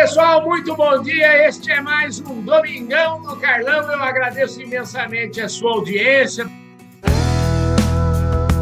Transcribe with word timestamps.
pessoal, 0.00 0.44
muito 0.44 0.76
bom 0.76 1.02
dia. 1.02 1.48
Este 1.48 1.72
é 1.72 1.80
mais 1.80 2.20
um 2.20 2.40
Domingão 2.42 3.20
do 3.20 3.36
Carlão. 3.40 3.82
Eu 3.90 4.00
agradeço 4.00 4.62
imensamente 4.62 5.40
a 5.40 5.48
sua 5.48 5.72
audiência. 5.72 6.46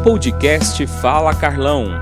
Podcast 0.03 0.87
Fala 0.99 1.39
Carlão. 1.39 2.01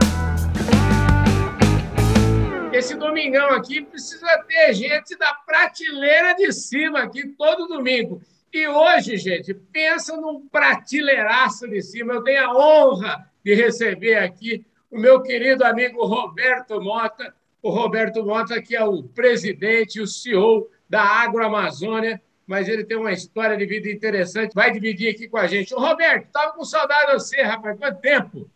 Esse 2.72 2.96
domingão 2.96 3.50
aqui 3.50 3.82
precisa 3.82 4.26
ter 4.48 4.74
gente 4.74 5.18
da 5.18 5.34
prateleira 5.46 6.34
de 6.36 6.54
cima 6.54 7.00
aqui 7.04 7.28
todo 7.38 7.68
domingo. 7.68 8.22
E 8.54 8.66
hoje, 8.66 9.18
gente, 9.18 9.54
pensa 9.54 10.16
num 10.16 10.48
prateleiraço 10.48 11.68
de 11.68 11.82
cima. 11.82 12.14
Eu 12.14 12.24
tenho 12.24 12.42
a 12.42 12.56
honra 12.56 13.30
de 13.44 13.54
receber 13.54 14.16
aqui 14.16 14.66
o 14.90 14.98
meu 14.98 15.22
querido 15.22 15.66
amigo 15.66 16.06
Roberto 16.06 16.80
Mota 16.80 17.34
o 17.66 17.72
Roberto 17.72 18.24
Mota, 18.24 18.62
que 18.62 18.76
é 18.76 18.86
o 18.86 19.02
presidente, 19.02 20.00
o 20.00 20.06
CEO 20.06 20.70
da 20.88 21.02
Agroamazônia, 21.02 22.22
mas 22.46 22.68
ele 22.68 22.84
tem 22.84 22.96
uma 22.96 23.12
história 23.12 23.58
de 23.58 23.66
vida 23.66 23.90
interessante, 23.90 24.54
vai 24.54 24.72
dividir 24.72 25.10
aqui 25.10 25.28
com 25.28 25.38
a 25.38 25.48
gente. 25.48 25.74
Ô, 25.74 25.80
Roberto, 25.80 26.28
estava 26.28 26.54
com 26.54 26.64
saudade 26.64 27.08
de 27.08 27.14
você, 27.14 27.42
rapaz, 27.42 27.76
quanto 27.80 28.00
tempo? 28.02 28.48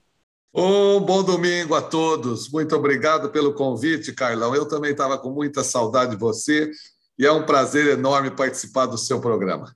Um 0.53 0.99
bom 0.99 1.23
domingo 1.23 1.73
a 1.73 1.81
todos. 1.81 2.51
Muito 2.51 2.75
obrigado 2.75 3.31
pelo 3.31 3.55
convite, 3.55 4.13
Carlão. 4.13 4.53
Eu 4.53 4.67
também 4.67 4.91
estava 4.91 5.17
com 5.17 5.31
muita 5.31 5.63
saudade 5.63 6.11
de 6.11 6.17
você 6.17 6.69
e 7.17 7.25
é 7.25 7.31
um 7.31 7.47
prazer 7.47 7.87
enorme 7.87 8.29
participar 8.29 8.85
do 8.85 8.97
seu 8.97 9.19
programa. 9.19 9.75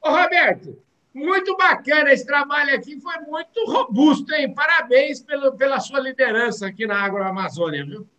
Ô, 0.00 0.10
Roberto, 0.10 0.80
muito 1.12 1.56
bacana 1.56 2.12
esse 2.12 2.24
trabalho 2.24 2.72
aqui, 2.72 3.00
foi 3.00 3.18
muito 3.26 3.64
robusto, 3.66 4.32
hein? 4.32 4.54
Parabéns 4.54 5.20
pelo, 5.20 5.56
pela 5.56 5.80
sua 5.80 5.98
liderança 5.98 6.68
aqui 6.68 6.86
na 6.86 7.02
Agroamazônia, 7.02 7.84
viu? 7.84 8.13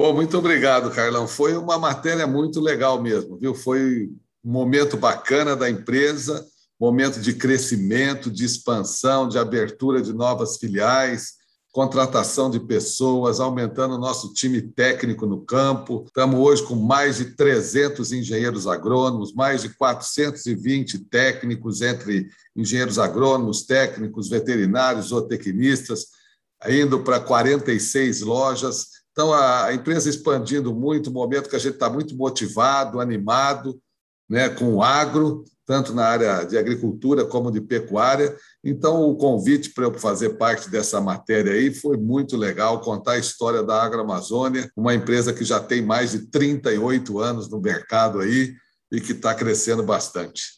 Oh, 0.00 0.12
muito 0.12 0.38
obrigado, 0.38 0.92
Carlão. 0.92 1.26
Foi 1.26 1.56
uma 1.56 1.76
matéria 1.76 2.24
muito 2.24 2.60
legal 2.60 3.02
mesmo, 3.02 3.36
viu? 3.36 3.52
Foi 3.52 4.08
um 4.44 4.52
momento 4.52 4.96
bacana 4.96 5.56
da 5.56 5.68
empresa, 5.68 6.46
momento 6.78 7.20
de 7.20 7.32
crescimento, 7.32 8.30
de 8.30 8.44
expansão, 8.44 9.28
de 9.28 9.40
abertura 9.40 10.00
de 10.00 10.12
novas 10.12 10.56
filiais, 10.56 11.32
contratação 11.72 12.48
de 12.48 12.60
pessoas, 12.60 13.40
aumentando 13.40 13.96
o 13.96 13.98
nosso 13.98 14.32
time 14.32 14.62
técnico 14.62 15.26
no 15.26 15.40
campo. 15.40 16.04
Estamos 16.06 16.38
hoje 16.38 16.62
com 16.62 16.76
mais 16.76 17.16
de 17.16 17.34
300 17.34 18.12
engenheiros 18.12 18.68
agrônomos, 18.68 19.34
mais 19.34 19.62
de 19.62 19.70
420 19.70 21.06
técnicos, 21.06 21.82
entre 21.82 22.28
engenheiros 22.54 23.00
agrônomos, 23.00 23.62
técnicos, 23.62 24.28
veterinários, 24.28 25.06
zootecnistas, 25.06 26.06
indo 26.68 27.00
para 27.00 27.18
46 27.18 28.20
lojas 28.20 28.97
então, 29.18 29.34
a 29.34 29.74
empresa 29.74 30.08
expandindo 30.08 30.72
muito, 30.72 31.10
momento 31.10 31.48
que 31.48 31.56
a 31.56 31.58
gente 31.58 31.74
está 31.74 31.90
muito 31.90 32.16
motivado, 32.16 33.00
animado, 33.00 33.76
né, 34.30 34.48
com 34.48 34.74
o 34.74 34.80
agro, 34.80 35.44
tanto 35.66 35.92
na 35.92 36.04
área 36.04 36.44
de 36.44 36.56
agricultura 36.56 37.24
como 37.24 37.50
de 37.50 37.60
pecuária. 37.60 38.36
Então, 38.62 39.02
o 39.10 39.16
convite 39.16 39.70
para 39.70 39.86
eu 39.86 39.94
fazer 39.98 40.36
parte 40.36 40.70
dessa 40.70 41.00
matéria 41.00 41.52
aí 41.52 41.74
foi 41.74 41.96
muito 41.96 42.36
legal, 42.36 42.80
contar 42.80 43.14
a 43.14 43.18
história 43.18 43.60
da 43.60 43.82
Agroamazônia, 43.82 44.70
uma 44.76 44.94
empresa 44.94 45.32
que 45.32 45.44
já 45.44 45.58
tem 45.58 45.82
mais 45.82 46.12
de 46.12 46.30
38 46.30 47.18
anos 47.18 47.50
no 47.50 47.60
mercado 47.60 48.20
aí 48.20 48.54
e 48.92 49.00
que 49.00 49.10
está 49.10 49.34
crescendo 49.34 49.82
bastante. 49.82 50.57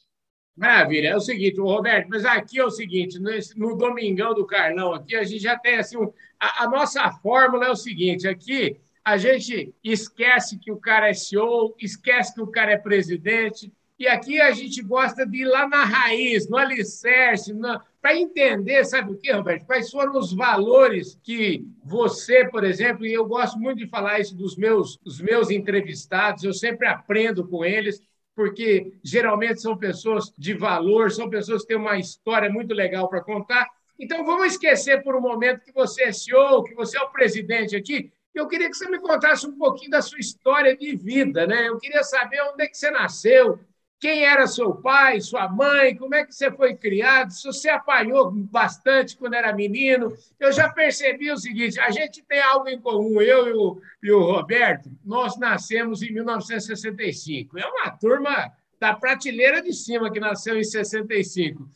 Maravilha. 0.61 1.09
É 1.09 1.17
o 1.17 1.21
seguinte, 1.21 1.59
Roberto, 1.59 2.09
mas 2.11 2.23
aqui 2.27 2.59
é 2.59 2.65
o 2.67 2.71
seguinte, 2.71 3.19
no 3.57 3.77
Domingão 3.79 4.35
do 4.35 4.45
Carlão, 4.45 4.93
aqui 4.93 5.17
a 5.17 5.25
gente 5.25 5.43
já 5.43 5.59
tem 5.59 5.77
assim, 5.77 5.97
um, 5.97 6.13
a, 6.39 6.65
a, 6.65 6.69
nossa 6.69 7.11
fórmula 7.23 7.65
é 7.65 7.71
o 7.71 7.75
seguinte, 7.75 8.29
aqui 8.29 8.77
a 9.03 9.17
gente 9.17 9.73
esquece 9.83 10.59
que 10.59 10.71
o 10.71 10.77
cara 10.77 11.09
é 11.09 11.15
CEO, 11.15 11.75
esquece 11.81 12.35
que 12.35 12.43
o 12.43 12.47
cara 12.47 12.73
é 12.73 12.77
presidente, 12.77 13.73
e 13.99 14.07
aqui 14.07 14.39
a 14.39 14.51
gente 14.51 14.83
gosta 14.83 15.27
de 15.27 15.39
ir 15.39 15.47
lá 15.47 15.67
na 15.67 15.83
raiz, 15.83 16.47
no 16.47 16.59
alicerce, 16.59 17.55
para 18.03 18.15
entender, 18.15 18.85
sabe 18.85 19.13
o 19.13 19.17
que, 19.17 19.33
Roberto? 19.33 19.65
Quais 19.65 19.91
foram 19.91 20.19
os 20.19 20.31
valores 20.31 21.19
que 21.23 21.67
você, 21.83 22.47
por 22.47 22.65
exemplo, 22.65 23.07
e 23.07 23.15
eu 23.15 23.25
gosto 23.25 23.59
muito 23.59 23.79
de 23.79 23.87
falar 23.87 24.21
isso 24.21 24.37
dos 24.37 24.57
meus, 24.57 24.99
dos 24.99 25.23
meus 25.23 25.51
entrevistados, 25.51 26.45
eu 26.45 26.53
sempre 26.53 26.87
aprendo 26.87 27.49
com 27.49 27.65
eles, 27.65 28.03
porque 28.35 28.93
geralmente 29.03 29.61
são 29.61 29.77
pessoas 29.77 30.33
de 30.37 30.55
valor, 30.55 31.11
são 31.11 31.29
pessoas 31.29 31.63
que 31.63 31.69
têm 31.69 31.77
uma 31.77 31.99
história 31.99 32.51
muito 32.51 32.75
legal 32.75 33.09
para 33.09 33.23
contar. 33.23 33.69
Então, 33.99 34.25
vamos 34.25 34.53
esquecer 34.53 35.03
por 35.03 35.15
um 35.15 35.21
momento 35.21 35.65
que 35.65 35.73
você 35.73 36.05
é 36.05 36.13
CEO, 36.13 36.65
que 36.65 36.75
você 36.75 36.97
é 36.97 37.03
o 37.03 37.11
presidente 37.11 37.77
aqui. 37.77 38.11
Eu 38.35 38.47
queria 38.47 38.71
que 38.71 38.77
você 38.77 38.89
me 38.89 38.99
contasse 38.99 39.47
um 39.47 39.59
pouquinho 39.59 39.91
da 39.91 40.01
sua 40.01 40.19
história 40.19 40.77
de 40.77 40.97
vida, 40.97 41.47
né? 41.47 41.69
Eu 41.69 41.79
queria 41.79 42.03
saber 42.03 42.41
onde 42.43 42.63
é 42.63 42.67
que 42.67 42.77
você 42.77 42.91
nasceu, 42.91 43.59
quem 44.01 44.25
era 44.25 44.47
seu 44.47 44.75
pai, 44.75 45.21
sua 45.21 45.47
mãe, 45.47 45.95
como 45.95 46.15
é 46.15 46.25
que 46.25 46.35
você 46.35 46.51
foi 46.51 46.75
criado, 46.75 47.31
se 47.31 47.45
você 47.45 47.69
apanhou 47.69 48.31
bastante 48.31 49.15
quando 49.15 49.35
era 49.35 49.53
menino. 49.53 50.17
Eu 50.39 50.51
já 50.51 50.71
percebi 50.71 51.31
o 51.31 51.37
seguinte: 51.37 51.79
a 51.79 51.91
gente 51.91 52.23
tem 52.23 52.41
algo 52.41 52.67
em 52.67 52.81
comum, 52.81 53.21
eu 53.21 53.49
e 53.49 53.53
o, 53.53 53.81
e 54.03 54.11
o 54.11 54.23
Roberto, 54.23 54.91
nós 55.05 55.39
nascemos 55.39 56.03
em 56.03 56.11
1965. 56.13 57.59
É 57.59 57.67
uma 57.67 57.91
turma 57.91 58.51
da 58.81 58.95
prateleira 58.95 59.61
de 59.61 59.75
cima 59.75 60.11
que 60.11 60.19
nasceu 60.19 60.59
em 60.59 60.65
65. 60.65 61.69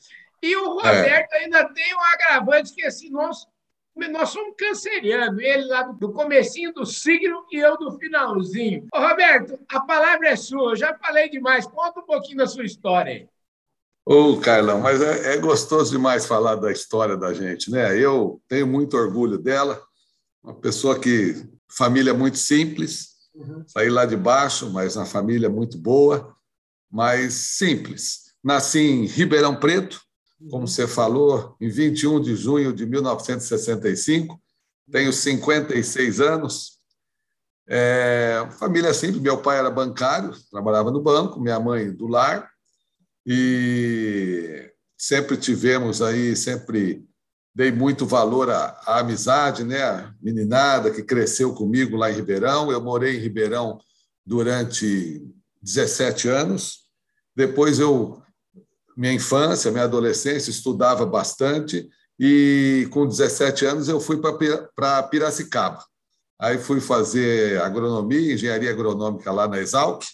E 0.42 0.56
o 0.56 0.80
é. 0.80 0.96
Roberto 0.96 1.32
é. 1.34 1.38
ainda 1.44 1.68
tem 1.68 1.94
um 1.94 2.04
agravante 2.14 2.74
que 2.74 2.86
assim, 2.86 3.10
nós 3.10 3.46
nós 3.96 4.30
somos 4.30 4.54
cancerianos, 4.56 5.40
ele 5.40 5.66
lá 5.66 5.82
do 5.82 6.12
comecinho 6.12 6.72
do 6.72 6.84
signo 6.84 7.44
e 7.52 7.58
eu 7.58 7.76
do 7.78 7.92
finalzinho. 7.98 8.86
Ô, 8.92 8.98
Roberto, 8.98 9.58
a 9.68 9.80
palavra 9.80 10.28
é 10.28 10.36
sua, 10.36 10.72
eu 10.72 10.76
já 10.76 10.94
falei 10.98 11.28
demais, 11.28 11.66
conta 11.66 12.00
um 12.00 12.04
pouquinho 12.04 12.38
da 12.38 12.46
sua 12.46 12.64
história 12.64 13.12
aí. 13.12 13.28
Ô, 14.06 14.36
Carlão, 14.38 14.80
mas 14.80 15.00
é, 15.00 15.34
é, 15.34 15.38
gostoso 15.38 15.92
demais 15.92 16.26
falar 16.26 16.56
da 16.56 16.70
história 16.70 17.16
da 17.16 17.32
gente, 17.32 17.70
né? 17.70 17.98
Eu 17.98 18.42
tenho 18.46 18.66
muito 18.66 18.96
orgulho 18.96 19.38
dela, 19.38 19.80
uma 20.42 20.54
pessoa 20.54 20.98
que, 20.98 21.48
família 21.70 22.12
muito 22.12 22.36
simples, 22.36 23.14
uhum. 23.34 23.64
saí 23.66 23.88
lá 23.88 24.04
de 24.04 24.16
baixo, 24.16 24.68
mas 24.70 24.96
uma 24.96 25.06
família 25.06 25.48
muito 25.48 25.78
boa, 25.78 26.36
mas 26.90 27.32
simples. 27.32 28.24
Nasci 28.42 28.80
em 28.80 29.06
Ribeirão 29.06 29.56
Preto, 29.56 30.02
como 30.50 30.66
você 30.66 30.86
falou, 30.86 31.56
em 31.60 31.68
21 31.68 32.20
de 32.20 32.36
junho 32.36 32.72
de 32.72 32.86
1965. 32.86 34.40
Tenho 34.90 35.12
56 35.12 36.20
anos. 36.20 36.74
É, 37.66 38.46
família 38.58 38.92
simples, 38.92 39.22
meu 39.22 39.40
pai 39.40 39.58
era 39.58 39.70
bancário, 39.70 40.32
trabalhava 40.50 40.90
no 40.90 41.00
banco, 41.00 41.40
minha 41.40 41.58
mãe 41.58 41.90
do 41.90 42.06
lar, 42.06 42.50
e 43.26 44.70
sempre 44.98 45.36
tivemos 45.38 46.02
aí, 46.02 46.36
sempre 46.36 47.02
dei 47.54 47.70
muito 47.70 48.04
valor 48.04 48.50
à, 48.50 48.80
à 48.84 48.98
amizade, 48.98 49.64
né? 49.64 49.82
A 49.82 50.14
meninada 50.20 50.90
que 50.90 51.02
cresceu 51.02 51.54
comigo 51.54 51.96
lá 51.96 52.10
em 52.10 52.14
Ribeirão. 52.14 52.70
Eu 52.70 52.82
morei 52.82 53.16
em 53.16 53.20
Ribeirão 53.20 53.78
durante 54.26 55.24
17 55.62 56.28
anos. 56.28 56.80
Depois 57.34 57.78
eu 57.78 58.22
minha 58.96 59.12
infância, 59.12 59.70
minha 59.70 59.84
adolescência, 59.84 60.50
estudava 60.50 61.04
bastante 61.04 61.88
e 62.18 62.88
com 62.90 63.06
17 63.06 63.66
anos 63.66 63.88
eu 63.88 64.00
fui 64.00 64.20
para 64.20 65.02
Piracicaba. 65.02 65.84
Aí 66.38 66.58
fui 66.58 66.80
fazer 66.80 67.60
agronomia, 67.60 68.34
engenharia 68.34 68.70
agronômica 68.70 69.32
lá 69.32 69.48
na 69.48 69.58
Exalc 69.58 70.04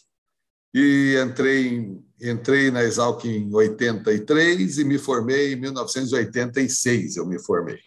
e 0.75 1.17
entrei, 1.23 1.99
entrei 2.21 2.71
na 2.71 2.83
Exalc 2.83 3.25
em 3.25 3.53
83 3.53 4.79
e 4.79 4.85
me 4.85 4.99
formei 4.99 5.53
em 5.53 5.57
1986, 5.57 7.17
eu 7.17 7.27
me 7.27 7.39
formei. 7.39 7.79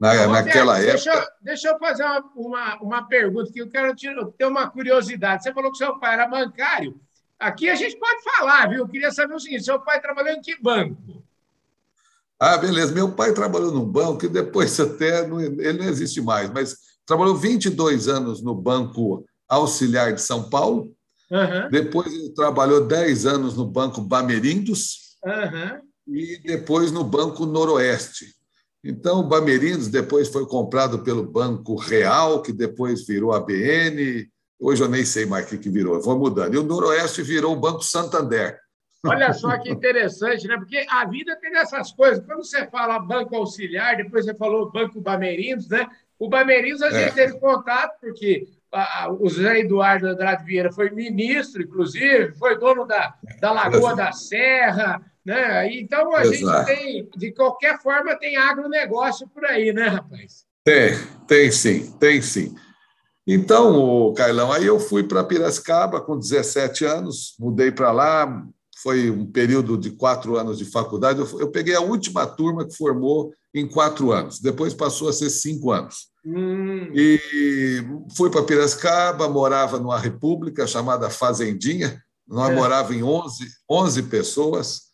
Na, 0.00 0.12
Roberto, 0.12 0.30
naquela 0.30 0.78
deixa 0.78 1.12
época. 1.12 1.32
Deixa 1.42 1.68
eu 1.68 1.78
fazer 1.78 2.04
uma, 2.04 2.32
uma, 2.34 2.82
uma 2.82 3.02
pergunta 3.08 3.52
que 3.52 3.60
eu 3.60 3.68
quero 3.68 3.94
ter 3.94 4.46
uma 4.46 4.70
curiosidade. 4.70 5.42
Você 5.42 5.52
falou 5.52 5.70
que 5.70 5.76
seu 5.76 5.98
pai 5.98 6.14
era 6.14 6.26
bancário. 6.26 6.98
Aqui 7.40 7.70
a 7.70 7.74
gente 7.74 7.98
pode 7.98 8.22
falar, 8.22 8.68
viu? 8.68 8.80
Eu 8.80 8.88
queria 8.88 9.10
saber 9.10 9.34
o 9.34 9.40
seguinte: 9.40 9.64
seu 9.64 9.80
pai 9.80 9.98
trabalhou 9.98 10.34
em 10.34 10.42
que 10.42 10.60
banco? 10.60 11.24
Ah, 12.38 12.58
beleza. 12.58 12.92
Meu 12.92 13.10
pai 13.12 13.32
trabalhou 13.32 13.72
num 13.72 13.84
banco 13.84 14.18
que 14.18 14.28
depois 14.28 14.78
até 14.80 15.26
não, 15.26 15.40
ele 15.40 15.72
não 15.72 15.86
existe 15.86 16.20
mais, 16.20 16.50
mas 16.50 16.76
trabalhou 17.06 17.34
22 17.34 18.08
anos 18.08 18.42
no 18.42 18.54
Banco 18.54 19.24
Auxiliar 19.48 20.12
de 20.12 20.20
São 20.20 20.50
Paulo. 20.50 20.94
Uhum. 21.30 21.70
Depois 21.70 22.12
ele 22.12 22.30
trabalhou 22.30 22.86
10 22.86 23.24
anos 23.24 23.56
no 23.56 23.64
Banco 23.64 24.00
Bamerindos 24.02 25.16
uhum. 25.24 25.80
e 26.08 26.38
depois 26.44 26.92
no 26.92 27.04
Banco 27.04 27.46
Noroeste. 27.46 28.34
Então, 28.82 29.20
o 29.20 29.28
Bamerindos 29.28 29.88
depois 29.88 30.28
foi 30.28 30.46
comprado 30.46 31.02
pelo 31.02 31.22
Banco 31.22 31.76
Real, 31.76 32.42
que 32.42 32.52
depois 32.52 33.06
virou 33.06 33.32
ABN, 33.32 34.28
Hoje 34.60 34.82
eu 34.82 34.88
nem 34.88 35.04
sei 35.04 35.24
mais 35.24 35.46
o 35.46 35.48
que, 35.48 35.58
que 35.58 35.70
virou, 35.70 36.00
vou 36.00 36.18
mudando. 36.18 36.54
E 36.54 36.58
o 36.58 36.62
Noroeste 36.62 37.22
virou 37.22 37.54
o 37.54 37.60
Banco 37.60 37.82
Santander. 37.82 38.58
Olha 39.06 39.32
só 39.32 39.56
que 39.58 39.70
interessante, 39.70 40.46
né? 40.46 40.56
Porque 40.58 40.84
a 40.88 41.06
vida 41.06 41.34
tem 41.36 41.56
essas 41.56 41.90
coisas. 41.90 42.24
Quando 42.24 42.44
você 42.44 42.66
fala 42.66 42.98
banco 42.98 43.34
auxiliar, 43.34 43.96
depois 43.96 44.26
você 44.26 44.34
falou 44.34 44.70
banco 44.70 45.00
Bamerindos, 45.00 45.68
né? 45.68 45.88
O 46.18 46.28
Bamerindos 46.28 46.82
a 46.82 46.90
gente 46.90 47.18
é. 47.18 47.26
teve 47.26 47.40
contato, 47.40 47.98
porque 47.98 48.46
o 49.18 49.28
Zé 49.30 49.60
Eduardo 49.60 50.06
Andrade 50.06 50.44
Vieira 50.44 50.70
foi 50.70 50.90
ministro, 50.90 51.62
inclusive, 51.62 52.34
foi 52.34 52.58
dono 52.58 52.84
da, 52.84 53.14
da 53.40 53.52
Lagoa 53.52 53.96
da 53.96 54.12
Serra, 54.12 55.00
né? 55.24 55.72
Então 55.72 56.14
a 56.14 56.22
Exato. 56.22 56.68
gente 56.68 56.76
tem, 56.76 57.08
de 57.16 57.32
qualquer 57.32 57.80
forma, 57.80 58.14
tem 58.18 58.36
agronegócio 58.36 59.26
por 59.28 59.46
aí, 59.46 59.72
né, 59.72 59.88
rapaz? 59.88 60.44
Tem, 60.62 60.92
tem 61.26 61.50
sim, 61.50 61.90
tem 61.98 62.20
sim. 62.20 62.54
Então, 63.26 63.76
o 63.76 64.12
Cailão, 64.14 64.50
aí 64.50 64.66
eu 64.66 64.80
fui 64.80 65.04
para 65.04 65.24
Piracicaba 65.24 66.00
com 66.00 66.18
17 66.18 66.84
anos, 66.84 67.34
mudei 67.38 67.70
para 67.70 67.92
lá, 67.92 68.44
foi 68.82 69.10
um 69.10 69.26
período 69.26 69.76
de 69.76 69.90
quatro 69.90 70.36
anos 70.36 70.58
de 70.58 70.64
faculdade. 70.64 71.20
Eu, 71.20 71.40
eu, 71.40 71.50
peguei 71.50 71.74
a 71.74 71.80
última 71.80 72.26
turma 72.26 72.66
que 72.66 72.76
formou 72.76 73.32
em 73.54 73.68
quatro 73.68 74.10
anos, 74.12 74.40
depois 74.40 74.72
passou 74.72 75.08
a 75.08 75.12
ser 75.12 75.28
cinco 75.28 75.70
anos. 75.70 76.10
Hum. 76.24 76.90
E 76.94 77.82
fui 78.16 78.30
para 78.30 78.42
Piracicaba, 78.42 79.28
morava 79.28 79.78
numa 79.78 79.98
república 79.98 80.66
chamada 80.66 81.10
Fazendinha, 81.10 82.02
nós 82.26 82.50
é. 82.50 82.54
morava 82.54 82.94
em 82.94 83.02
11, 83.02 83.46
11 83.68 84.02
pessoas. 84.04 84.90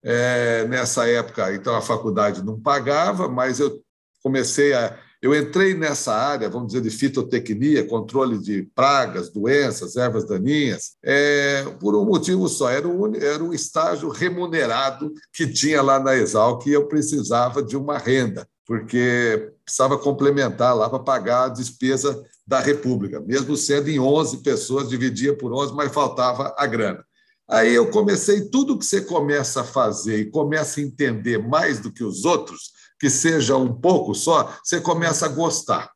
É, 0.00 0.64
nessa 0.68 1.08
época, 1.08 1.52
então 1.52 1.74
a 1.74 1.82
faculdade 1.82 2.44
não 2.44 2.58
pagava, 2.58 3.28
mas 3.28 3.58
eu 3.58 3.82
comecei 4.22 4.72
a 4.72 4.96
eu 5.20 5.34
entrei 5.34 5.74
nessa 5.74 6.14
área, 6.14 6.48
vamos 6.48 6.68
dizer, 6.68 6.80
de 6.80 6.90
fitotecnia, 6.90 7.86
controle 7.86 8.38
de 8.38 8.62
pragas, 8.74 9.30
doenças, 9.30 9.96
ervas 9.96 10.24
daninhas, 10.24 10.92
é, 11.02 11.64
por 11.80 11.96
um 11.96 12.04
motivo 12.04 12.48
só: 12.48 12.70
era 12.70 12.86
o, 12.86 13.16
era 13.16 13.42
estágio 13.54 14.08
remunerado 14.10 15.12
que 15.32 15.46
tinha 15.46 15.82
lá 15.82 15.98
na 15.98 16.16
Exalc 16.16 16.64
e 16.66 16.72
eu 16.72 16.86
precisava 16.86 17.62
de 17.62 17.76
uma 17.76 17.98
renda, 17.98 18.48
porque 18.64 19.52
precisava 19.64 19.98
complementar 19.98 20.76
lá 20.76 20.88
para 20.88 21.00
pagar 21.00 21.44
a 21.44 21.48
despesa 21.48 22.22
da 22.46 22.60
República, 22.60 23.20
mesmo 23.20 23.56
sendo 23.56 23.90
em 23.90 23.98
11 23.98 24.38
pessoas, 24.38 24.88
dividia 24.88 25.36
por 25.36 25.52
11, 25.52 25.74
mas 25.74 25.92
faltava 25.92 26.54
a 26.56 26.66
grana. 26.66 27.04
Aí 27.48 27.74
eu 27.74 27.90
comecei, 27.90 28.48
tudo 28.50 28.78
que 28.78 28.84
você 28.84 29.00
começa 29.00 29.62
a 29.62 29.64
fazer 29.64 30.18
e 30.18 30.30
começa 30.30 30.80
a 30.80 30.82
entender 30.82 31.38
mais 31.38 31.80
do 31.80 31.90
que 31.90 32.04
os 32.04 32.24
outros, 32.24 32.72
que 32.98 33.08
seja 33.08 33.56
um 33.56 33.72
pouco 33.72 34.14
só, 34.14 34.56
você 34.62 34.80
começa 34.80 35.26
a 35.26 35.28
gostar. 35.28 35.90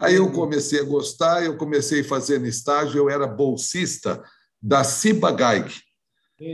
Aí 0.00 0.14
eu 0.14 0.30
comecei 0.30 0.80
a 0.80 0.84
gostar, 0.84 1.44
eu 1.44 1.56
comecei 1.56 2.02
a 2.02 2.04
fazer 2.04 2.38
no 2.38 2.46
estágio, 2.46 2.98
eu 2.98 3.10
era 3.10 3.26
bolsista 3.26 4.22
da 4.62 4.84
Cibagaig. 4.84 5.72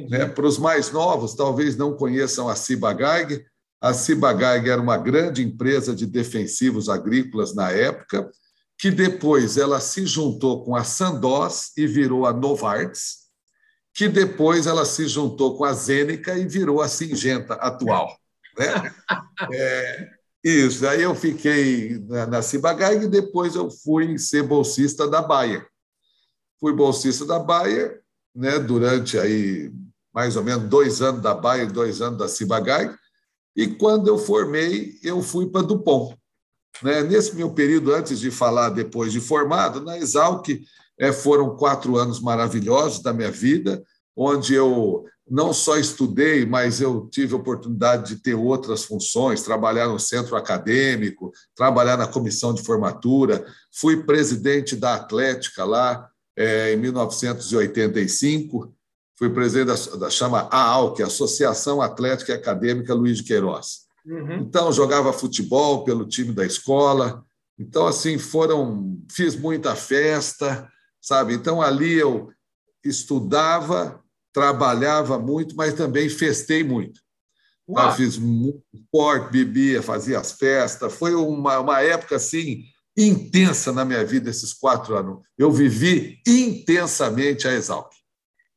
Né? 0.08 0.26
Para 0.26 0.46
os 0.46 0.58
mais 0.58 0.90
novos, 0.90 1.34
talvez 1.34 1.76
não 1.76 1.94
conheçam 1.94 2.48
a 2.48 2.56
Cibagaig. 2.56 3.44
A 3.80 3.92
Cibagaig 3.92 4.68
era 4.68 4.80
uma 4.80 4.96
grande 4.96 5.42
empresa 5.42 5.94
de 5.94 6.06
defensivos 6.06 6.88
agrícolas 6.88 7.54
na 7.54 7.70
época, 7.70 8.30
que 8.78 8.90
depois 8.90 9.58
ela 9.58 9.78
se 9.78 10.06
juntou 10.06 10.64
com 10.64 10.74
a 10.74 10.82
Sandoz 10.82 11.72
e 11.76 11.86
virou 11.86 12.24
a 12.26 12.32
Novartis, 12.32 13.24
que 13.92 14.08
depois 14.08 14.66
ela 14.66 14.86
se 14.86 15.06
juntou 15.06 15.56
com 15.56 15.64
a 15.64 15.72
Zênica 15.74 16.36
e 16.36 16.48
virou 16.48 16.80
a 16.80 16.88
Singenta 16.88 17.54
atual. 17.54 18.18
Né? 18.58 18.94
É, 19.52 20.10
isso, 20.42 20.86
aí 20.86 21.02
eu 21.02 21.14
fiquei 21.14 21.98
na, 22.06 22.26
na 22.26 22.42
Cibagag 22.42 23.04
e 23.04 23.08
depois 23.08 23.54
eu 23.54 23.70
fui 23.70 24.18
ser 24.18 24.42
bolsista 24.42 25.08
da 25.08 25.22
Bayer. 25.22 25.66
Fui 26.60 26.72
bolsista 26.72 27.24
da 27.24 27.38
Bayer 27.38 28.02
né, 28.34 28.58
durante 28.58 29.18
aí 29.18 29.72
mais 30.14 30.36
ou 30.36 30.44
menos 30.44 30.68
dois 30.68 31.02
anos 31.02 31.20
da 31.20 31.34
Bayer, 31.34 31.70
dois 31.70 32.00
anos 32.00 32.18
da 32.18 32.28
Cibagag, 32.28 32.96
e 33.56 33.66
quando 33.66 34.06
eu 34.06 34.16
formei, 34.16 34.96
eu 35.02 35.20
fui 35.22 35.46
para 35.48 35.66
Dupont. 35.66 36.16
Né? 36.82 37.02
Nesse 37.02 37.34
meu 37.34 37.52
período, 37.52 37.92
antes 37.92 38.20
de 38.20 38.30
falar 38.30 38.70
depois 38.70 39.12
de 39.12 39.20
formado, 39.20 39.80
na 39.80 39.98
Exalc, 39.98 40.48
é, 40.98 41.12
foram 41.12 41.56
quatro 41.56 41.96
anos 41.96 42.20
maravilhosos 42.20 43.02
da 43.02 43.12
minha 43.12 43.30
vida, 43.30 43.82
onde 44.16 44.54
eu 44.54 45.04
não 45.28 45.54
só 45.54 45.78
estudei, 45.78 46.44
mas 46.44 46.80
eu 46.80 47.08
tive 47.10 47.34
a 47.34 47.38
oportunidade 47.38 48.14
de 48.14 48.22
ter 48.22 48.34
outras 48.34 48.84
funções, 48.84 49.42
trabalhar 49.42 49.88
no 49.88 49.98
centro 49.98 50.36
acadêmico, 50.36 51.32
trabalhar 51.56 51.96
na 51.96 52.06
comissão 52.06 52.52
de 52.52 52.62
formatura, 52.62 53.44
fui 53.72 54.02
presidente 54.04 54.76
da 54.76 54.94
Atlética 54.94 55.64
lá 55.64 56.08
é, 56.36 56.74
em 56.74 56.76
1985, 56.76 58.74
fui 59.18 59.30
presidente 59.30 59.66
da, 59.66 59.96
da 59.96 60.10
chama 60.10 60.48
AAL, 60.50 60.92
que 60.92 61.00
é 61.00 61.04
a 61.04 61.08
Associação 61.08 61.80
Atlética 61.80 62.32
e 62.32 62.34
Acadêmica 62.34 62.92
Luiz 62.92 63.18
de 63.18 63.24
Queiroz. 63.24 63.84
Uhum. 64.04 64.34
Então, 64.40 64.70
jogava 64.70 65.12
futebol 65.12 65.84
pelo 65.84 66.06
time 66.06 66.32
da 66.32 66.44
escola. 66.44 67.24
Então, 67.58 67.86
assim, 67.86 68.18
foram. 68.18 69.00
Fiz 69.10 69.34
muita 69.34 69.74
festa, 69.74 70.68
sabe? 71.00 71.32
Então, 71.32 71.62
ali 71.62 71.94
eu 71.94 72.30
estudava 72.84 74.03
trabalhava 74.34 75.16
muito, 75.16 75.54
mas 75.54 75.72
também 75.72 76.08
festei 76.08 76.64
muito. 76.64 77.00
Eu 77.66 77.92
fiz 77.92 78.18
muito 78.18 78.62
esporte, 78.74 79.32
bebia, 79.32 79.80
fazia 79.80 80.18
as 80.18 80.32
festas. 80.32 80.92
Foi 80.92 81.14
uma, 81.14 81.60
uma 81.60 81.80
época 81.80 82.16
assim 82.16 82.64
intensa 82.96 83.72
na 83.72 83.84
minha 83.84 84.04
vida 84.04 84.28
esses 84.28 84.52
quatro 84.52 84.94
anos. 84.96 85.20
Eu 85.38 85.50
vivi 85.50 86.20
intensamente 86.26 87.48
a 87.48 87.52
Exalc. 87.52 87.90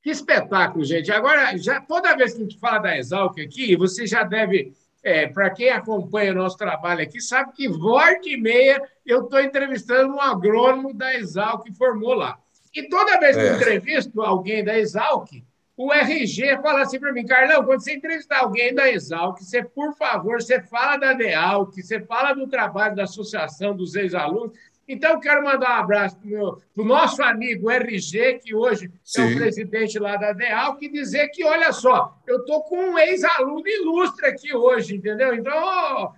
Que 0.01 0.09
espetáculo, 0.09 0.83
gente! 0.83 1.11
Agora, 1.11 1.55
já 1.57 1.79
toda 1.79 2.15
vez 2.15 2.33
que 2.33 2.39
a 2.39 2.43
gente 2.43 2.59
fala 2.59 2.79
da 2.79 2.97
Exalc 2.97 3.39
aqui, 3.39 3.75
você 3.77 4.05
já 4.05 4.23
deve, 4.23 4.73
é, 5.03 5.27
para 5.27 5.49
quem 5.51 5.69
acompanha 5.69 6.33
o 6.33 6.35
nosso 6.35 6.57
trabalho 6.57 7.01
aqui, 7.01 7.21
sabe 7.21 7.53
que 7.53 7.69
volta 7.69 8.27
e 8.27 8.37
meia 8.37 8.81
eu 9.05 9.23
estou 9.23 9.39
entrevistando 9.39 10.13
um 10.13 10.21
agrônomo 10.21 10.93
da 10.93 11.13
Exalc 11.15 11.63
que 11.63 11.73
formou 11.73 12.13
lá. 12.13 12.37
E 12.73 12.89
toda 12.89 13.19
vez 13.19 13.35
que 13.35 13.41
é. 13.41 13.55
entrevisto 13.55 14.21
alguém 14.21 14.63
da 14.63 14.77
Exalc, 14.77 15.29
o 15.77 15.93
RG 15.93 16.57
fala 16.63 16.81
assim 16.81 16.99
para 16.99 17.13
mim, 17.13 17.23
Carlão, 17.23 17.63
quando 17.63 17.83
você 17.83 17.93
entrevistar 17.93 18.39
alguém 18.39 18.73
da 18.73 18.89
Exalc, 18.89 19.39
você, 19.39 19.63
por 19.63 19.95
favor, 19.95 20.41
você 20.41 20.59
fala 20.59 20.97
da 20.97 21.13
DEAL, 21.13 21.67
que 21.67 21.83
você 21.83 22.01
fala 22.01 22.33
do 22.33 22.47
trabalho 22.47 22.95
da 22.95 23.03
Associação 23.03 23.75
dos 23.75 23.93
Ex-Alunos. 23.95 24.57
Então, 24.87 25.11
eu 25.11 25.19
quero 25.19 25.43
mandar 25.43 25.69
um 25.69 25.83
abraço 25.83 26.17
para 26.17 26.83
o 26.83 26.85
nosso 26.85 27.21
amigo 27.21 27.69
RG, 27.69 28.39
que 28.39 28.55
hoje 28.55 28.89
Sim. 29.03 29.21
é 29.21 29.25
o 29.25 29.35
presidente 29.35 29.99
lá 29.99 30.15
da 30.15 30.31
DEAL, 30.31 30.77
que 30.77 30.89
dizer 30.89 31.27
que, 31.27 31.43
olha 31.43 31.71
só, 31.71 32.17
eu 32.25 32.37
estou 32.37 32.63
com 32.63 32.77
um 32.77 32.97
ex-aluno 32.97 33.67
ilustre 33.67 34.25
aqui 34.25 34.55
hoje, 34.55 34.95
entendeu? 34.95 35.35
Então, 35.35 35.53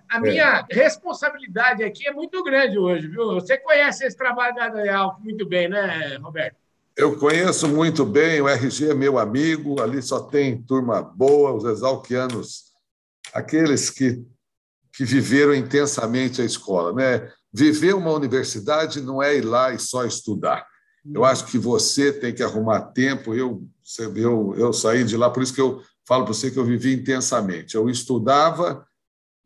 a 0.08 0.20
minha 0.22 0.66
é. 0.70 0.74
responsabilidade 0.74 1.84
aqui 1.84 2.08
é 2.08 2.14
muito 2.14 2.42
grande 2.44 2.78
hoje, 2.78 3.10
viu? 3.10 3.34
Você 3.34 3.58
conhece 3.58 4.06
esse 4.06 4.16
trabalho 4.16 4.56
da 4.56 4.70
DEAL 4.70 5.18
muito 5.20 5.46
bem, 5.46 5.68
né, 5.68 6.18
Roberto? 6.22 6.69
Eu 7.00 7.18
conheço 7.18 7.66
muito 7.66 8.06
bem, 8.06 8.42
o 8.42 8.50
RG 8.50 8.90
é 8.90 8.94
meu 8.94 9.18
amigo, 9.18 9.82
ali 9.82 10.02
só 10.02 10.20
tem 10.20 10.62
turma 10.62 11.02
boa, 11.02 11.54
os 11.54 11.64
exalquianos, 11.64 12.74
aqueles 13.34 13.90
que, 13.90 14.22
que 14.92 15.06
viveram 15.06 15.56
intensamente 15.56 16.42
a 16.42 16.46
escola. 16.46 16.92
Né? 16.92 17.32
Viver 17.54 17.96
uma 17.96 18.12
universidade 18.12 19.00
não 19.00 19.24
é 19.24 19.38
ir 19.38 19.46
lá 19.46 19.74
e 19.74 19.80
só 19.80 20.04
estudar. 20.04 20.68
Eu 21.14 21.24
acho 21.24 21.46
que 21.46 21.58
você 21.58 22.12
tem 22.12 22.34
que 22.34 22.44
arrumar 22.44 22.92
tempo. 22.92 23.34
Eu, 23.34 23.66
eu, 24.18 24.54
eu 24.58 24.74
saí 24.74 25.06
de 25.06 25.16
lá, 25.16 25.30
por 25.30 25.42
isso 25.42 25.54
que 25.54 25.62
eu 25.62 25.82
falo 26.06 26.26
para 26.26 26.34
você 26.34 26.52
que 26.52 26.60
eu 26.60 26.66
vivi 26.66 26.94
intensamente. 26.94 27.76
Eu 27.76 27.90
estudava, 27.90 28.86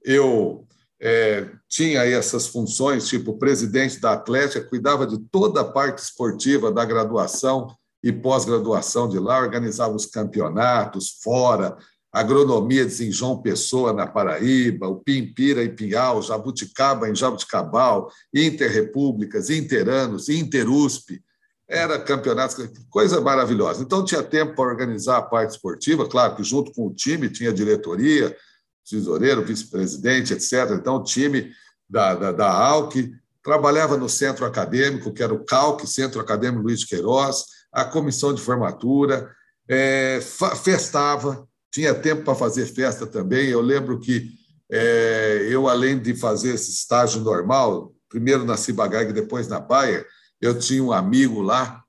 eu 0.04 0.66
é, 1.00 1.48
tinha 1.74 2.02
aí 2.02 2.14
essas 2.14 2.46
funções, 2.46 3.08
tipo 3.08 3.40
presidente 3.40 4.00
da 4.00 4.14
Atlética, 4.14 4.64
cuidava 4.64 5.08
de 5.08 5.18
toda 5.18 5.62
a 5.62 5.66
parte 5.66 6.04
esportiva 6.04 6.72
da 6.72 6.86
graduação 6.86 7.76
e 8.04 8.12
pós-graduação 8.12 9.10
de 9.10 9.18
lá, 9.18 9.40
organizava 9.40 9.96
os 9.96 10.06
campeonatos 10.06 11.18
fora, 11.24 11.76
agronomia 12.12 12.84
em 12.84 13.12
João 13.12 13.42
Pessoa, 13.42 13.92
na 13.92 14.06
Paraíba, 14.06 14.88
o 14.88 14.98
Pimpira 14.98 15.64
em 15.64 15.76
Pinhal, 15.76 16.22
Jabuticaba 16.22 17.10
em 17.10 17.16
Jabuticabal, 17.16 18.08
Interrepúblicas, 18.32 19.50
Interanos, 19.50 20.30
Interusp, 20.30 21.20
era 21.68 21.98
campeonatos, 21.98 22.70
coisa 22.88 23.20
maravilhosa. 23.20 23.82
Então 23.82 24.06
tinha 24.06 24.22
tempo 24.22 24.56
para 24.56 24.70
organizar 24.70 25.18
a 25.18 25.24
parte 25.24 25.56
esportiva, 25.56 26.08
claro 26.08 26.36
que 26.36 26.44
junto 26.44 26.72
com 26.72 26.86
o 26.86 26.94
time 26.94 27.32
tinha 27.32 27.52
diretoria, 27.52 28.38
tesoureiro, 28.88 29.44
vice-presidente, 29.44 30.34
etc. 30.34 30.72
Então, 30.72 30.98
o 30.98 31.04
time 31.04 31.52
da, 31.94 32.16
da, 32.16 32.32
da 32.32 32.52
ALC 32.52 33.12
trabalhava 33.44 33.96
no 33.96 34.10
centro 34.10 34.46
acadêmico, 34.46 35.14
que 35.14 35.22
era 35.22 35.32
o 35.32 35.46
CALC, 35.46 35.86
Centro 35.86 36.20
Acadêmico 36.20 36.64
Luiz 36.64 36.84
Queiroz, 36.84 37.46
a 37.72 37.86
comissão 37.86 38.34
de 38.34 38.42
formatura, 38.42 39.30
é, 39.70 40.20
festava, 40.64 41.48
tinha 41.72 41.94
tempo 41.94 42.24
para 42.24 42.34
fazer 42.34 42.66
festa 42.66 43.06
também. 43.06 43.50
Eu 43.50 43.62
lembro 43.62 44.00
que 44.00 44.32
é, 44.72 45.48
eu, 45.52 45.68
além 45.70 46.00
de 46.00 46.16
fazer 46.16 46.56
esse 46.56 46.72
estágio 46.72 47.22
normal, 47.22 47.94
primeiro 48.10 48.44
na 48.44 48.58
Cibagag 48.58 49.14
depois 49.14 49.48
na 49.48 49.60
Baia, 49.60 50.04
eu 50.42 50.58
tinha 50.58 50.84
um 50.84 50.92
amigo 50.92 51.42
lá 51.42 51.84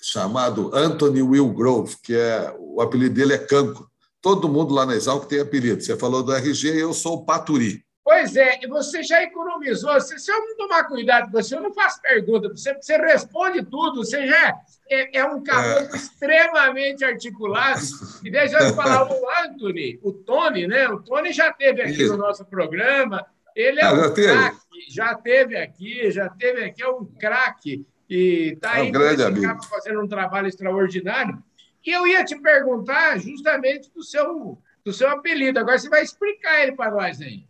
chamado 0.00 0.70
Anthony 0.74 1.20
Will 1.20 1.52
Grove, 1.52 1.96
que 2.02 2.14
é 2.14 2.54
o 2.58 2.80
apelido 2.80 3.14
dele 3.14 3.34
é 3.34 3.38
Canco. 3.38 3.90
Todo 4.22 4.48
mundo 4.48 4.72
lá 4.72 4.86
na 4.86 4.94
Exalc 4.94 5.26
tem 5.26 5.40
apelido. 5.40 5.82
Você 5.82 5.96
falou 5.96 6.22
do 6.22 6.32
RG, 6.32 6.68
eu 6.80 6.94
sou 6.94 7.16
o 7.16 7.24
Paturi. 7.26 7.83
Pois 8.04 8.36
é, 8.36 8.60
você 8.68 9.02
já 9.02 9.22
economizou. 9.22 9.98
Se, 9.98 10.18
se 10.18 10.30
eu 10.30 10.38
não 10.38 10.56
tomar 10.58 10.84
cuidado 10.84 11.30
com 11.30 11.42
você, 11.42 11.56
eu 11.56 11.62
não 11.62 11.72
faço 11.72 12.02
pergunta 12.02 12.48
para 12.48 12.56
você, 12.56 12.74
você 12.74 12.98
responde 12.98 13.64
tudo. 13.64 14.04
Você 14.04 14.26
já 14.26 14.60
é, 14.90 15.20
é 15.20 15.24
um 15.24 15.42
cabelo 15.42 15.88
é. 15.90 15.96
extremamente 15.96 17.02
articulado. 17.02 17.80
E 18.22 18.30
deixa 18.30 18.58
eu 18.58 18.74
falar, 18.74 19.10
o 19.10 19.30
Anthony, 19.42 19.98
o 20.02 20.12
Tony, 20.12 20.66
né? 20.66 20.86
O 20.88 21.00
Tony 21.00 21.32
já 21.32 21.50
teve 21.50 21.80
aqui 21.80 22.02
Isso. 22.02 22.12
no 22.12 22.18
nosso 22.18 22.44
programa. 22.44 23.24
Ele 23.56 23.80
é 23.80 23.84
ah, 23.84 23.94
um 23.94 24.12
craque, 24.12 24.58
já 24.90 25.14
teve 25.14 25.56
aqui, 25.56 26.10
já 26.10 26.28
teve 26.28 26.62
aqui, 26.64 26.82
é 26.82 26.88
um 26.88 27.06
craque. 27.06 27.86
E 28.10 28.52
está 28.54 28.80
é 28.80 28.82
um 28.82 28.98
aí 28.98 29.68
fazendo 29.70 30.02
um 30.02 30.08
trabalho 30.08 30.48
extraordinário. 30.48 31.42
E 31.86 31.90
eu 31.90 32.06
ia 32.06 32.22
te 32.22 32.36
perguntar 32.36 33.18
justamente 33.18 33.90
do 33.94 34.02
seu, 34.02 34.58
do 34.84 34.92
seu 34.92 35.08
apelido. 35.08 35.58
Agora 35.58 35.78
você 35.78 35.88
vai 35.88 36.02
explicar 36.02 36.62
ele 36.62 36.72
para 36.72 36.90
nós 36.90 37.20
aí. 37.22 37.46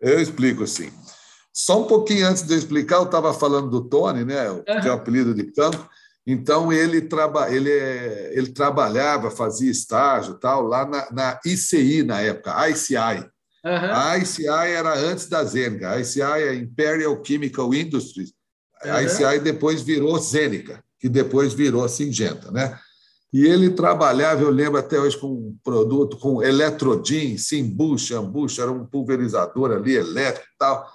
Eu 0.00 0.20
explico 0.20 0.66
sim. 0.66 0.90
Só 1.52 1.82
um 1.82 1.86
pouquinho 1.86 2.26
antes 2.26 2.42
de 2.44 2.52
eu 2.52 2.58
explicar, 2.58 2.96
eu 2.96 3.04
estava 3.04 3.34
falando 3.34 3.68
do 3.68 3.88
Tony, 3.88 4.24
né? 4.24 4.50
Uhum. 4.50 4.62
Que 4.62 4.88
o 4.88 4.92
apelido 4.92 5.34
de 5.34 5.44
campo. 5.52 5.88
Então, 6.26 6.72
ele, 6.72 7.00
traba, 7.00 7.50
ele, 7.50 7.70
é, 7.70 8.32
ele 8.34 8.50
trabalhava, 8.50 9.30
fazia 9.30 9.70
estágio 9.70 10.34
tal, 10.34 10.62
lá 10.62 10.86
na, 10.86 11.10
na 11.10 11.40
ICI 11.44 12.02
na 12.02 12.20
época, 12.20 12.68
ICI. 12.68 13.28
Uhum. 13.64 13.92
A 13.92 14.18
ICI 14.18 14.46
era 14.46 14.94
antes 14.94 15.26
da 15.26 15.42
Zeneca. 15.42 15.90
A 15.90 16.00
ICI 16.00 16.22
é 16.22 16.54
Imperial 16.54 17.20
Chemical 17.24 17.74
Industries. 17.74 18.32
Uhum. 18.84 18.92
A 18.92 19.02
ICI 19.02 19.40
depois 19.40 19.82
virou 19.82 20.18
Zeneca, 20.18 20.84
que 21.00 21.08
depois 21.08 21.54
virou 21.54 21.88
Singenta, 21.88 22.50
né? 22.52 22.78
E 23.32 23.44
ele 23.44 23.70
trabalhava, 23.70 24.42
eu 24.42 24.50
lembro 24.50 24.78
até 24.78 24.98
hoje, 24.98 25.18
com 25.18 25.26
um 25.28 25.56
produto, 25.62 26.16
com 26.16 26.42
Eletrodin, 26.42 27.36
Simbucha, 27.36 28.18
Ambucha, 28.18 28.62
era 28.62 28.72
um 28.72 28.86
pulverizador 28.86 29.70
ali 29.72 29.94
elétrico 29.94 30.46
e 30.46 30.58
tal. 30.58 30.86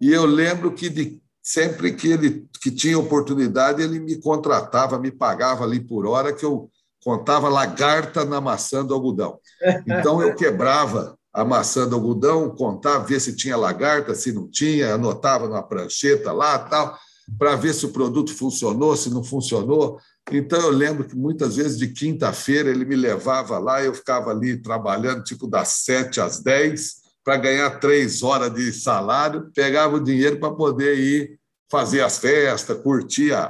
E 0.00 0.12
eu 0.12 0.26
lembro 0.26 0.72
que 0.72 0.88
de, 0.90 1.20
sempre 1.42 1.94
que 1.94 2.08
ele 2.08 2.46
que 2.62 2.70
tinha 2.70 2.98
oportunidade, 2.98 3.82
ele 3.82 3.98
me 3.98 4.20
contratava, 4.20 4.98
me 4.98 5.10
pagava 5.10 5.64
ali 5.64 5.80
por 5.80 6.06
hora, 6.06 6.32
que 6.32 6.44
eu 6.44 6.70
contava 7.02 7.48
lagarta 7.48 8.24
na 8.24 8.40
maçã 8.40 8.84
do 8.84 8.92
algodão. 8.92 9.38
Então 9.86 10.20
eu 10.20 10.34
quebrava 10.34 11.16
a 11.32 11.44
maçã 11.44 11.88
do 11.88 11.94
algodão, 11.94 12.50
contava, 12.50 13.04
ver 13.04 13.20
se 13.20 13.34
tinha 13.34 13.56
lagarta, 13.56 14.14
se 14.14 14.32
não 14.32 14.50
tinha, 14.50 14.94
anotava 14.94 15.48
na 15.48 15.62
prancheta 15.62 16.32
lá, 16.32 16.58
tal, 16.58 16.98
para 17.38 17.56
ver 17.56 17.72
se 17.72 17.86
o 17.86 17.92
produto 17.92 18.34
funcionou, 18.34 18.96
se 18.96 19.08
não 19.08 19.22
funcionou. 19.22 19.98
Então, 20.30 20.60
eu 20.60 20.70
lembro 20.70 21.04
que 21.04 21.16
muitas 21.16 21.56
vezes 21.56 21.78
de 21.78 21.88
quinta-feira 21.88 22.70
ele 22.70 22.84
me 22.84 22.96
levava 22.96 23.58
lá, 23.58 23.82
eu 23.82 23.94
ficava 23.94 24.30
ali 24.30 24.56
trabalhando, 24.56 25.24
tipo 25.24 25.46
das 25.46 25.68
sete 25.68 26.20
às 26.20 26.40
dez, 26.40 26.96
para 27.24 27.36
ganhar 27.36 27.78
três 27.78 28.22
horas 28.22 28.52
de 28.52 28.72
salário, 28.72 29.50
pegava 29.54 29.96
o 29.96 30.02
dinheiro 30.02 30.38
para 30.38 30.54
poder 30.54 30.98
ir 30.98 31.38
fazer 31.70 32.00
as 32.00 32.18
festas, 32.18 32.78
curtir 32.78 33.32
a, 33.32 33.44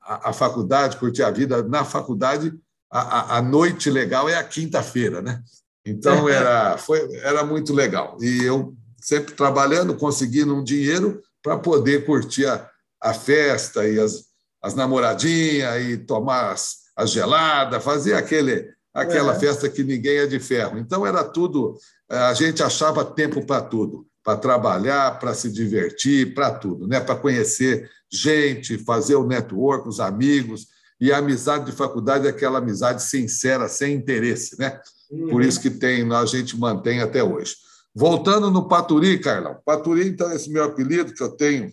a, 0.00 0.30
a 0.30 0.32
faculdade, 0.32 0.96
curtir 0.96 1.22
a 1.22 1.30
vida. 1.30 1.62
Na 1.62 1.84
faculdade, 1.84 2.54
a, 2.90 3.38
a 3.38 3.42
noite 3.42 3.90
legal 3.90 4.28
é 4.28 4.36
a 4.36 4.44
quinta-feira, 4.44 5.20
né? 5.20 5.42
Então, 5.84 6.28
era, 6.30 6.78
foi, 6.78 7.12
era 7.16 7.44
muito 7.44 7.72
legal. 7.72 8.16
E 8.20 8.44
eu 8.44 8.74
sempre 9.00 9.34
trabalhando, 9.34 9.96
conseguindo 9.96 10.54
um 10.54 10.62
dinheiro 10.62 11.20
para 11.42 11.58
poder 11.58 12.06
curtir 12.06 12.46
a, 12.46 12.68
a 13.02 13.12
festa 13.12 13.86
e 13.86 13.98
as, 13.98 14.26
as 14.64 14.74
namoradinhas 14.74 15.84
e 15.84 15.98
tomar 15.98 16.52
as, 16.52 16.76
as 16.96 17.10
geladas, 17.10 17.84
fazer 17.84 18.14
aquele, 18.14 18.66
aquela 18.94 19.34
é. 19.34 19.38
festa 19.38 19.68
que 19.68 19.84
ninguém 19.84 20.16
é 20.16 20.26
de 20.26 20.40
ferro. 20.40 20.78
Então, 20.78 21.06
era 21.06 21.22
tudo, 21.22 21.76
eh, 22.10 22.16
a 22.16 22.32
gente 22.32 22.62
achava 22.62 23.04
tempo 23.04 23.44
para 23.44 23.60
tudo, 23.60 24.06
para 24.24 24.38
trabalhar, 24.38 25.18
para 25.18 25.34
se 25.34 25.52
divertir, 25.52 26.32
para 26.32 26.50
tudo, 26.50 26.88
né? 26.88 26.98
para 26.98 27.14
conhecer 27.14 27.90
gente, 28.10 28.78
fazer 28.78 29.16
o 29.16 29.26
network, 29.26 29.86
os 29.86 30.00
amigos. 30.00 30.66
E 30.98 31.12
a 31.12 31.18
amizade 31.18 31.66
de 31.66 31.72
faculdade 31.72 32.26
é 32.26 32.30
aquela 32.30 32.56
amizade 32.56 33.02
sincera, 33.02 33.68
sem 33.68 33.94
interesse, 33.94 34.58
né? 34.58 34.80
Uhum. 35.10 35.28
Por 35.28 35.42
isso 35.42 35.60
que 35.60 35.68
tem, 35.68 36.10
a 36.10 36.24
gente 36.24 36.58
mantém 36.58 37.02
até 37.02 37.22
hoje. 37.22 37.54
Voltando 37.94 38.50
no 38.50 38.66
Paturi, 38.66 39.18
Carlão. 39.18 39.58
Paturi, 39.62 40.08
então, 40.08 40.30
é 40.30 40.36
esse 40.36 40.48
meu 40.50 40.64
apelido 40.64 41.12
que 41.12 41.22
eu 41.22 41.30
tenho 41.32 41.70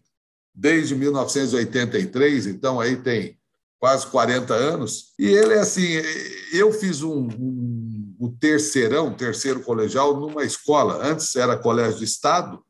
desde 0.54 0.96
1983, 0.96 2.48
então 2.48 2.80
aí 2.80 2.98
tem 2.98 3.38
quase 3.80 4.06
40 4.08 4.54
anos. 4.54 5.14
E 5.18 5.26
ele 5.26 5.54
é 5.54 5.60
assim, 5.60 5.88
eu 6.54 6.72
fiz 6.72 7.02
um, 7.02 7.28
um, 7.28 8.16
um 8.20 8.38
terceirão, 8.40 9.14
terceiro 9.14 9.62
colegial, 9.62 10.20
numa 10.20 10.44
escola. 10.44 11.04
Antes 11.04 11.36
era 11.36 11.58
colégio 11.58 12.00
de 12.00 12.06
Estado, 12.06 12.62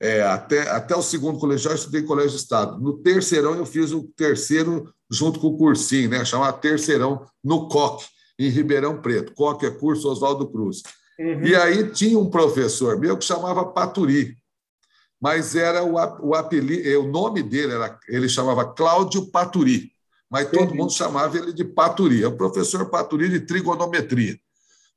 é, 0.00 0.22
até, 0.22 0.68
até 0.70 0.94
o 0.94 1.02
segundo 1.02 1.38
colegial 1.38 1.72
eu 1.72 1.78
estudei 1.78 2.02
colégio 2.02 2.32
de 2.32 2.36
Estado. 2.36 2.80
No 2.80 2.98
terceirão 2.98 3.54
eu 3.54 3.66
fiz 3.66 3.90
o 3.90 4.04
terceiro 4.16 4.92
junto 5.10 5.40
com 5.40 5.48
o 5.48 5.56
cursinho, 5.56 6.10
né, 6.10 6.24
chamado 6.24 6.60
terceirão, 6.60 7.24
no 7.42 7.68
COC, 7.68 8.04
em 8.38 8.48
Ribeirão 8.48 9.00
Preto. 9.00 9.32
COC 9.34 9.66
é 9.66 9.70
curso 9.70 10.08
Oswaldo 10.08 10.48
Cruz. 10.48 10.82
Uhum. 11.18 11.44
E 11.44 11.54
aí 11.54 11.90
tinha 11.90 12.18
um 12.18 12.28
professor 12.28 12.98
meu 12.98 13.16
que 13.16 13.24
chamava 13.24 13.64
Paturi 13.64 14.36
mas 15.24 15.54
era 15.54 15.82
o, 15.82 15.94
o 16.20 16.34
apelido, 16.34 17.00
o 17.00 17.10
nome 17.10 17.42
dele 17.42 17.72
era, 17.72 17.98
ele 18.06 18.28
chamava 18.28 18.74
Cláudio 18.74 19.30
Paturi, 19.30 19.90
mas 20.30 20.50
todo 20.50 20.74
mundo 20.74 20.92
chamava 20.92 21.38
ele 21.38 21.50
de 21.50 21.64
Paturi, 21.64 22.22
é 22.22 22.26
o 22.26 22.36
professor 22.36 22.90
Paturi 22.90 23.30
de 23.30 23.40
trigonometria. 23.40 24.38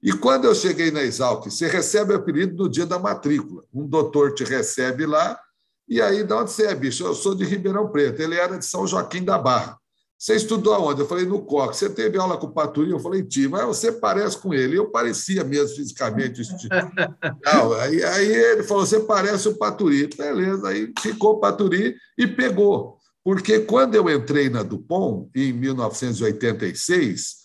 E 0.03 0.11
quando 0.11 0.43
eu 0.43 0.53
cheguei 0.53 0.91
na 0.91 1.01
Exalc, 1.01 1.45
você 1.45 1.67
recebe 1.67 2.11
o 2.11 2.17
apelido 2.17 2.61
no 2.61 2.69
dia 2.69 2.85
da 2.85 2.99
matrícula. 2.99 3.63
Um 3.73 3.87
doutor 3.87 4.33
te 4.33 4.43
recebe 4.43 5.05
lá, 5.05 5.39
e 5.87 6.01
aí, 6.01 6.25
de 6.25 6.33
onde 6.33 6.51
você 6.51 6.65
é, 6.65 6.75
bicho? 6.75 7.05
Eu 7.05 7.15
sou 7.15 7.33
de 7.33 7.45
Ribeirão 7.45 7.87
Preto. 7.89 8.21
Ele 8.21 8.35
era 8.35 8.57
de 8.57 8.65
São 8.65 8.85
Joaquim 8.85 9.23
da 9.23 9.37
Barra. 9.37 9.76
Você 10.17 10.35
estudou 10.35 10.73
aonde? 10.73 11.01
Eu 11.01 11.07
falei, 11.07 11.25
no 11.25 11.41
COC. 11.43 11.75
Você 11.75 11.89
teve 11.89 12.17
aula 12.17 12.37
com 12.37 12.47
o 12.47 12.51
Paturi? 12.51 12.89
Eu 12.89 12.99
falei, 12.99 13.21
tive. 13.21 13.49
Mas 13.49 13.65
você 13.65 13.91
parece 13.91 14.37
com 14.37 14.53
ele. 14.53 14.77
Eu 14.77 14.89
parecia 14.89 15.43
mesmo 15.43 15.75
fisicamente. 15.75 16.41
Não, 17.45 17.73
aí, 17.73 18.03
aí 18.03 18.31
ele 18.31 18.63
falou, 18.63 18.85
você 18.85 18.99
parece 19.01 19.47
o 19.47 19.57
Paturi. 19.57 20.09
Beleza, 20.17 20.69
aí 20.69 20.91
ficou 20.99 21.33
o 21.33 21.39
Paturi 21.39 21.95
e 22.17 22.25
pegou. 22.25 22.97
Porque 23.23 23.59
quando 23.59 23.93
eu 23.93 24.09
entrei 24.09 24.49
na 24.49 24.63
Dupont, 24.63 25.29
em 25.35 25.53
1986, 25.53 27.35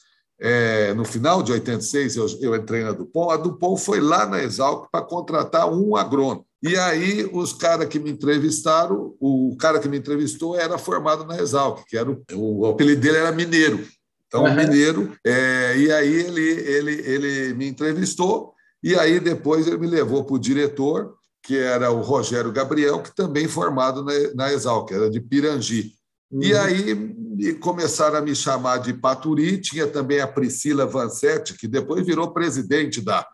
é, 0.40 0.94
no 0.94 1.04
final 1.04 1.42
de 1.42 1.52
86 1.52 2.16
eu, 2.16 2.26
eu 2.40 2.56
entrei 2.56 2.84
na 2.84 2.92
Dupont, 2.92 3.32
a 3.32 3.36
Dupont 3.36 3.80
foi 3.80 4.00
lá 4.00 4.24
na 4.24 4.42
Exalc 4.42 4.88
para 4.90 5.04
contratar 5.04 5.68
um 5.68 5.94
agrônomo. 5.94 6.46
E 6.62 6.76
aí, 6.76 7.28
os 7.32 7.52
caras 7.52 7.88
que 7.88 7.98
me 7.98 8.10
entrevistaram, 8.10 9.16
o 9.18 9.56
cara 9.58 9.80
que 9.80 9.88
me 9.88 9.98
entrevistou 9.98 10.56
era 10.56 10.78
formado 10.78 11.24
na 11.24 11.36
Exalc, 11.40 11.84
que 11.88 11.96
era 11.96 12.08
o, 12.08 12.60
o 12.60 12.66
apelido 12.66 13.00
dele 13.00 13.16
era 13.16 13.32
Mineiro. 13.32 13.84
Então, 14.28 14.44
uhum. 14.44 14.54
Mineiro. 14.54 15.12
É, 15.26 15.76
e 15.76 15.90
aí, 15.90 16.14
ele, 16.14 16.40
ele, 16.40 16.92
ele 17.04 17.54
me 17.54 17.66
entrevistou, 17.66 18.54
e 18.82 18.94
aí 18.94 19.18
depois 19.18 19.66
ele 19.66 19.78
me 19.78 19.88
levou 19.88 20.24
para 20.24 20.36
o 20.36 20.38
diretor, 20.38 21.14
que 21.42 21.58
era 21.58 21.90
o 21.90 22.00
Rogério 22.00 22.52
Gabriel, 22.52 23.02
que 23.02 23.14
também 23.14 23.48
formado 23.48 24.04
na, 24.04 24.12
na 24.34 24.52
Exalc, 24.52 24.88
era 24.92 25.10
de 25.10 25.20
Pirangi. 25.20 25.92
Uhum. 26.30 26.42
E 26.44 26.54
aí 26.54 27.54
começaram 27.54 28.18
a 28.18 28.22
me 28.22 28.36
chamar 28.36 28.78
de 28.78 28.94
Paturi, 28.94 29.60
tinha 29.60 29.88
também 29.88 30.20
a 30.20 30.28
Priscila 30.28 30.86
Vansetti, 30.86 31.54
que 31.54 31.66
depois 31.66 32.06
virou 32.06 32.32
presidente 32.32 33.00
da, 33.00 33.26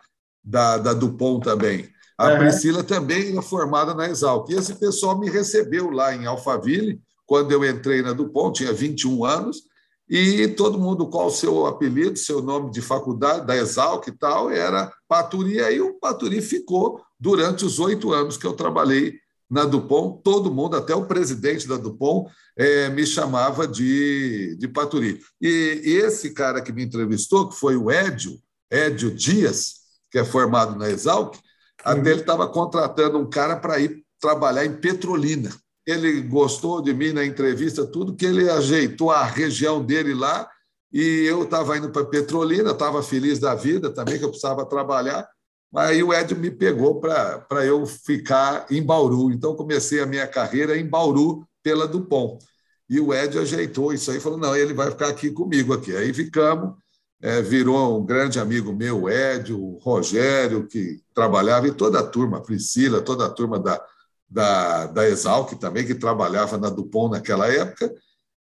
da, 0.43 0.79
da 0.79 0.95
Dupont 0.95 1.45
também. 1.45 1.91
A 2.19 2.33
uhum. 2.33 2.39
Priscila 2.39 2.83
também 2.83 3.31
era 3.31 3.41
formada 3.41 3.95
na 3.95 4.09
Exalc. 4.09 4.51
E 4.51 4.55
esse 4.55 4.75
pessoal 4.75 5.17
me 5.17 5.31
recebeu 5.31 5.89
lá 5.89 6.13
em 6.13 6.27
Alphaville, 6.27 7.01
quando 7.25 7.53
eu 7.53 7.65
entrei 7.65 8.03
na 8.03 8.13
Dupont, 8.13 8.57
tinha 8.57 8.73
21 8.73 9.25
anos, 9.25 9.63
e 10.11 10.49
todo 10.49 10.79
mundo, 10.79 11.07
qual 11.07 11.27
o 11.27 11.31
seu 11.31 11.67
apelido, 11.67 12.19
seu 12.19 12.43
nome 12.43 12.71
de 12.71 12.81
faculdade, 12.81 13.47
da 13.47 13.55
Exalc 13.55 14.09
e 14.09 14.13
tal, 14.13 14.51
era 14.51 14.91
Paturi. 15.07 15.57
E 15.57 15.61
aí 15.61 15.81
o 15.81 15.95
Paturi 15.95 16.41
ficou 16.41 17.01
durante 17.21 17.65
os 17.65 17.79
oito 17.79 18.13
anos 18.13 18.37
que 18.37 18.47
eu 18.47 18.55
trabalhei 18.55 19.19
na 19.51 19.65
Dupont, 19.65 20.21
todo 20.23 20.53
mundo, 20.53 20.77
até 20.77 20.95
o 20.95 21.07
presidente 21.07 21.69
da 21.69 21.77
Dupont, 21.77 22.31
é, 22.57 22.89
me 22.89 23.07
chamava 23.07 23.67
de, 23.67 24.57
de 24.59 24.67
Paturi. 24.67 25.21
E, 25.41 25.83
e 25.85 25.91
esse 25.97 26.33
cara 26.33 26.61
que 26.61 26.73
me 26.73 26.85
entrevistou, 26.85 27.49
que 27.49 27.57
foi 27.57 27.77
o 27.77 27.91
Édio, 27.91 28.39
Édio 28.71 29.11
Dias, 29.11 29.75
que 30.11 30.19
é 30.19 30.25
formado 30.25 30.77
na 30.77 30.89
Exalc, 30.89 31.39
até 31.85 32.11
ele 32.11 32.21
estava 32.21 32.49
contratando 32.49 33.19
um 33.19 33.29
cara 33.29 33.57
para 33.57 33.79
ir 33.79 34.05
trabalhar 34.21 34.65
em 34.65 34.75
Petrolina. 34.75 35.51
Ele 35.87 36.21
gostou 36.23 36.83
de 36.83 36.93
mim 36.93 37.13
na 37.13 37.25
entrevista, 37.25 37.87
tudo 37.87 38.15
que 38.15 38.27
ele 38.27 38.49
ajeitou 38.51 39.11
a 39.11 39.25
região 39.25 39.83
dele 39.83 40.13
lá, 40.13 40.49
e 40.93 41.25
eu 41.27 41.45
estava 41.45 41.77
indo 41.77 41.91
para 41.91 42.05
Petrolina, 42.05 42.71
estava 42.71 43.03
feliz 43.03 43.39
da 43.39 43.55
vida 43.55 43.91
também, 43.91 44.19
que 44.19 44.25
eu 44.25 44.31
precisava 44.31 44.67
trabalhar. 44.67 45.29
Aí 45.75 46.03
o 46.03 46.15
Ed 46.15 46.35
me 46.35 46.51
pegou 46.51 46.99
para 46.99 47.65
eu 47.65 47.87
ficar 47.87 48.67
em 48.71 48.83
Bauru. 48.83 49.31
Então, 49.31 49.55
comecei 49.55 50.01
a 50.01 50.07
minha 50.07 50.27
carreira 50.27 50.77
em 50.79 50.87
Bauru 50.87 51.47
pela 51.63 51.87
Dupont. 51.87 52.43
E 52.89 52.99
o 53.01 53.13
Ed 53.13 53.39
ajeitou 53.39 53.93
isso 53.93 54.11
aí, 54.11 54.19
falou: 54.19 54.39
não, 54.39 54.57
ele 54.57 54.73
vai 54.73 54.91
ficar 54.91 55.09
aqui 55.09 55.31
comigo 55.31 55.75
aqui. 55.75 55.95
Aí 55.95 56.13
ficamos. 56.13 56.75
É, 57.21 57.43
virou 57.43 58.01
um 58.01 58.05
grande 58.05 58.39
amigo 58.39 58.73
meu, 58.73 59.03
o 59.03 59.11
Edio, 59.11 59.61
o 59.61 59.79
Rogério, 59.79 60.67
que 60.67 61.01
trabalhava, 61.13 61.67
e 61.67 61.73
toda 61.73 61.99
a 61.99 62.07
turma, 62.07 62.39
a 62.39 62.41
Priscila, 62.41 63.01
toda 63.01 63.27
a 63.27 63.31
turma 63.31 63.59
da, 63.59 63.85
da, 64.29 64.87
da 64.87 65.09
Exalc 65.09 65.53
também, 65.55 65.87
que 65.87 65.95
trabalhava 65.95 66.57
na 66.57 66.71
Dupont 66.71 67.11
naquela 67.11 67.53
época, 67.53 67.93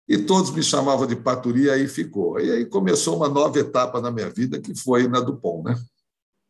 e 0.09 0.18
todos 0.18 0.50
me 0.50 0.62
chamavam 0.62 1.06
de 1.06 1.16
Paturi, 1.16 1.64
e 1.64 1.71
aí 1.71 1.88
ficou. 1.88 2.38
E 2.38 2.50
aí 2.50 2.66
começou 2.66 3.16
uma 3.16 3.28
nova 3.28 3.59
etapa 3.59 4.00
na 4.00 4.11
minha 4.11 4.28
vida, 4.28 4.61
que 4.61 4.75
foi 4.75 5.09
na 5.09 5.21
Dupont, 5.21 5.64
né? 5.64 5.75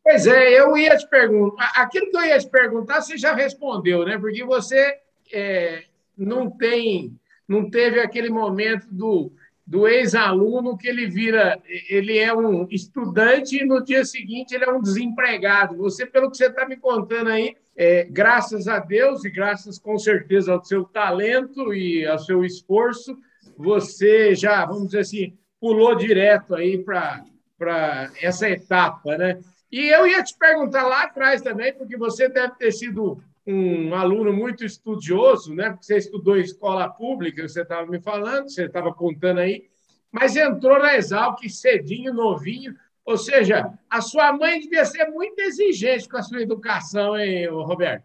Pois 0.03 0.27
é, 0.27 0.59
eu 0.59 0.77
ia 0.77 0.95
te 0.95 1.07
perguntar, 1.09 1.71
aquilo 1.75 2.09
que 2.09 2.17
eu 2.17 2.25
ia 2.25 2.39
te 2.39 2.49
perguntar, 2.49 3.01
você 3.01 3.17
já 3.17 3.33
respondeu, 3.33 4.05
né? 4.05 4.17
Porque 4.17 4.43
você 4.43 4.95
é, 5.33 5.85
não 6.17 6.49
tem, 6.49 7.17
não 7.47 7.69
teve 7.69 7.99
aquele 7.99 8.29
momento 8.29 8.87
do 8.91 9.31
do 9.67 9.85
ex-aluno 9.85 10.77
que 10.77 10.87
ele 10.87 11.07
vira, 11.07 11.61
ele 11.89 12.17
é 12.17 12.33
um 12.33 12.65
estudante 12.71 13.61
e 13.61 13.65
no 13.65 13.83
dia 13.83 14.05
seguinte 14.05 14.55
ele 14.55 14.63
é 14.63 14.71
um 14.71 14.81
desempregado. 14.81 15.75
Você, 15.75 16.05
pelo 16.05 16.31
que 16.31 16.37
você 16.37 16.45
está 16.45 16.65
me 16.65 16.77
contando 16.77 17.29
aí, 17.29 17.53
é, 17.75 18.05
graças 18.05 18.69
a 18.69 18.79
Deus 18.79 19.25
e 19.25 19.29
graças 19.29 19.77
com 19.77 19.99
certeza 19.99 20.53
ao 20.53 20.63
seu 20.63 20.85
talento 20.85 21.73
e 21.73 22.07
ao 22.07 22.17
seu 22.17 22.45
esforço, 22.45 23.17
você 23.57 24.33
já, 24.33 24.65
vamos 24.65 24.85
dizer 24.85 24.99
assim, 24.99 25.37
pulou 25.59 25.95
direto 25.95 26.55
aí 26.55 26.77
para 26.77 28.09
essa 28.21 28.49
etapa, 28.49 29.17
né? 29.17 29.37
E 29.69 29.89
eu 29.89 30.07
ia 30.07 30.23
te 30.23 30.33
perguntar 30.37 30.87
lá 30.87 31.03
atrás 31.03 31.41
também, 31.41 31.73
porque 31.73 31.97
você 31.97 32.29
deve 32.29 32.55
ter 32.55 32.71
sido 32.71 33.21
um 33.47 33.95
aluno 33.95 34.33
muito 34.33 34.65
estudioso, 34.65 35.55
né? 35.55 35.69
Porque 35.69 35.85
você 35.85 35.97
estudou 35.97 36.37
em 36.37 36.41
escola 36.41 36.89
pública, 36.89 37.47
você 37.47 37.61
estava 37.61 37.89
me 37.89 38.01
falando, 38.01 38.49
você 38.49 38.65
estava 38.65 38.93
contando 38.93 39.39
aí, 39.39 39.69
mas 40.11 40.35
entrou 40.35 40.77
na 40.79 40.95
Exalc 40.95 41.39
cedinho, 41.49 42.13
novinho. 42.13 42.75
Ou 43.05 43.17
seja, 43.17 43.71
a 43.89 44.01
sua 44.01 44.33
mãe 44.33 44.59
devia 44.59 44.83
ser 44.83 45.05
muito 45.05 45.39
exigente 45.39 46.09
com 46.09 46.17
a 46.17 46.21
sua 46.21 46.41
educação, 46.41 47.17
hein, 47.17 47.47
Roberto? 47.47 48.03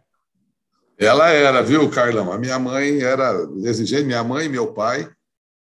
Ela 0.96 1.30
era, 1.30 1.60
viu, 1.60 1.90
Carlão? 1.90 2.30
A 2.32 2.38
minha 2.38 2.56
mãe 2.60 3.02
era 3.02 3.32
exigente, 3.64 4.04
minha 4.04 4.22
mãe 4.22 4.46
e 4.46 4.48
meu 4.48 4.72
pai, 4.72 5.10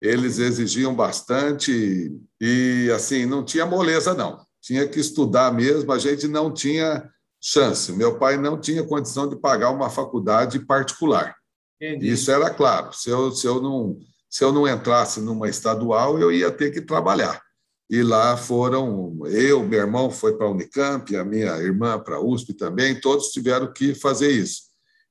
eles 0.01 0.39
exigiam 0.39 0.95
bastante 0.95 2.19
e, 2.41 2.91
assim, 2.95 3.27
não 3.27 3.45
tinha 3.45 3.67
moleza, 3.67 4.15
não. 4.15 4.41
Tinha 4.63 4.89
que 4.89 4.99
estudar 4.99 5.53
mesmo, 5.53 5.93
a 5.93 5.99
gente 5.99 6.27
não 6.27 6.51
tinha 6.51 7.07
chance. 7.47 7.93
Meu 7.93 8.19
pai 8.19 8.37
não 8.37 8.61
tinha 8.61 8.83
condição 8.83 9.29
de 9.29 9.37
pagar 9.37 9.71
uma 9.71 9.89
faculdade 9.89 10.59
particular. 10.59 11.37
Entendi. 11.81 12.11
Isso 12.11 12.31
era 12.31 12.51
claro. 12.51 12.93
Se 12.93 13.09
eu, 13.09 13.31
se, 13.31 13.47
eu 13.47 13.63
não, 13.63 13.97
se 14.29 14.43
eu 14.43 14.53
não 14.53 14.67
entrasse 14.67 15.21
numa 15.21 15.49
estadual, 15.49 16.19
eu 16.19 16.33
ia 16.33 16.51
ter 16.51 16.73
que 16.73 16.81
trabalhar. 16.81 17.41
E 17.89 18.03
lá 18.03 18.37
foram, 18.37 19.17
eu, 19.27 19.63
meu 19.63 19.79
irmão 19.79 20.11
foi 20.11 20.37
para 20.37 20.47
a 20.47 20.51
Unicamp, 20.51 21.15
a 21.15 21.25
minha 21.25 21.57
irmã 21.59 22.01
para 22.01 22.17
a 22.17 22.21
USP 22.21 22.53
também, 22.53 23.01
todos 23.01 23.29
tiveram 23.29 23.73
que 23.73 23.95
fazer 23.95 24.33
isso. 24.33 24.63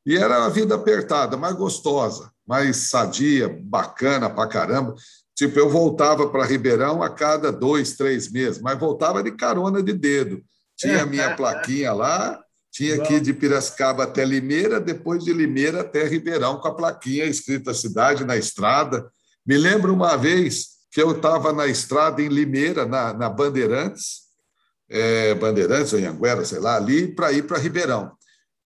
E 0.06 0.18
era 0.18 0.40
uma 0.40 0.50
vida 0.50 0.76
apertada, 0.76 1.38
mais 1.38 1.56
gostosa, 1.56 2.30
mais 2.46 2.76
sadia, 2.90 3.48
bacana 3.64 4.30
pra 4.30 4.46
caramba. 4.46 4.94
Tipo, 5.34 5.58
eu 5.58 5.70
voltava 5.70 6.28
para 6.28 6.46
Ribeirão 6.46 7.02
a 7.02 7.10
cada 7.10 7.50
dois, 7.50 7.96
três 7.96 8.30
meses, 8.30 8.62
mas 8.62 8.78
voltava 8.78 9.24
de 9.24 9.32
carona 9.32 9.82
de 9.82 9.94
dedo. 9.94 10.44
Tinha 10.78 11.04
a 11.04 11.06
minha 11.06 11.34
plaquinha 11.38 11.94
lá, 11.94 12.40
tinha 12.72 13.02
que 13.02 13.14
ir 13.14 13.22
de 13.22 13.34
Piracicaba 13.34 14.04
até 14.04 14.26
Limeira, 14.26 14.80
depois 14.80 15.24
de 15.24 15.32
Limeira 15.32 15.82
até 15.82 16.06
Ribeirão, 16.06 16.60
com 16.60 16.68
a 16.68 16.76
plaquinha 16.76 17.26
escrita 17.26 17.74
cidade 17.74 18.26
na 18.26 18.36
estrada. 18.36 19.10
Me 19.46 19.58
lembro 19.58 19.94
uma 19.94 20.18
vez 20.18 20.76
que 20.92 21.02
eu 21.02 21.12
estava 21.12 21.54
na 21.54 21.68
estrada 21.68 22.22
em 22.22 22.28
Limeira, 22.28 22.86
na, 22.86 23.14
na 23.14 23.30
Bandeirantes, 23.30 24.26
é, 24.90 25.34
Bandeirantes 25.36 25.94
ou 25.94 26.00
Anhanguera, 26.00 26.44
sei 26.44 26.60
lá, 26.60 26.76
ali, 26.76 27.08
para 27.08 27.32
ir 27.32 27.44
para 27.44 27.58
Ribeirão. 27.58 28.12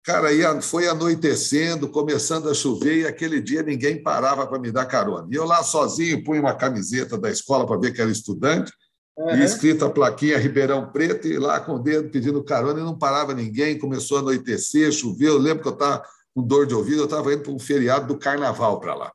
Cara, 0.05 0.33
ia, 0.33 0.61
foi 0.63 0.89
anoitecendo, 0.89 1.89
começando 1.89 2.49
a 2.49 2.55
chover, 2.55 2.99
e 2.99 3.07
aquele 3.07 3.41
dia 3.43 3.63
ninguém 3.63 4.03
parava 4.03 4.47
para 4.47 4.59
me 4.59 4.71
dar 4.71 4.87
carona. 4.87 5.29
E 5.31 5.35
eu 5.35 5.45
lá 5.45 5.63
sozinho, 5.63 6.25
punha 6.25 6.41
uma 6.41 6.55
camiseta 6.55 7.19
da 7.19 7.31
escola 7.31 7.67
para 7.67 7.79
ver 7.79 7.93
que 7.93 8.01
era 8.01 8.11
estudante, 8.11 8.73
Uhum. 9.19 9.37
E 9.37 9.45
escrito 9.45 9.85
a 9.85 9.91
plaquinha 9.91 10.39
Ribeirão 10.39 10.91
Preto, 10.93 11.27
e 11.27 11.37
lá 11.37 11.59
com 11.59 11.73
o 11.73 11.79
dedo 11.79 12.09
pedindo 12.09 12.43
carona, 12.45 12.79
e 12.79 12.85
não 12.85 12.97
parava 12.97 13.35
ninguém, 13.35 13.77
começou 13.77 14.19
a 14.19 14.21
anoitecer, 14.21 14.93
choveu. 14.93 15.35
Eu 15.35 15.39
lembro 15.39 15.63
que 15.63 15.69
eu 15.69 15.73
estava 15.73 16.05
com 16.33 16.41
dor 16.41 16.67
de 16.67 16.75
ouvido, 16.75 17.01
eu 17.01 17.05
estava 17.07 17.33
indo 17.35 17.43
para 17.43 17.53
um 17.53 17.59
feriado 17.59 18.07
do 18.07 18.17
carnaval 18.17 18.79
para 18.79 18.95
lá. 18.95 19.13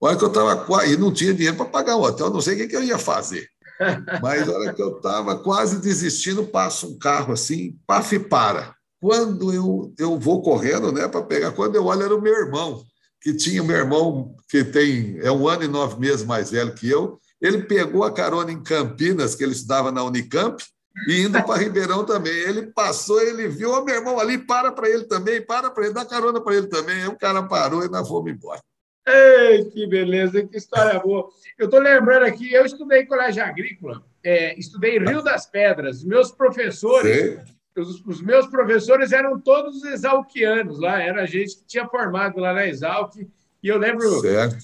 Olha 0.00 0.16
que 0.16 0.24
eu 0.24 0.28
estava 0.28 0.86
e 0.86 0.96
não 0.96 1.12
tinha 1.12 1.34
dinheiro 1.34 1.56
para 1.56 1.66
pagar 1.66 1.96
o 1.96 2.02
hotel, 2.02 2.30
não 2.30 2.40
sei 2.40 2.54
o 2.54 2.56
que, 2.56 2.68
que 2.68 2.76
eu 2.76 2.82
ia 2.82 2.96
fazer. 2.96 3.46
Mas 4.22 4.48
a 4.48 4.52
hora 4.52 4.72
que 4.72 4.82
eu 4.82 4.96
estava 4.96 5.36
quase 5.36 5.78
desistindo, 5.78 6.46
passa 6.46 6.86
um 6.86 6.98
carro 6.98 7.34
assim, 7.34 7.76
paf 7.86 8.14
e 8.14 8.18
para. 8.18 8.74
Quando 8.98 9.52
eu, 9.52 9.92
eu 9.98 10.18
vou 10.18 10.40
correndo 10.40 10.90
né, 10.90 11.06
para 11.06 11.22
pegar, 11.22 11.52
quando 11.52 11.74
eu 11.76 11.84
olho, 11.84 12.02
era 12.02 12.16
o 12.16 12.20
meu 12.20 12.34
irmão, 12.34 12.82
que 13.20 13.34
tinha 13.34 13.62
meu 13.62 13.76
irmão, 13.76 14.34
que 14.48 14.64
tem 14.64 15.18
é 15.20 15.30
um 15.30 15.46
ano 15.46 15.64
e 15.64 15.68
nove 15.68 16.00
meses 16.00 16.24
mais 16.24 16.50
velho 16.50 16.74
que 16.74 16.88
eu, 16.88 17.20
ele 17.40 17.62
pegou 17.62 18.04
a 18.04 18.12
carona 18.12 18.50
em 18.50 18.62
Campinas, 18.62 19.34
que 19.34 19.44
ele 19.44 19.52
estudava 19.52 19.92
na 19.92 20.02
Unicamp, 20.02 20.62
e 21.06 21.22
indo 21.22 21.42
para 21.44 21.60
Ribeirão 21.60 22.04
também. 22.04 22.32
Ele 22.32 22.66
passou, 22.66 23.20
ele 23.20 23.48
viu, 23.48 23.70
o 23.70 23.84
meu 23.84 23.94
irmão 23.94 24.18
ali, 24.18 24.38
para 24.38 24.72
para 24.72 24.88
ele 24.88 25.04
também, 25.04 25.40
para 25.40 25.70
para 25.70 25.84
ele, 25.84 25.94
dá 25.94 26.04
carona 26.04 26.40
para 26.40 26.56
ele 26.56 26.66
também. 26.66 27.02
Aí 27.02 27.08
o 27.08 27.18
cara 27.18 27.42
parou 27.42 27.84
e 27.84 27.88
nós 27.88 28.08
fomos 28.08 28.32
embora. 28.32 28.60
Ei, 29.06 29.64
que 29.64 29.86
beleza, 29.86 30.44
que 30.46 30.56
história 30.56 30.98
boa. 31.00 31.28
Eu 31.58 31.64
estou 31.64 31.80
lembrando 31.80 32.24
aqui, 32.24 32.52
eu 32.52 32.66
estudei 32.66 33.02
em 33.02 33.06
colégio 33.06 33.42
agrícola, 33.42 34.04
é, 34.22 34.58
estudei 34.58 34.98
em 34.98 35.04
Rio 35.04 35.22
das 35.22 35.46
Pedras. 35.46 36.04
Meus 36.04 36.30
professores, 36.30 37.38
os, 37.74 38.04
os, 38.04 38.20
meus 38.20 38.46
professores 38.48 39.12
eram 39.12 39.40
todos 39.40 39.82
exalquianos 39.84 40.78
lá, 40.78 41.00
era 41.00 41.26
gente 41.26 41.56
que 41.56 41.66
tinha 41.66 41.86
formado 41.86 42.38
lá 42.38 42.52
na 42.52 42.66
Exalc. 42.66 43.14
E 43.62 43.68
eu 43.68 43.78
lembro, 43.78 44.06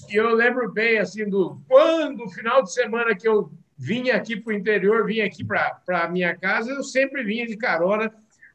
e 0.09 0.15
eu 0.15 0.33
lembro 0.33 0.71
bem 0.71 0.99
assim 0.99 1.29
do 1.29 1.59
quando 1.67 2.29
final 2.29 2.63
de 2.63 2.71
semana 2.71 3.15
que 3.15 3.27
eu 3.27 3.51
vinha 3.77 4.15
aqui 4.15 4.37
para 4.37 4.53
o 4.53 4.55
interior, 4.55 5.05
vinha 5.05 5.25
aqui 5.25 5.43
para 5.43 5.79
a 5.87 6.07
minha 6.07 6.35
casa, 6.35 6.71
eu 6.71 6.83
sempre 6.83 7.23
vinha 7.23 7.45
de 7.45 7.57
carona. 7.57 8.13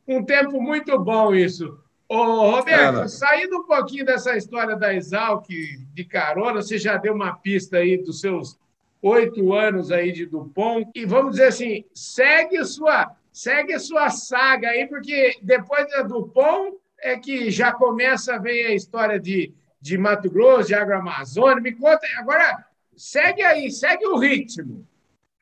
Um 0.09 0.25
tempo 0.25 0.61
muito 0.61 0.99
bom 0.99 1.35
isso. 1.35 1.79
Ô, 2.09 2.51
Roberto, 2.51 3.09
saindo 3.09 3.59
um 3.59 3.67
pouquinho 3.67 4.05
dessa 4.05 4.37
história 4.37 4.75
da 4.75 4.93
Exalc 4.93 5.47
de 5.49 6.05
carona, 6.05 6.63
você 6.63 6.77
já 6.77 6.97
deu 6.97 7.15
uma 7.15 7.37
pista 7.37 7.77
aí 7.77 7.99
dos 7.99 8.21
seus 8.21 8.59
oito 9.03 9.53
anos 9.53 9.93
aí 9.93 10.11
de 10.11 10.27
Dupont 10.27 10.91
e 10.95 11.05
vamos 11.05 11.33
dizer 11.33 11.47
assim, 11.47 11.85
segue 11.95 12.59
a 12.59 12.65
sua 12.65 13.15
segue 13.33 13.73
a 13.73 13.79
sua 13.79 14.11
saga 14.11 14.69
aí, 14.69 14.87
porque 14.87 15.39
depois 15.41 15.89
da 15.91 16.03
Dupont 16.03 16.77
é 17.01 17.17
que 17.17 17.51
já 17.51 17.73
começa 17.73 18.35
a 18.35 18.39
ver 18.39 18.67
a 18.67 18.75
história 18.75 19.19
de 19.19 19.55
de 19.81 19.97
Mato 19.97 20.31
Grosso, 20.31 20.69
de 20.69 20.75
Agroamazônia. 20.75 21.63
Me 21.63 21.73
conta, 21.73 22.07
agora 22.19 22.65
segue 22.97 23.43
aí, 23.43 23.71
segue 23.71 24.07
o 24.07 24.19
ritmo. 24.19 24.87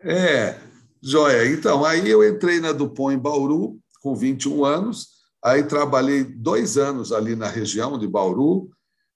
É, 0.01 0.57
joia. 1.03 1.51
Então, 1.51 1.85
aí 1.85 2.09
eu 2.09 2.27
entrei 2.27 2.61
na 2.61 2.72
Dupont 2.72 3.14
em 3.14 3.18
Bauru 3.18 3.79
com 4.01 4.14
21 4.14 4.64
anos, 4.64 5.09
aí 5.42 5.64
trabalhei 5.64 6.22
dois 6.22 6.79
anos 6.79 7.12
ali 7.12 7.35
na 7.35 7.48
região 7.48 7.98
de 7.98 8.07
Bauru, 8.07 8.70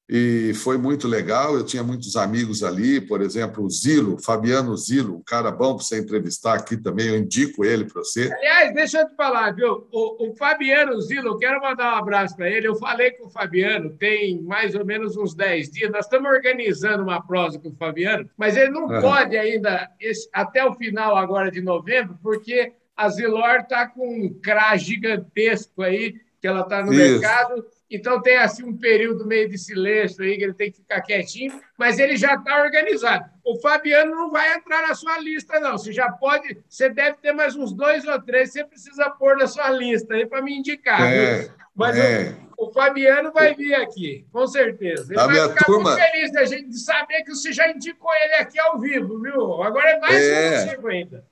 e 0.09 0.53
foi 0.55 0.77
muito 0.77 1.07
legal. 1.09 1.57
Eu 1.57 1.65
tinha 1.65 1.83
muitos 1.83 2.17
amigos 2.17 2.63
ali, 2.63 3.01
por 3.01 3.23
exemplo, 3.23 3.65
o 3.65 3.71
Zilo, 3.71 4.19
Fabiano 4.19 4.77
Zilo, 4.77 5.17
um 5.17 5.23
cara 5.23 5.51
bom 5.51 5.75
para 5.75 5.85
você 5.85 5.99
entrevistar 5.99 6.55
aqui 6.55 6.77
também, 6.77 7.09
eu 7.09 7.17
indico 7.17 7.65
ele 7.65 7.85
para 7.85 8.03
você. 8.03 8.33
Aliás, 8.33 8.75
deixa 8.75 9.01
eu 9.01 9.09
te 9.09 9.15
falar, 9.15 9.55
viu? 9.55 9.87
O, 9.91 10.29
o 10.29 10.37
Fabiano 10.37 11.01
Zilo, 11.01 11.29
eu 11.29 11.39
quero 11.39 11.61
mandar 11.61 11.95
um 11.95 11.99
abraço 11.99 12.37
para 12.37 12.51
ele. 12.51 12.67
Eu 12.67 12.75
falei 12.77 13.13
com 13.13 13.27
o 13.27 13.31
Fabiano 13.31 13.91
tem 13.97 14.41
mais 14.43 14.75
ou 14.75 14.85
menos 14.85 15.17
uns 15.17 15.35
10 15.35 15.71
dias. 15.71 15.91
Nós 15.91 16.05
estamos 16.05 16.31
organizando 16.31 17.03
uma 17.03 17.25
prosa 17.25 17.59
com 17.59 17.69
o 17.69 17.77
Fabiano, 17.77 18.29
mas 18.37 18.57
ele 18.57 18.71
não 18.71 18.89
uhum. 18.89 19.01
pode 19.01 19.37
ainda, 19.37 19.89
esse, 20.01 20.29
até 20.33 20.65
o 20.65 20.75
final 20.75 21.17
agora 21.17 21.51
de 21.51 21.61
novembro, 21.61 22.19
porque 22.23 22.73
a 22.97 23.09
Zilor 23.09 23.61
está 23.61 23.87
com 23.87 24.27
um 24.27 24.41
CRA 24.41 24.77
gigantesco 24.77 25.83
aí, 25.83 26.15
que 26.41 26.47
ela 26.47 26.63
está 26.63 26.85
no 26.85 26.93
Isso. 26.93 27.21
mercado 27.21 27.65
então 27.97 28.23
tem 28.23 28.39
assim 28.39 28.65
um 28.65 28.77
período 28.77 29.27
meio 29.27 29.49
de 29.49 29.59
silêncio 29.59 30.25
aí 30.25 30.39
que 30.39 30.45
ele 30.45 30.55
tem 30.55 30.71
que 30.71 30.79
ficar 30.79 31.03
quietinho, 31.03 31.61
mas 31.79 31.99
ele 31.99 32.17
já 32.17 32.35
está 32.35 32.63
organizado. 32.63 33.29
O 33.45 33.61
Fabiano 33.61 34.13
não 34.13 34.31
vai 34.31 34.55
entrar 34.55 34.89
na 34.89 34.95
sua 34.95 35.19
lista, 35.19 35.61
não. 35.61 35.77
Você 35.77 35.93
já 35.93 36.11
pode, 36.11 36.59
você 36.67 36.89
deve 36.89 37.19
ter 37.19 37.33
mais 37.33 37.55
uns 37.55 37.73
dois 37.73 38.07
ou 38.07 38.21
três, 38.23 38.51
você 38.51 38.65
precisa 38.65 39.11
pôr 39.11 39.37
na 39.37 39.47
sua 39.47 39.71
lista 39.71 40.15
aí 40.15 40.25
para 40.25 40.41
me 40.41 40.57
indicar. 40.57 41.03
É, 41.03 41.51
mas 41.75 41.99
é. 41.99 42.35
O, 42.57 42.67
o, 42.67 42.73
Fabiano 42.73 43.31
vai 43.31 43.55
vir 43.55 43.75
aqui, 43.75 44.27
com 44.33 44.47
certeza. 44.47 45.13
Ele 45.13 45.21
a 45.21 45.27
vai 45.27 45.49
ficar 45.51 45.65
turma... 45.67 45.91
muito 45.91 46.03
feliz 46.03 46.31
de, 46.31 46.47
gente, 46.47 46.69
de 46.71 46.79
saber 46.79 47.23
que 47.25 47.35
você 47.35 47.53
já 47.53 47.71
indicou 47.71 48.11
ele 48.15 48.35
aqui 48.35 48.59
ao 48.59 48.81
vivo, 48.81 49.21
viu? 49.21 49.63
Agora 49.63 49.91
é 49.91 50.01
mais 50.01 50.15
é. 50.15 50.79
ainda. 50.89 51.27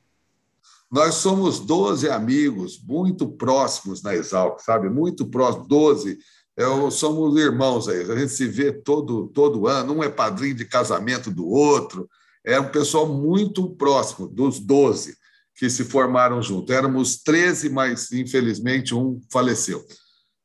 Nós 0.90 1.14
somos 1.14 1.60
12 1.60 2.10
amigos 2.10 2.82
muito 2.82 3.28
próximos 3.28 4.02
na 4.02 4.14
Exalc, 4.14 4.60
sabe? 4.60 4.90
Muito 4.90 5.24
próximos, 5.24 5.68
12 5.68 6.18
eu, 6.60 6.90
somos 6.90 7.40
irmãos 7.40 7.88
aí, 7.88 8.02
a 8.02 8.16
gente 8.16 8.32
se 8.32 8.46
vê 8.46 8.70
todo, 8.70 9.28
todo 9.28 9.66
ano, 9.66 9.94
um 9.94 10.04
é 10.04 10.08
padrinho 10.10 10.54
de 10.54 10.64
casamento 10.64 11.30
do 11.30 11.46
outro, 11.46 12.08
é 12.44 12.60
um 12.60 12.68
pessoal 12.68 13.06
muito 13.06 13.70
próximo, 13.76 14.28
dos 14.28 14.60
12, 14.60 15.16
que 15.54 15.70
se 15.70 15.84
formaram 15.84 16.42
junto. 16.42 16.72
Éramos 16.72 17.22
13, 17.22 17.70
mas 17.70 18.12
infelizmente 18.12 18.94
um 18.94 19.20
faleceu. 19.32 19.84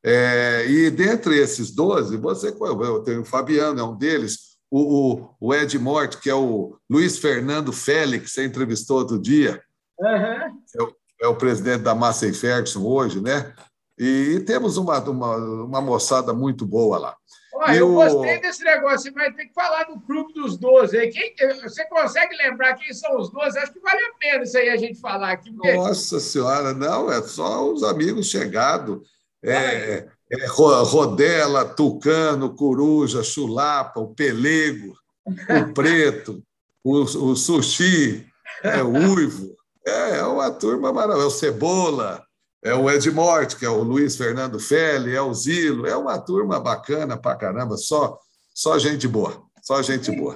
É, 0.03 0.65
e 0.69 0.89
dentre 0.89 1.37
esses 1.37 1.71
12, 1.71 2.15
você 2.17 2.55
eu 2.59 2.99
tenho 2.99 3.21
o 3.21 3.25
Fabiano, 3.25 3.79
é 3.79 3.83
um 3.83 3.97
deles, 3.97 4.55
o, 4.71 4.79
o, 4.79 5.29
o 5.39 5.53
Ed 5.53 5.77
Morte, 5.79 6.17
que 6.17 6.29
é 6.29 6.35
o 6.35 6.77
Luiz 6.89 7.17
Fernando 7.17 7.73
Félix, 7.73 8.31
você 8.31 8.45
entrevistou 8.45 8.99
outro 8.99 9.19
dia, 9.19 9.61
uhum. 9.99 10.07
é, 10.07 10.83
o, 10.83 10.95
é, 11.23 11.27
o, 11.27 11.35
presidente 11.35 11.81
da 11.81 11.95
Massey 11.95 12.33
Ferguson 12.33 12.83
hoje, 12.83 13.21
né? 13.21 13.53
E 13.97 14.41
temos 14.41 14.77
uma, 14.77 14.99
uma, 14.99 15.35
uma 15.37 15.81
moçada 15.81 16.33
muito 16.33 16.65
boa 16.65 16.97
lá. 16.97 17.17
Olha, 17.53 17.77
eu 17.77 17.93
gostei 17.93 18.39
desse 18.41 18.63
negócio. 18.63 19.13
Vai 19.13 19.31
ter 19.31 19.45
que 19.45 19.53
falar 19.53 19.85
do 19.85 19.99
clube 20.01 20.33
dos 20.33 20.57
12 20.57 20.97
aí. 20.97 21.09
Quem, 21.09 21.33
você 21.61 21.85
consegue 21.85 22.35
lembrar 22.35 22.75
quem 22.75 22.93
são 22.93 23.17
os 23.17 23.29
12? 23.31 23.57
Acho 23.57 23.71
que 23.71 23.79
vale 23.79 24.03
a 24.03 24.13
pena 24.19 24.43
isso 24.43 24.57
aí 24.57 24.69
a 24.69 24.75
gente 24.75 24.99
falar 24.99 25.31
aqui. 25.31 25.51
Porque... 25.53 25.73
Nossa 25.73 26.19
Senhora, 26.19 26.73
não, 26.73 27.09
é 27.09 27.21
só 27.21 27.71
os 27.71 27.83
amigos 27.83 28.27
chegados. 28.27 28.99
É, 29.41 30.07
é, 30.29 30.45
Rodela, 30.47 31.63
Tucano, 31.63 32.55
Coruja, 32.55 33.23
Chulapa, 33.23 33.99
o 34.01 34.13
Pelego, 34.13 34.93
o 35.25 35.33
Preto, 35.73 36.43
o, 36.83 37.01
o 37.01 37.35
Sushi, 37.35 38.25
é, 38.63 38.83
o 38.83 39.13
Uivo. 39.13 39.55
É, 39.87 40.17
é 40.17 40.23
uma 40.23 40.49
turma 40.49 40.91
maravilhosa. 40.91 41.25
É 41.25 41.27
o 41.27 41.29
Cebola, 41.29 42.24
é 42.65 42.73
o 42.73 42.89
Ed 42.89 43.11
Morte, 43.11 43.57
que 43.57 43.63
é 43.63 43.69
o 43.69 43.83
Luiz 43.83 44.15
Fernando 44.15 44.59
Feli, 44.59 45.15
é 45.15 45.21
o 45.21 45.31
Zilo, 45.31 45.85
é 45.85 45.95
uma 45.95 46.17
turma 46.17 46.59
bacana 46.59 47.15
pra 47.15 47.35
caramba, 47.35 47.77
só, 47.77 48.17
só 48.55 48.79
gente 48.79 49.07
boa, 49.07 49.39
só 49.61 49.83
gente 49.83 50.11
boa. 50.11 50.35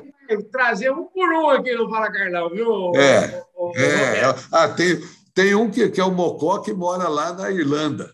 Trazer 0.52 0.92
um 0.92 1.06
por 1.06 1.28
um 1.28 1.50
aqui 1.50 1.74
no 1.74 1.90
Fala 1.90 2.12
Carlão, 2.12 2.52
viu? 2.52 2.96
É, 2.96 3.44
o, 3.56 3.72
o, 3.72 3.76
é. 3.76 4.30
O 4.30 4.36
ah, 4.52 4.68
tem, 4.70 5.02
tem 5.34 5.56
um 5.56 5.72
que, 5.72 5.90
que 5.90 6.00
é 6.00 6.04
o 6.04 6.12
Mocó, 6.12 6.60
que 6.60 6.72
mora 6.72 7.08
lá 7.10 7.34
na 7.34 7.50
Irlanda. 7.50 8.14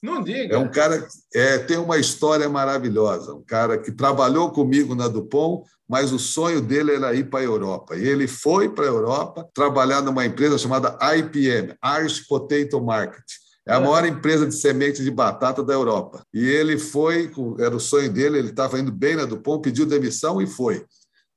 Não 0.00 0.22
diga. 0.22 0.54
É 0.54 0.58
um 0.58 0.70
cara 0.70 1.04
é, 1.34 1.58
tem 1.58 1.78
uma 1.78 1.98
história 1.98 2.48
maravilhosa, 2.48 3.34
um 3.34 3.42
cara 3.42 3.76
que 3.76 3.90
trabalhou 3.90 4.52
comigo 4.52 4.94
na 4.94 5.08
Dupont, 5.08 5.68
mas 5.88 6.12
o 6.12 6.18
sonho 6.18 6.60
dele 6.60 6.94
era 6.94 7.12
ir 7.12 7.28
para 7.28 7.40
a 7.40 7.42
Europa. 7.42 7.96
E 7.96 8.06
ele 8.06 8.28
foi 8.28 8.68
para 8.68 8.84
a 8.84 8.88
Europa 8.88 9.48
trabalhar 9.52 10.00
numa 10.00 10.24
empresa 10.24 10.56
chamada 10.56 10.96
IPM, 11.16 11.74
Irish 11.98 12.20
Potato 12.28 12.80
Market 12.80 13.24
é 13.68 13.74
a 13.74 13.80
maior 13.80 14.06
empresa 14.06 14.46
de 14.46 14.54
semente 14.54 15.04
de 15.04 15.10
batata 15.10 15.62
da 15.62 15.74
Europa. 15.74 16.24
E 16.32 16.42
ele 16.42 16.78
foi, 16.78 17.30
era 17.58 17.76
o 17.76 17.80
sonho 17.80 18.10
dele, 18.10 18.38
ele 18.38 18.48
estava 18.48 18.80
indo 18.80 18.90
bem 18.90 19.14
na 19.14 19.26
Dupont, 19.26 19.60
pediu 19.60 19.84
demissão 19.84 20.40
e 20.40 20.46
foi. 20.46 20.86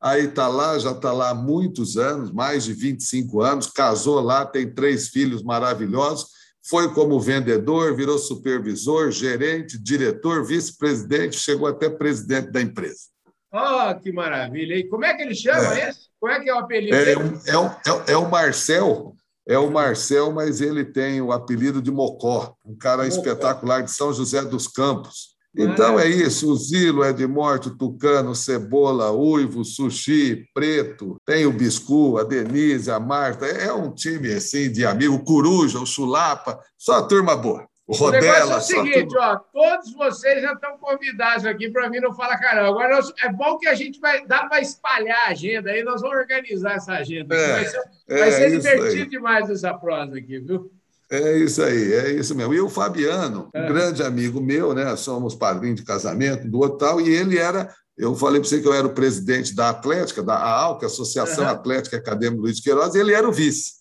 Aí 0.02 0.28
está 0.28 0.48
lá, 0.48 0.80
já 0.80 0.91
está 0.91 1.12
lá 1.12 1.32
há 1.32 1.36
muitos 1.36 1.98
anos, 1.98 2.32
mais 2.32 2.63
de 2.63 2.74
25 2.74 3.41
anos, 3.41 3.67
casou 3.67 4.22
lá, 4.22 4.46
tem 4.46 4.74
três 4.74 5.10
filhos 5.10 5.44
maravilhosos, 5.44 6.28
foi 6.63 6.94
como 6.94 7.20
vendedor, 7.20 7.98
virou 7.98 8.17
supervisor, 8.17 9.12
gerente, 9.12 9.78
diretor, 9.78 10.46
vice-presidente, 10.46 11.38
chegou 11.38 11.67
até 11.67 11.89
presidente 11.89 12.50
da 12.50 12.62
empresa. 12.62 13.12
Oh, 13.54 13.94
que 14.00 14.13
maravilha! 14.13 14.76
E 14.76 14.88
como 14.88 15.04
é 15.04 15.13
que 15.13 15.24
ele 15.24 15.36
chama 15.36 15.78
é. 15.78 15.89
esse? 15.89 16.08
Como 16.17 16.32
é 16.32 16.39
que 16.39 16.50
é 16.50 16.54
o 16.54 16.60
apelido 16.60 16.96
é, 16.96 17.04
dele? 17.04 17.39
É, 17.46 17.52
é, 17.52 18.13
é 18.13 18.17
o 18.17 18.30
Marcel, 18.30 19.13
é 19.52 19.60
o 19.60 19.70
Marcel, 19.70 20.32
mas 20.32 20.62
ele 20.62 20.86
tem 20.86 21.22
o 21.22 21.32
apelido 21.32 21.82
de 21.82 21.92
Mocó, 21.92 22.56
um 22.66 22.74
cara 22.76 23.04
Mocó. 23.04 23.16
espetacular 23.18 23.82
de 23.82 23.92
São 23.92 24.14
José 24.14 24.42
dos 24.44 24.66
Campos. 24.66 25.32
Então 25.54 26.00
é 26.00 26.08
isso, 26.08 26.50
o 26.50 26.56
Zilo, 26.56 27.04
Edmorte, 27.04 27.70
Tucano, 27.78 28.34
Cebola, 28.34 29.12
Uivo, 29.12 29.66
Sushi, 29.66 30.46
Preto, 30.54 31.18
tem 31.26 31.46
o 31.46 31.52
Biscu, 31.52 32.18
a 32.18 32.24
Denise, 32.24 32.90
a 32.90 33.02
Marta, 33.02 33.46
é 33.46 33.74
um 33.74 33.94
time 33.94 34.32
assim 34.32 34.72
de 34.72 34.86
amigo, 34.86 35.16
o 35.16 35.24
Coruja, 35.26 35.80
o 35.80 35.86
Chulapa, 35.86 36.58
só 36.78 37.02
turma 37.02 37.36
boa. 37.36 37.68
O, 37.92 37.94
Rodela, 37.94 38.40
negócio 38.40 38.78
é 38.78 38.80
o 38.80 38.86
seguinte, 38.86 39.18
ó, 39.18 39.36
todos 39.36 39.94
vocês 39.94 40.42
já 40.42 40.54
estão 40.54 40.78
convidados 40.78 41.46
aqui 41.46 41.70
para 41.70 41.90
mim 41.90 42.00
não 42.00 42.14
falar 42.14 42.38
caramba. 42.38 42.70
Agora 42.70 43.02
é 43.22 43.30
bom 43.34 43.58
que 43.58 43.68
a 43.68 43.76
gente 43.76 44.00
vai 44.00 44.26
dar 44.26 44.48
para 44.48 44.62
espalhar 44.62 45.28
a 45.28 45.32
agenda 45.32 45.72
aí, 45.72 45.84
nós 45.84 46.02
vamos 46.02 46.16
organizar 46.16 46.76
essa 46.76 46.94
agenda. 46.94 47.36
É, 47.36 47.52
vai 47.52 47.66
ser, 47.66 47.82
é, 48.08 48.18
vai 48.18 48.32
ser 48.32 48.52
divertido 48.52 49.04
aí. 49.04 49.10
demais 49.10 49.50
essa 49.50 49.74
prosa 49.74 50.18
aqui, 50.18 50.40
viu? 50.40 50.72
É 51.12 51.38
isso 51.40 51.62
aí, 51.62 51.94
é 51.94 52.12
isso 52.12 52.34
mesmo. 52.34 52.54
E 52.54 52.62
o 52.62 52.70
Fabiano, 52.70 53.50
é. 53.54 53.62
um 53.62 53.68
grande 53.68 54.02
amigo 54.02 54.40
meu, 54.40 54.74
né? 54.74 54.96
Somos 54.96 55.36
padrinhos 55.36 55.82
de 55.82 55.86
casamento 55.86 56.48
do 56.48 56.70
tal, 56.78 57.02
e 57.02 57.10
ele 57.10 57.38
era. 57.38 57.70
Eu 57.98 58.16
falei 58.16 58.40
para 58.40 58.48
você 58.48 58.62
que 58.62 58.68
eu 58.70 58.74
era 58.74 58.88
o 58.88 58.94
presidente 58.94 59.54
da 59.54 59.70
Atlética, 59.70 60.24
da 60.24 60.36
AAL, 60.36 60.78
que 60.78 60.86
é 60.86 60.88
a 60.88 60.92
Associação 60.92 61.44
uhum. 61.44 61.50
Atlética 61.50 61.98
Acadêmica 61.98 62.42
Luiz 62.42 62.62
Queiroz, 62.62 62.96
e 62.96 63.00
ele 63.00 63.14
era 63.14 63.28
o 63.28 63.34
vice. 63.34 63.81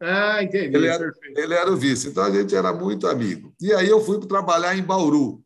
Ah, 0.00 0.42
entendi. 0.42 0.74
Ele 0.74 0.86
era, 0.86 1.12
ele 1.36 1.54
era 1.54 1.70
o 1.70 1.76
vice. 1.76 2.08
Então 2.08 2.24
a 2.24 2.30
gente 2.30 2.54
era 2.54 2.72
muito 2.72 3.06
amigo. 3.06 3.52
E 3.60 3.72
aí 3.72 3.88
eu 3.88 4.00
fui 4.00 4.18
trabalhar 4.20 4.76
em 4.76 4.82
Bauru. 4.82 5.42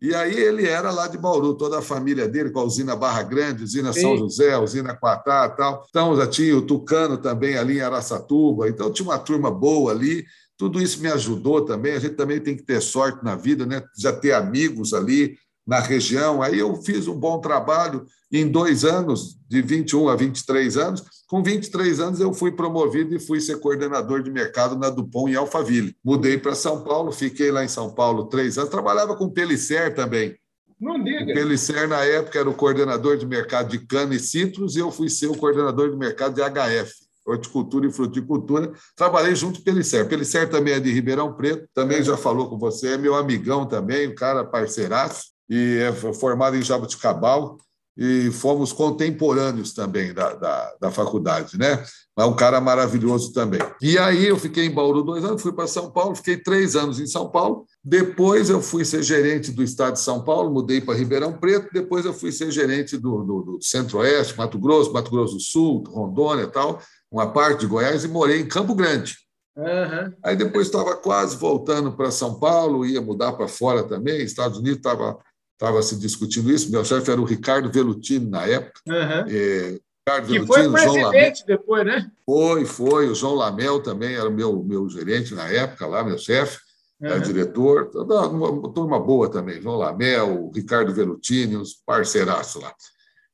E 0.00 0.14
aí 0.14 0.38
ele 0.38 0.66
era 0.66 0.90
lá 0.90 1.08
de 1.08 1.16
Bauru, 1.16 1.54
toda 1.54 1.78
a 1.78 1.82
família 1.82 2.28
dele, 2.28 2.50
com 2.50 2.60
a 2.60 2.64
usina 2.64 2.94
Barra 2.94 3.22
Grande, 3.22 3.64
usina 3.64 3.90
Sim. 3.90 4.02
São 4.02 4.18
José, 4.18 4.58
usina 4.58 4.94
Quatá 4.94 5.48
tal. 5.48 5.86
Então 5.88 6.14
já 6.14 6.26
tinha 6.26 6.54
o 6.54 6.60
Tucano 6.60 7.16
também 7.16 7.56
ali 7.56 7.78
em 7.78 7.80
Araçatuba. 7.80 8.68
Então 8.68 8.92
tinha 8.92 9.08
uma 9.08 9.18
turma 9.18 9.50
boa 9.50 9.92
ali. 9.92 10.26
Tudo 10.58 10.80
isso 10.80 11.00
me 11.00 11.08
ajudou 11.08 11.64
também. 11.64 11.94
A 11.94 11.98
gente 11.98 12.16
também 12.16 12.38
tem 12.38 12.54
que 12.54 12.62
ter 12.62 12.82
sorte 12.82 13.24
na 13.24 13.34
vida, 13.34 13.64
né? 13.64 13.82
Já 13.98 14.12
ter 14.12 14.32
amigos 14.32 14.92
ali 14.92 15.38
na 15.66 15.80
região. 15.80 16.42
Aí 16.42 16.58
eu 16.58 16.76
fiz 16.82 17.08
um 17.08 17.18
bom 17.18 17.40
trabalho 17.40 18.04
em 18.30 18.46
dois 18.46 18.84
anos, 18.84 19.38
de 19.48 19.62
21 19.62 20.08
a 20.08 20.16
23 20.16 20.76
anos. 20.76 21.02
Com 21.26 21.42
23 21.42 22.00
anos, 22.00 22.20
eu 22.20 22.32
fui 22.32 22.52
promovido 22.52 23.14
e 23.14 23.18
fui 23.18 23.40
ser 23.40 23.58
coordenador 23.58 24.22
de 24.22 24.30
mercado 24.30 24.76
na 24.76 24.90
Dupont 24.90 25.30
em 25.30 25.36
Alphaville. 25.36 25.96
Mudei 26.04 26.38
para 26.38 26.54
São 26.54 26.82
Paulo, 26.82 27.10
fiquei 27.12 27.50
lá 27.50 27.64
em 27.64 27.68
São 27.68 27.92
Paulo 27.92 28.26
três 28.26 28.58
anos. 28.58 28.70
Trabalhava 28.70 29.16
com 29.16 29.24
o 29.24 29.30
Pelisser 29.30 29.94
também. 29.94 30.36
Não 30.80 31.02
diga. 31.02 31.22
O 31.22 31.34
Pelisser, 31.34 31.88
na 31.88 32.04
época, 32.04 32.38
era 32.38 32.48
o 32.48 32.54
coordenador 32.54 33.16
de 33.16 33.26
mercado 33.26 33.70
de 33.70 33.78
cana 33.86 34.14
e 34.14 34.18
citros 34.18 34.76
e 34.76 34.80
eu 34.80 34.90
fui 34.90 35.08
ser 35.08 35.28
o 35.28 35.36
coordenador 35.36 35.90
de 35.90 35.96
mercado 35.96 36.34
de 36.34 36.42
HF 36.42 37.04
horticultura 37.26 37.86
e 37.86 37.92
fruticultura. 37.92 38.72
Trabalhei 38.94 39.34
junto 39.34 39.54
com 39.54 39.62
o 39.62 39.64
Pelisser. 39.64 40.06
Pelisser 40.06 40.48
também 40.50 40.74
é 40.74 40.80
de 40.80 40.92
Ribeirão 40.92 41.32
Preto, 41.32 41.66
também 41.72 42.02
já 42.02 42.16
falou 42.16 42.48
com 42.48 42.58
você, 42.58 42.94
é 42.94 42.98
meu 42.98 43.14
amigão 43.14 43.66
também, 43.66 44.08
um 44.08 44.14
cara 44.14 44.44
parceiraço 44.44 45.32
e 45.48 45.78
é 45.78 45.92
formado 46.12 46.56
em 46.56 46.62
Jabuticabal 46.62 47.56
e 47.96 48.30
fomos 48.30 48.72
contemporâneos 48.72 49.72
também 49.72 50.12
da, 50.12 50.34
da, 50.34 50.74
da 50.80 50.90
faculdade, 50.90 51.56
né? 51.56 51.84
É 52.16 52.24
um 52.24 52.34
cara 52.34 52.60
maravilhoso 52.60 53.32
também. 53.32 53.60
E 53.82 53.98
aí 53.98 54.26
eu 54.26 54.36
fiquei 54.36 54.66
em 54.66 54.70
Bauru 54.70 55.02
dois 55.02 55.24
anos, 55.24 55.42
fui 55.42 55.52
para 55.52 55.66
São 55.66 55.90
Paulo, 55.90 56.14
fiquei 56.14 56.36
três 56.36 56.76
anos 56.76 57.00
em 57.00 57.06
São 57.06 57.28
Paulo. 57.28 57.66
Depois 57.82 58.50
eu 58.50 58.60
fui 58.60 58.84
ser 58.84 59.02
gerente 59.02 59.50
do 59.50 59.62
estado 59.62 59.94
de 59.94 60.00
São 60.00 60.22
Paulo, 60.22 60.52
mudei 60.52 60.80
para 60.80 60.94
Ribeirão 60.94 61.32
Preto. 61.32 61.68
Depois 61.72 62.04
eu 62.04 62.14
fui 62.14 62.30
ser 62.30 62.50
gerente 62.52 62.96
do, 62.96 63.24
do, 63.24 63.42
do 63.42 63.58
Centro-Oeste, 63.60 64.36
Mato 64.36 64.58
Grosso, 64.58 64.92
Mato 64.92 65.10
Grosso 65.10 65.34
do 65.34 65.40
Sul, 65.40 65.82
Rondônia 65.88 66.44
e 66.44 66.50
tal, 66.50 66.80
uma 67.10 67.32
parte 67.32 67.60
de 67.60 67.66
Goiás, 67.66 68.04
e 68.04 68.08
morei 68.08 68.40
em 68.40 68.46
Campo 68.46 68.74
Grande. 68.76 69.16
Uhum. 69.56 70.12
Aí 70.24 70.36
depois 70.36 70.66
estava 70.66 70.96
quase 70.96 71.36
voltando 71.36 71.96
para 71.96 72.10
São 72.10 72.38
Paulo, 72.38 72.86
ia 72.86 73.00
mudar 73.00 73.32
para 73.34 73.48
fora 73.48 73.84
também. 73.84 74.22
Estados 74.22 74.58
Unidos 74.58 74.78
estava 74.78 75.18
estava 75.64 75.82
se 75.82 75.96
discutindo 75.96 76.50
isso. 76.50 76.70
Meu 76.70 76.84
chefe 76.84 77.10
era 77.10 77.20
o 77.20 77.24
Ricardo 77.24 77.70
Velutini 77.70 78.28
na 78.28 78.46
época. 78.46 78.80
Uhum. 78.86 79.24
É, 79.28 79.78
Ricardo 80.06 80.26
que 80.26 80.46
foi 80.46 80.70
presidente 80.70 81.46
depois, 81.46 81.86
né? 81.86 82.10
Foi, 82.26 82.64
foi. 82.66 83.08
O 83.08 83.14
João 83.14 83.34
Lamel 83.34 83.80
também 83.80 84.14
era 84.14 84.28
meu, 84.28 84.62
meu 84.62 84.88
gerente 84.88 85.34
na 85.34 85.48
época, 85.48 85.86
lá, 85.86 86.04
meu 86.04 86.18
chefe, 86.18 86.58
uhum. 87.00 87.08
era 87.08 87.20
diretor. 87.20 87.90
Uma, 87.94 88.26
uma 88.28 88.72
turma 88.72 89.00
boa 89.00 89.30
também. 89.30 89.62
João 89.62 89.76
Lamel, 89.76 90.50
Ricardo 90.54 90.92
Velutini, 90.92 91.56
os 91.56 91.74
parceiraços 91.74 92.62
lá. 92.62 92.74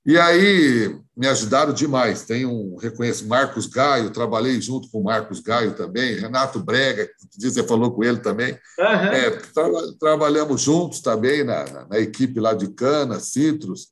E 0.05 0.19
aí 0.19 0.99
me 1.17 1.27
ajudaram 1.27 1.73
demais. 1.73 2.25
Tem 2.25 2.47
um 2.47 2.77
reconheço 2.77 3.29
Marcos 3.29 3.67
Gaio, 3.67 4.11
trabalhei 4.11 4.61
junto 4.61 4.91
com 4.91 5.01
o 5.01 5.05
Marcos 5.05 5.41
Gaio 5.41 5.75
também, 5.75 6.19
Renato 6.19 6.59
Brega, 6.59 7.07
que 7.07 7.51
você 7.51 7.63
falou 7.63 7.93
com 7.93 8.03
ele 8.03 8.19
também. 8.19 8.53
Uhum. 8.79 8.85
É, 8.87 9.31
tra 9.31 9.69
trabalhamos 9.99 10.63
juntos 10.63 11.01
também 11.01 11.45
na, 11.45 11.65
na, 11.65 11.87
na, 11.87 11.99
equipe 11.99 12.41
lá 12.41 12.55
de 12.55 12.69
Cana, 12.69 13.21
Citrus. 13.21 13.89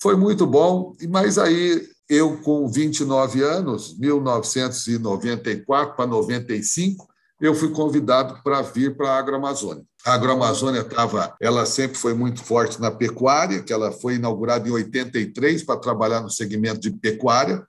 Foi 0.00 0.14
muito 0.14 0.46
bom, 0.46 0.94
mas 1.08 1.38
aí 1.38 1.88
eu, 2.08 2.36
com 2.42 2.68
29 2.68 3.42
anos, 3.42 3.98
1994 3.98 5.96
para 5.96 6.06
95, 6.06 7.08
eu 7.40 7.54
fui 7.54 7.70
convidado 7.70 8.42
para 8.42 8.60
vir 8.62 8.96
para 8.96 9.10
a 9.10 9.18
Agroamazônia. 9.18 9.84
A 10.06 10.14
Agroamazônia 10.14 10.82
estava, 10.82 11.34
ela 11.40 11.66
sempre 11.66 11.98
foi 11.98 12.14
muito 12.14 12.40
forte 12.44 12.80
na 12.80 12.92
pecuária, 12.92 13.60
que 13.60 13.72
ela 13.72 13.90
foi 13.90 14.14
inaugurada 14.14 14.68
em 14.68 14.70
83 14.70 15.64
para 15.64 15.80
trabalhar 15.80 16.20
no 16.20 16.30
segmento 16.30 16.78
de 16.78 16.92
pecuária, 16.92 17.66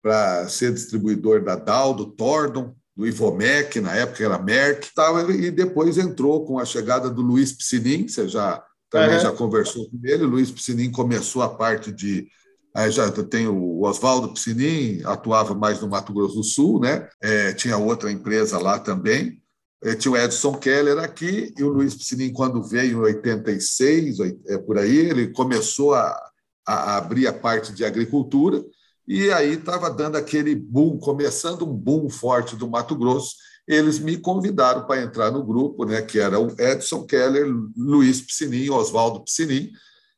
para 0.00 0.48
ser 0.48 0.72
distribuidor 0.72 1.42
da 1.42 1.56
Dow, 1.56 1.92
do 1.92 2.06
Tordon, 2.06 2.72
do 2.96 3.04
Ivomec, 3.04 3.80
na 3.80 3.96
época 3.96 4.24
era 4.24 4.38
Merck, 4.38 4.90
e 5.36 5.50
depois 5.50 5.98
entrou 5.98 6.44
com 6.44 6.60
a 6.60 6.64
chegada 6.64 7.10
do 7.10 7.20
Luiz 7.20 7.52
Piscinin, 7.52 8.06
você 8.06 8.28
já 8.28 8.62
também 8.88 9.18
já 9.18 9.32
conversou 9.32 9.90
com 9.90 9.98
ele, 10.04 10.22
o 10.22 10.28
Luiz 10.28 10.52
Piscinin 10.52 10.92
começou 10.92 11.42
a 11.42 11.48
parte 11.48 11.90
de 11.90 12.28
Aí 12.74 12.90
já 12.90 13.10
tem 13.10 13.46
o 13.46 13.82
Oswaldo 13.82 14.32
Piscinin, 14.32 15.02
atuava 15.04 15.54
mais 15.54 15.80
no 15.80 15.88
Mato 15.88 16.12
Grosso 16.12 16.36
do 16.36 16.42
Sul, 16.42 16.80
né? 16.80 17.06
É, 17.20 17.52
tinha 17.52 17.76
outra 17.76 18.10
empresa 18.10 18.58
lá 18.58 18.78
também. 18.78 19.41
É, 19.82 19.96
tinha 19.96 20.12
o 20.12 20.16
Edson 20.16 20.54
Keller 20.54 20.98
aqui 20.98 21.52
e 21.58 21.64
o 21.64 21.68
Luiz 21.68 21.94
Piscinin, 21.94 22.32
quando 22.32 22.62
veio 22.62 22.98
em 22.98 23.00
86, 23.00 24.18
é 24.46 24.58
por 24.58 24.78
aí, 24.78 24.96
ele 24.96 25.32
começou 25.32 25.94
a, 25.94 26.30
a 26.66 26.96
abrir 26.96 27.26
a 27.26 27.32
parte 27.32 27.72
de 27.72 27.84
agricultura 27.84 28.64
e 29.06 29.32
aí 29.32 29.54
estava 29.54 29.90
dando 29.90 30.16
aquele 30.16 30.54
boom, 30.54 30.98
começando 30.98 31.68
um 31.68 31.74
boom 31.74 32.08
forte 32.08 32.54
do 32.54 32.70
Mato 32.70 32.94
Grosso. 32.94 33.34
Eles 33.66 33.98
me 33.98 34.16
convidaram 34.16 34.86
para 34.86 35.02
entrar 35.02 35.30
no 35.30 35.44
grupo, 35.44 35.84
né, 35.84 36.00
que 36.00 36.20
era 36.20 36.38
o 36.38 36.54
Edson 36.60 37.04
Keller, 37.04 37.46
Luiz 37.76 38.20
Piscinin, 38.20 38.70
Oswaldo 38.70 39.24
Piscinin, 39.24 39.72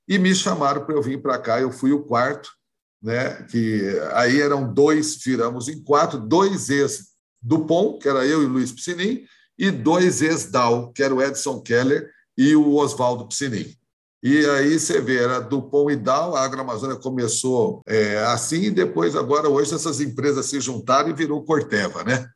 e 0.07 0.18
me 0.18 0.35
chamaram 0.35 0.85
para 0.85 0.94
eu 0.94 1.03
vir 1.03 1.20
para 1.22 1.38
cá. 1.38 1.61
Eu 1.61 1.72
fui 1.72 1.92
o 1.92 2.05
quarto, 2.05 2.50
né, 3.03 3.42
que 3.50 3.83
aí 4.12 4.40
eram 4.40 4.72
dois, 4.72 5.16
viramos 5.24 5.68
em 5.68 5.83
quatro, 5.83 6.18
dois 6.18 6.68
ex 6.68 7.14
Dupont, 7.40 7.98
que 7.98 8.09
era 8.09 8.27
eu 8.27 8.42
e 8.42 8.46
Luiz 8.46 8.70
Piscinin, 8.70 9.24
e 9.59 9.71
dois 9.71 10.23
ex-DAO, 10.23 10.93
que 10.93 11.03
era 11.03 11.14
o 11.14 11.23
Edson 11.23 11.61
Keller 11.61 12.11
e 12.37 12.55
o 12.57 12.75
Oswaldo 12.75 13.27
Piscinin. 13.29 13.75
E 14.23 14.47
aí 14.47 14.79
você 14.79 15.03
vê, 15.03 15.23
era 15.23 15.38
Dupont 15.38 15.93
e 15.93 15.97
Dow, 15.97 16.35
a 16.35 16.43
Agroamazônia 16.43 16.97
começou 16.97 17.83
é, 17.87 18.17
assim, 18.25 18.62
e 18.62 18.71
depois, 18.71 19.14
agora, 19.14 19.51
hoje, 19.51 19.75
essas 19.75 20.01
empresas 20.01 20.47
se 20.47 20.59
juntaram 20.62 21.11
e 21.11 21.12
virou 21.12 21.45
Corteva, 21.45 22.03
né? 22.03 22.27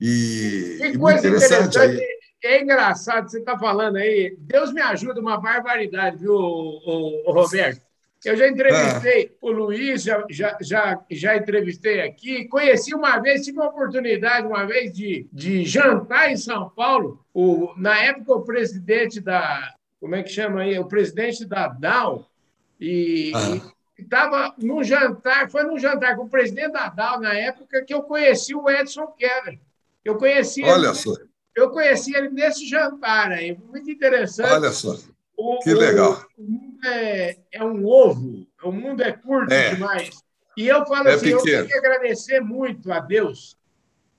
E, 0.00 0.78
que 0.80 0.98
coisa 0.98 1.20
interessante. 1.20 1.78
interessante. 1.78 2.02
É 2.44 2.60
engraçado, 2.60 3.30
você 3.30 3.38
está 3.38 3.56
falando 3.56 3.98
aí, 3.98 4.36
Deus 4.36 4.72
me 4.72 4.80
ajuda, 4.80 5.20
uma 5.20 5.40
barbaridade, 5.40 6.16
viu, 6.16 6.34
o, 6.34 7.30
o 7.30 7.32
Roberto? 7.32 7.80
Eu 8.24 8.36
já 8.36 8.48
entrevistei 8.48 9.32
ah. 9.32 9.36
o 9.40 9.50
Luiz, 9.50 10.04
já, 10.04 10.24
já, 10.30 10.56
já, 10.60 11.00
já 11.10 11.36
entrevistei 11.36 12.00
aqui, 12.00 12.46
conheci 12.46 12.94
uma 12.94 13.18
vez, 13.18 13.44
tive 13.44 13.58
uma 13.58 13.68
oportunidade 13.68 14.46
uma 14.46 14.64
vez 14.64 14.92
de, 14.92 15.26
de 15.32 15.64
jantar 15.64 16.30
em 16.30 16.36
São 16.36 16.70
Paulo. 16.70 17.24
O, 17.34 17.72
na 17.76 17.98
época, 17.98 18.32
o 18.34 18.42
presidente 18.42 19.20
da, 19.20 19.74
como 20.02 20.14
é 20.16 20.22
que 20.22 20.30
chama 20.30 20.62
aí? 20.62 20.78
O 20.78 20.86
presidente 20.86 21.44
da 21.44 21.68
DAO, 21.68 22.28
e 22.80 23.32
ah. 23.34 23.72
estava 23.96 24.54
no 24.58 24.82
jantar, 24.82 25.48
foi 25.48 25.62
no 25.62 25.78
jantar 25.78 26.16
com 26.16 26.24
o 26.24 26.28
presidente 26.28 26.72
da 26.72 26.88
DAO 26.88 27.20
na 27.20 27.34
época 27.34 27.84
que 27.84 27.94
eu 27.94 28.02
conheci 28.02 28.54
o 28.54 28.68
Edson 28.68 29.06
Keller. 29.18 29.60
Eu 30.04 30.16
conheci 30.16 30.64
Olha 30.64 30.88
ele, 30.88 30.94
só. 30.96 31.12
Eu 31.54 31.70
conheci 31.70 32.16
ele 32.16 32.30
nesse 32.30 32.68
jantar 32.68 33.30
aí, 33.30 33.56
muito 33.68 33.88
interessante. 33.90 34.52
Olha 34.52 34.72
só. 34.72 34.96
O, 35.36 35.58
que 35.58 35.74
legal. 35.74 36.24
O, 36.36 36.42
o 36.42 36.50
mundo 36.50 36.86
é, 36.86 37.36
é, 37.52 37.64
um 37.64 37.86
ovo, 37.86 38.46
o 38.62 38.72
mundo 38.72 39.02
é 39.02 39.12
curto 39.12 39.52
é. 39.52 39.74
demais. 39.74 40.10
E 40.56 40.68
eu 40.68 40.84
falo 40.86 41.08
é 41.08 41.14
assim, 41.14 41.36
pequeno. 41.36 41.38
eu 41.38 41.44
tenho 41.44 41.66
que 41.66 41.74
agradecer 41.74 42.40
muito 42.40 42.92
a 42.92 43.00
Deus. 43.00 43.56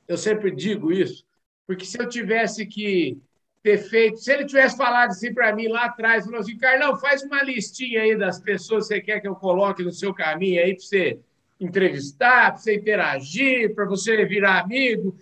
Eu 0.08 0.18
sempre 0.18 0.52
digo 0.52 0.92
isso, 0.92 1.26
porque 1.66 1.86
se 1.86 2.00
eu 2.00 2.10
tivesse 2.10 2.66
que 2.66 3.22
ter 3.64 3.78
feito. 3.78 4.18
Se 4.18 4.32
ele 4.32 4.46
tivesse 4.46 4.76
falado 4.76 5.12
assim 5.12 5.34
para 5.34 5.56
mim 5.56 5.70
lá 5.70 5.86
atrás, 5.86 6.26
falou 6.26 6.42
assim, 6.42 6.58
Carlão, 6.58 7.00
faz 7.00 7.24
uma 7.24 7.42
listinha 7.42 8.02
aí 8.02 8.16
das 8.16 8.40
pessoas 8.40 8.88
que 8.88 8.96
você 8.96 9.02
quer 9.02 9.22
que 9.22 9.28
eu 9.28 9.36
coloque 9.36 9.82
no 9.82 9.92
seu 9.92 10.14
caminho 10.14 10.62
aí 10.62 10.76
para 10.76 10.84
você 10.84 11.20
entrevistar, 11.60 12.52
para 12.52 12.58
você 12.58 12.76
interagir, 12.76 13.74
para 13.74 13.86
você 13.86 14.26
virar 14.26 14.60
amigo. 14.60 15.16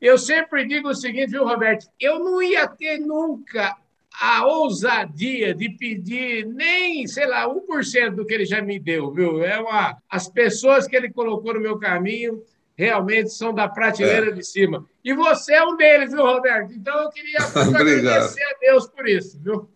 Eu 0.00 0.16
sempre 0.16 0.64
digo 0.64 0.88
o 0.88 0.94
seguinte, 0.94 1.32
viu, 1.32 1.44
Roberto? 1.44 1.88
Eu 1.98 2.20
não 2.20 2.40
ia 2.40 2.68
ter 2.68 2.98
nunca 3.00 3.76
a 4.20 4.44
ousadia 4.44 5.54
de 5.54 5.70
pedir 5.70 6.44
nem, 6.46 7.06
sei 7.06 7.26
lá, 7.26 7.48
1% 7.48 8.16
do 8.16 8.26
que 8.26 8.34
ele 8.34 8.44
já 8.44 8.60
me 8.60 8.78
deu, 8.78 9.12
viu? 9.12 9.44
É 9.44 9.60
uma, 9.60 9.96
as 10.10 10.28
pessoas 10.28 10.86
que 10.88 10.96
ele 10.96 11.12
colocou 11.12 11.54
no 11.54 11.60
meu 11.60 11.78
caminho 11.78 12.42
realmente 12.76 13.30
são 13.30 13.54
da 13.54 13.68
prateleira 13.68 14.28
é. 14.28 14.32
de 14.32 14.44
cima. 14.44 14.84
E 15.04 15.14
você 15.14 15.54
é 15.54 15.64
um 15.64 15.76
deles, 15.76 16.12
viu, 16.12 16.22
Roberto? 16.22 16.72
Então 16.72 17.00
eu 17.02 17.10
queria 17.10 17.38
agradecer 17.54 18.42
a 18.42 18.58
Deus 18.60 18.88
por 18.88 19.08
isso, 19.08 19.38
viu? 19.40 19.68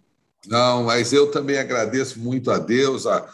Não, 0.46 0.84
mas 0.84 1.12
eu 1.12 1.30
também 1.30 1.58
agradeço 1.58 2.18
muito 2.18 2.50
a 2.50 2.58
Deus 2.58 3.06
a 3.06 3.28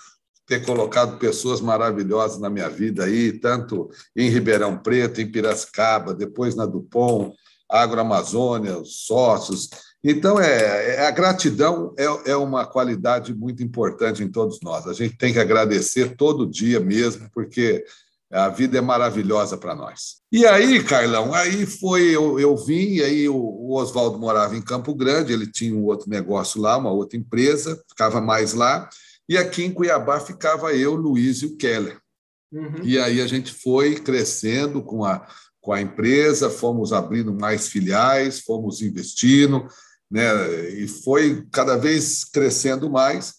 ter 0.46 0.64
colocado 0.64 1.18
pessoas 1.18 1.60
maravilhosas 1.60 2.38
na 2.38 2.50
minha 2.50 2.68
vida 2.68 3.04
aí, 3.04 3.32
tanto 3.32 3.90
em 4.14 4.28
Ribeirão 4.28 4.76
Preto, 4.76 5.20
em 5.20 5.30
Piracicaba, 5.30 6.14
depois 6.14 6.54
na 6.54 6.66
Dupont, 6.66 7.34
Agroamazônia, 7.68 8.78
os 8.78 9.06
sócios. 9.06 9.68
Então, 10.02 10.40
é, 10.40 10.96
é, 10.96 11.06
a 11.06 11.10
gratidão 11.10 11.92
é, 11.98 12.30
é 12.30 12.36
uma 12.36 12.64
qualidade 12.64 13.34
muito 13.34 13.62
importante 13.62 14.22
em 14.22 14.30
todos 14.30 14.60
nós. 14.62 14.86
A 14.86 14.92
gente 14.92 15.16
tem 15.16 15.32
que 15.32 15.40
agradecer 15.40 16.16
todo 16.16 16.48
dia 16.48 16.78
mesmo, 16.78 17.28
porque 17.32 17.84
a 18.30 18.48
vida 18.48 18.78
é 18.78 18.80
maravilhosa 18.80 19.56
para 19.56 19.74
nós. 19.74 20.18
E 20.30 20.46
aí, 20.46 20.82
Carlão, 20.84 21.34
aí 21.34 21.66
foi, 21.66 22.14
eu, 22.14 22.38
eu 22.38 22.56
vim, 22.56 22.94
e 22.94 23.02
aí 23.02 23.28
o, 23.28 23.36
o 23.36 23.74
Oswaldo 23.74 24.18
morava 24.18 24.54
em 24.56 24.62
Campo 24.62 24.94
Grande, 24.94 25.32
ele 25.32 25.50
tinha 25.50 25.74
um 25.74 25.84
outro 25.84 26.08
negócio 26.08 26.60
lá, 26.60 26.76
uma 26.76 26.92
outra 26.92 27.18
empresa, 27.18 27.82
ficava 27.88 28.20
mais 28.20 28.52
lá, 28.52 28.88
e 29.28 29.36
aqui 29.36 29.64
em 29.64 29.72
Cuiabá 29.72 30.20
ficava 30.20 30.72
eu, 30.74 30.94
Luiz 30.94 31.38
e 31.38 31.46
o 31.46 31.56
Keller. 31.56 31.98
Uhum. 32.52 32.82
E 32.82 32.98
aí 32.98 33.20
a 33.20 33.26
gente 33.26 33.52
foi 33.52 33.96
crescendo 33.96 34.82
com 34.82 35.04
a, 35.04 35.26
com 35.60 35.72
a 35.72 35.80
empresa, 35.80 36.50
fomos 36.50 36.92
abrindo 36.92 37.32
mais 37.34 37.68
filiais, 37.68 38.40
fomos 38.40 38.80
investindo, 38.80 39.66
né? 40.10 40.70
e 40.70 40.88
foi 40.88 41.46
cada 41.52 41.76
vez 41.76 42.24
crescendo 42.24 42.90
mais. 42.90 43.34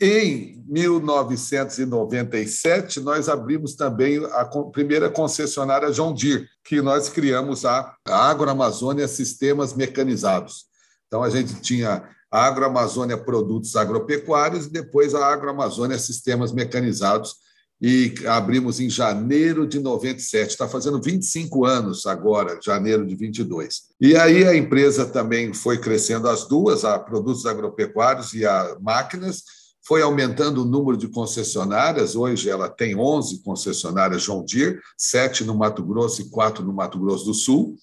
Em 0.00 0.64
1997, 0.66 3.00
nós 3.00 3.28
abrimos 3.28 3.74
também 3.76 4.24
a 4.32 4.44
primeira 4.72 5.08
concessionária 5.08 5.92
John 5.92 6.12
Deere, 6.12 6.48
que 6.64 6.82
nós 6.82 7.08
criamos 7.08 7.64
a 7.64 7.94
Agroamazônia 8.04 9.06
Sistemas 9.06 9.74
Mecanizados. 9.74 10.64
Então, 11.06 11.22
a 11.22 11.30
gente 11.30 11.60
tinha 11.60 12.02
a 12.32 12.46
Agroamazônia 12.46 13.16
Produtos 13.16 13.76
Agropecuários 13.76 14.66
e 14.66 14.70
depois 14.70 15.14
a 15.14 15.26
Agroamazônia 15.26 15.98
Sistemas 15.98 16.50
Mecanizados, 16.50 17.36
e 17.82 18.14
abrimos 18.28 18.78
em 18.78 18.88
janeiro 18.88 19.66
de 19.66 19.80
97. 19.80 20.50
Está 20.50 20.68
fazendo 20.68 21.02
25 21.02 21.64
anos 21.64 22.06
agora, 22.06 22.60
janeiro 22.64 23.04
de 23.04 23.16
22. 23.16 23.88
E 24.00 24.14
aí 24.14 24.46
a 24.46 24.56
empresa 24.56 25.04
também 25.04 25.52
foi 25.52 25.78
crescendo 25.78 26.28
as 26.28 26.46
duas, 26.46 26.84
a 26.84 26.96
Produtos 26.96 27.44
Agropecuários 27.44 28.34
e 28.34 28.46
a 28.46 28.76
Máquinas, 28.80 29.42
foi 29.84 30.00
aumentando 30.00 30.62
o 30.62 30.64
número 30.64 30.96
de 30.96 31.08
concessionárias. 31.08 32.14
Hoje 32.14 32.48
ela 32.48 32.68
tem 32.68 32.96
11 32.96 33.42
concessionárias 33.42 34.22
John 34.22 34.44
Deere, 34.44 34.78
sete 34.96 35.42
no 35.42 35.56
Mato 35.56 35.84
Grosso 35.84 36.22
e 36.22 36.30
quatro 36.30 36.64
no 36.64 36.72
Mato 36.72 37.00
Grosso 37.00 37.24
do 37.24 37.34
Sul. 37.34 37.74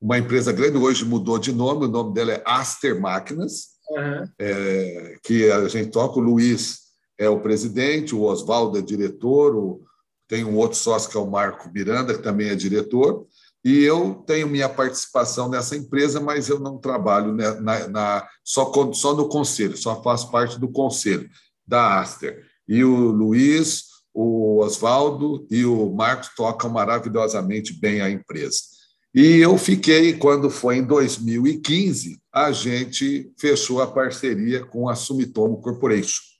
Uma 0.00 0.18
empresa 0.18 0.52
grande, 0.52 0.78
hoje 0.78 1.04
mudou 1.04 1.36
de 1.40 1.52
nome, 1.52 1.86
o 1.86 1.88
nome 1.88 2.14
dela 2.14 2.32
é 2.32 2.42
Aster 2.46 3.00
Máquinas, 3.00 3.70
uhum. 3.90 4.28
é, 4.38 5.16
que 5.24 5.50
a 5.50 5.66
gente 5.66 5.90
toca. 5.90 6.20
O 6.20 6.22
Luiz 6.22 6.81
é 7.22 7.28
o 7.28 7.40
presidente, 7.40 8.14
o 8.14 8.22
Oswaldo 8.22 8.78
é 8.78 8.82
diretor, 8.82 9.54
o, 9.54 9.82
tem 10.28 10.44
um 10.44 10.56
outro 10.56 10.76
sócio 10.76 11.10
que 11.10 11.16
é 11.16 11.20
o 11.20 11.30
Marco 11.30 11.70
Miranda, 11.72 12.14
que 12.14 12.22
também 12.22 12.48
é 12.48 12.54
diretor. 12.54 13.26
E 13.64 13.84
eu 13.84 14.24
tenho 14.26 14.48
minha 14.48 14.68
participação 14.68 15.48
nessa 15.48 15.76
empresa, 15.76 16.20
mas 16.20 16.48
eu 16.48 16.58
não 16.58 16.78
trabalho 16.78 17.32
na, 17.32 17.60
na, 17.60 17.88
na, 17.88 18.28
só, 18.42 18.72
só 18.92 19.14
no 19.14 19.28
conselho, 19.28 19.76
só 19.76 20.02
faço 20.02 20.30
parte 20.30 20.58
do 20.58 20.68
conselho 20.68 21.28
da 21.66 22.00
Aster. 22.00 22.44
E 22.66 22.82
o 22.82 23.10
Luiz, 23.10 23.84
o 24.12 24.58
Oswaldo 24.60 25.46
e 25.50 25.64
o 25.64 25.92
Marcos 25.92 26.30
tocam 26.36 26.70
maravilhosamente 26.70 27.72
bem 27.72 28.00
a 28.00 28.10
empresa. 28.10 28.60
E 29.14 29.36
eu 29.36 29.58
fiquei, 29.58 30.14
quando 30.14 30.48
foi 30.48 30.78
em 30.78 30.84
2015, 30.84 32.18
a 32.32 32.50
gente 32.50 33.30
fechou 33.38 33.82
a 33.82 33.86
parceria 33.86 34.64
com 34.64 34.88
a 34.88 34.94
Sumitomo 34.94 35.60
Corporation. 35.60 36.31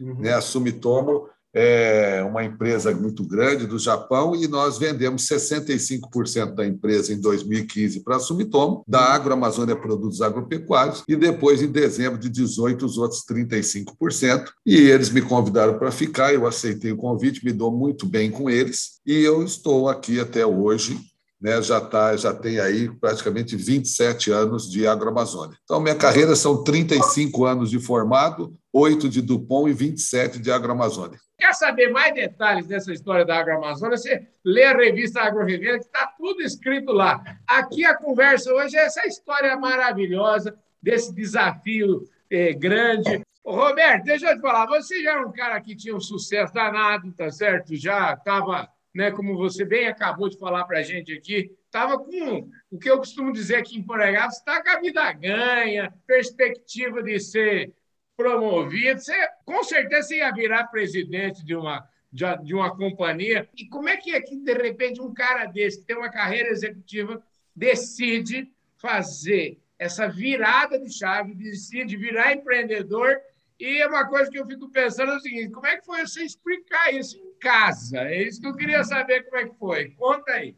Uhum. 0.00 0.20
Né, 0.20 0.32
a 0.32 0.40
Sumitomo 0.40 1.28
é 1.54 2.22
uma 2.28 2.44
empresa 2.44 2.94
muito 2.94 3.26
grande 3.26 3.66
do 3.66 3.78
Japão 3.78 4.34
e 4.36 4.46
nós 4.46 4.78
vendemos 4.78 5.26
65% 5.26 6.54
da 6.54 6.66
empresa 6.66 7.12
em 7.12 7.20
2015 7.20 8.00
para 8.00 8.16
a 8.16 8.20
Sumitomo, 8.20 8.84
da 8.86 9.00
Agroamazônia 9.14 9.74
Produtos 9.74 10.20
Agropecuários, 10.20 11.02
e 11.08 11.16
depois, 11.16 11.62
em 11.62 11.70
dezembro 11.70 12.18
de 12.18 12.28
18, 12.28 12.84
os 12.84 12.98
outros 12.98 13.24
35%. 13.24 14.50
E 14.64 14.76
eles 14.76 15.10
me 15.10 15.22
convidaram 15.22 15.78
para 15.78 15.90
ficar, 15.90 16.32
eu 16.32 16.46
aceitei 16.46 16.92
o 16.92 16.96
convite, 16.96 17.44
me 17.44 17.52
dou 17.52 17.72
muito 17.72 18.06
bem 18.06 18.30
com 18.30 18.50
eles, 18.50 19.00
e 19.06 19.14
eu 19.14 19.42
estou 19.42 19.88
aqui 19.88 20.20
até 20.20 20.46
hoje 20.46 20.98
né, 21.40 21.62
já, 21.62 21.80
tá, 21.80 22.16
já 22.16 22.34
tem 22.34 22.58
aí 22.58 22.88
praticamente 22.88 23.56
27 23.56 24.30
anos 24.30 24.70
de 24.70 24.86
agroamazônia. 24.86 25.56
Então, 25.64 25.80
minha 25.80 25.94
carreira 25.94 26.34
são 26.34 26.64
35 26.64 27.44
anos 27.44 27.70
de 27.70 27.78
formado, 27.78 28.56
8 28.72 29.08
de 29.08 29.22
Dupont 29.22 29.70
e 29.70 29.74
27 29.74 30.38
de 30.38 30.50
agroamazônia. 30.50 31.18
Quer 31.38 31.54
saber 31.54 31.92
mais 31.92 32.12
detalhes 32.12 32.66
dessa 32.66 32.92
história 32.92 33.24
da 33.24 33.38
agroamazônia? 33.38 33.96
Você 33.96 34.26
lê 34.44 34.64
a 34.64 34.76
revista 34.76 35.20
Agro 35.20 35.44
Revenda, 35.44 35.78
que 35.78 35.84
está 35.84 36.12
tudo 36.18 36.42
escrito 36.42 36.92
lá. 36.92 37.22
Aqui 37.46 37.84
a 37.84 37.96
conversa 37.96 38.52
hoje 38.52 38.76
é 38.76 38.84
essa 38.84 39.06
história 39.06 39.56
maravilhosa 39.56 40.58
desse 40.82 41.14
desafio 41.14 42.02
eh, 42.28 42.52
grande. 42.52 43.22
Ô, 43.44 43.52
Roberto, 43.52 44.04
deixa 44.04 44.30
eu 44.30 44.34
te 44.36 44.40
falar, 44.40 44.66
você 44.66 45.00
já 45.02 45.12
era 45.12 45.26
um 45.26 45.32
cara 45.32 45.60
que 45.60 45.76
tinha 45.76 45.94
um 45.94 46.00
sucesso 46.00 46.52
danado, 46.52 47.10
tá 47.12 47.30
certo? 47.30 47.74
Já 47.76 48.14
estava, 48.14 48.68
né, 48.98 49.12
como 49.12 49.36
você 49.36 49.64
bem 49.64 49.86
acabou 49.86 50.28
de 50.28 50.36
falar 50.36 50.64
para 50.64 50.80
a 50.80 50.82
gente 50.82 51.12
aqui, 51.12 51.56
estava 51.66 51.96
com 52.00 52.50
o 52.68 52.78
que 52.80 52.90
eu 52.90 52.98
costumo 52.98 53.32
dizer 53.32 53.54
aqui 53.54 53.78
em 53.78 53.82
Poregado, 53.84 54.32
está 54.32 54.60
com 54.60 54.70
a 54.70 54.80
vida 54.80 55.12
ganha, 55.12 55.94
perspectiva 56.04 57.00
de 57.00 57.20
ser 57.20 57.72
promovido, 58.16 58.98
você, 58.98 59.14
com 59.44 59.62
certeza 59.62 60.08
você 60.08 60.16
ia 60.16 60.32
virar 60.32 60.66
presidente 60.66 61.44
de 61.44 61.54
uma, 61.54 61.88
de, 62.12 62.52
uma 62.52 62.76
companhia. 62.76 63.48
E 63.56 63.68
como 63.68 63.88
é 63.88 63.96
que 63.96 64.12
é 64.12 64.20
que, 64.20 64.34
de 64.36 64.52
repente, 64.54 65.00
um 65.00 65.14
cara 65.14 65.46
desse, 65.46 65.78
que 65.78 65.86
tem 65.86 65.96
uma 65.96 66.10
carreira 66.10 66.48
executiva, 66.48 67.22
decide 67.54 68.52
fazer 68.78 69.60
essa 69.78 70.08
virada 70.08 70.76
de 70.76 70.92
chave, 70.92 71.36
decide 71.36 71.96
virar 71.96 72.32
empreendedor? 72.32 73.16
E 73.60 73.80
é 73.80 73.86
uma 73.86 74.08
coisa 74.08 74.28
que 74.28 74.40
eu 74.40 74.46
fico 74.46 74.68
pensando 74.68 75.12
é 75.12 75.16
o 75.16 75.20
seguinte: 75.20 75.52
como 75.52 75.68
é 75.68 75.76
que 75.76 75.86
foi 75.86 76.00
você 76.00 76.24
explicar 76.24 76.92
isso 76.92 77.27
casa? 77.38 77.98
É 77.98 78.22
isso 78.22 78.40
que 78.40 78.46
eu 78.46 78.56
queria 78.56 78.84
saber 78.84 79.24
como 79.24 79.36
é 79.36 79.48
que 79.48 79.58
foi. 79.58 79.90
Conta 79.90 80.32
aí. 80.32 80.56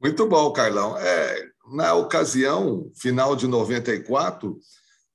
Muito 0.00 0.26
bom, 0.26 0.52
Carlão. 0.52 0.98
É, 0.98 1.48
na 1.72 1.94
ocasião, 1.94 2.90
final 2.94 3.34
de 3.34 3.46
94, 3.46 4.58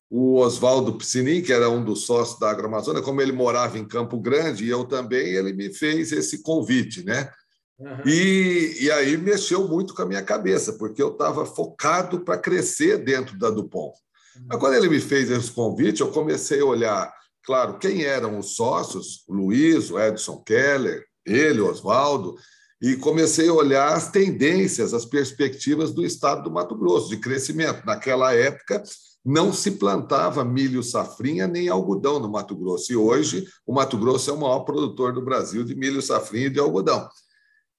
o 0.09 0.37
Oswaldo 0.37 0.93
Piscinin, 0.93 1.41
que 1.41 1.53
era 1.53 1.69
um 1.69 1.83
dos 1.83 2.05
sócios 2.05 2.39
da 2.39 2.49
Agroamazônia, 2.49 3.01
como 3.01 3.21
ele 3.21 3.31
morava 3.31 3.77
em 3.77 3.87
Campo 3.87 4.19
Grande 4.19 4.65
e 4.65 4.69
eu 4.69 4.83
também, 4.85 5.27
ele 5.27 5.53
me 5.53 5.71
fez 5.71 6.11
esse 6.11 6.41
convite, 6.41 7.03
né? 7.03 7.31
Uhum. 7.77 8.01
E, 8.05 8.77
e 8.81 8.91
aí 8.91 9.15
mexeu 9.15 9.67
muito 9.67 9.93
com 9.93 10.01
a 10.01 10.05
minha 10.05 10.23
cabeça, 10.23 10.73
porque 10.73 11.01
eu 11.01 11.11
estava 11.11 11.45
focado 11.45 12.21
para 12.21 12.37
crescer 12.37 12.97
dentro 12.97 13.37
da 13.37 13.49
Dupont. 13.49 13.93
Uhum. 14.35 14.45
Mas 14.47 14.59
quando 14.59 14.73
ele 14.73 14.89
me 14.89 14.99
fez 14.99 15.29
esse 15.29 15.51
convite, 15.51 16.01
eu 16.01 16.11
comecei 16.11 16.59
a 16.61 16.65
olhar, 16.65 17.13
claro, 17.49 17.79
quem 17.79 18.03
eram 18.03 18.37
os 18.37 18.55
sócios, 18.55 19.23
o 19.27 19.33
Luiz, 19.33 19.89
o 19.89 19.99
Edson 19.99 20.37
Keller, 20.37 21.03
ele, 21.25 21.59
Oswaldo, 21.61 22.35
e 22.79 22.95
comecei 22.95 23.49
a 23.49 23.53
olhar 23.53 23.91
as 23.91 24.11
tendências, 24.11 24.93
as 24.93 25.03
perspectivas 25.03 25.91
do 25.91 26.05
estado 26.05 26.43
do 26.43 26.51
Mato 26.51 26.75
Grosso 26.75 27.09
de 27.09 27.17
crescimento. 27.17 27.83
Naquela 27.87 28.35
época, 28.35 28.83
não 29.25 29.51
se 29.51 29.71
plantava 29.71 30.45
milho 30.45 30.83
safrinha 30.83 31.47
nem 31.47 31.69
algodão 31.69 32.19
no 32.19 32.29
Mato 32.29 32.55
Grosso. 32.55 32.93
E 32.93 32.95
hoje 32.95 33.47
o 33.65 33.73
Mato 33.73 33.97
Grosso 33.97 34.29
é 34.29 34.33
o 34.33 34.39
maior 34.39 34.59
produtor 34.59 35.11
do 35.11 35.25
Brasil 35.25 35.63
de 35.63 35.73
milho 35.73 36.03
safrinha 36.03 36.45
e 36.45 36.51
de 36.51 36.59
algodão. 36.59 37.09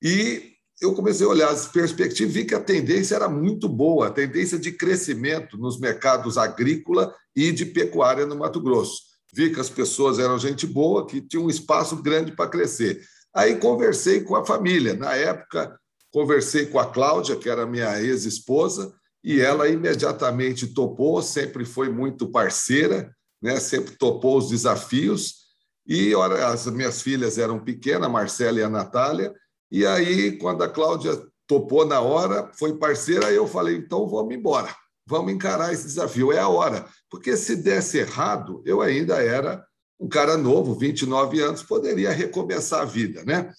E 0.02 0.50
eu 0.82 0.94
comecei 0.94 1.24
a 1.24 1.30
olhar 1.30 1.48
as 1.48 1.68
perspectivas 1.68 2.34
e 2.34 2.38
vi 2.40 2.44
que 2.44 2.56
a 2.56 2.60
tendência 2.60 3.14
era 3.14 3.28
muito 3.28 3.68
boa, 3.68 4.08
a 4.08 4.10
tendência 4.10 4.58
de 4.58 4.72
crescimento 4.72 5.56
nos 5.56 5.78
mercados 5.78 6.36
agrícola 6.36 7.14
e 7.36 7.52
de 7.52 7.64
pecuária 7.66 8.26
no 8.26 8.34
Mato 8.34 8.60
Grosso. 8.60 9.09
Vi 9.32 9.52
que 9.52 9.60
as 9.60 9.70
pessoas 9.70 10.18
eram 10.18 10.38
gente 10.38 10.66
boa, 10.66 11.06
que 11.06 11.20
tinha 11.20 11.42
um 11.42 11.50
espaço 11.50 11.96
grande 12.02 12.32
para 12.32 12.50
crescer. 12.50 13.02
Aí 13.34 13.56
conversei 13.56 14.22
com 14.22 14.36
a 14.36 14.44
família. 14.44 14.94
Na 14.94 15.14
época, 15.14 15.78
conversei 16.12 16.66
com 16.66 16.78
a 16.78 16.86
Cláudia, 16.86 17.36
que 17.36 17.48
era 17.48 17.66
minha 17.66 18.00
ex-esposa, 18.00 18.92
e 19.22 19.40
ela 19.40 19.68
imediatamente 19.68 20.66
topou, 20.68 21.22
sempre 21.22 21.64
foi 21.64 21.88
muito 21.88 22.30
parceira, 22.30 23.14
né? 23.40 23.60
sempre 23.60 23.96
topou 23.96 24.38
os 24.38 24.48
desafios. 24.48 25.40
E 25.86 26.14
ora, 26.14 26.48
as 26.48 26.66
minhas 26.66 27.02
filhas 27.02 27.38
eram 27.38 27.58
pequenas, 27.58 28.06
a 28.06 28.08
Marcela 28.08 28.58
e 28.58 28.62
a 28.62 28.68
Natália, 28.68 29.32
e 29.70 29.86
aí, 29.86 30.36
quando 30.36 30.64
a 30.64 30.68
Cláudia 30.68 31.16
topou 31.46 31.86
na 31.86 32.00
hora, 32.00 32.50
foi 32.58 32.76
parceira, 32.76 33.30
eu 33.30 33.46
falei: 33.46 33.76
então 33.76 34.08
vamos 34.08 34.34
embora, 34.34 34.74
vamos 35.10 35.32
encarar 35.32 35.72
esse 35.72 35.84
desafio, 35.84 36.32
é 36.32 36.38
a 36.38 36.48
hora. 36.48 36.86
Porque 37.10 37.36
se 37.36 37.56
desse 37.56 37.98
errado, 37.98 38.62
eu 38.64 38.80
ainda 38.80 39.16
era 39.22 39.66
um 39.98 40.08
cara 40.08 40.36
novo, 40.36 40.74
29 40.74 41.40
anos, 41.42 41.62
poderia 41.62 42.12
recomeçar 42.12 42.82
a 42.82 42.86
vida, 42.86 43.24
né? 43.24 43.52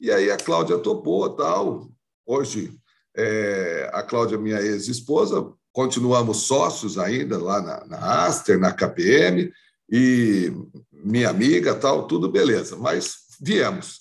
E 0.00 0.10
aí 0.10 0.30
a 0.30 0.36
Cláudia 0.36 0.78
topou, 0.78 1.28
tal. 1.36 1.88
Hoje 2.26 2.72
é, 3.14 3.90
a 3.92 4.02
Cláudia, 4.02 4.38
minha 4.38 4.60
ex-esposa, 4.60 5.52
continuamos 5.72 6.38
sócios 6.38 6.98
ainda 6.98 7.36
lá 7.36 7.60
na, 7.60 7.86
na 7.86 8.26
Aster, 8.26 8.58
na 8.58 8.72
KPM, 8.72 9.52
e 9.90 10.52
minha 10.92 11.28
amiga, 11.28 11.74
tal, 11.74 12.06
tudo 12.06 12.30
beleza. 12.30 12.76
Mas 12.76 13.18
viemos. 13.40 14.00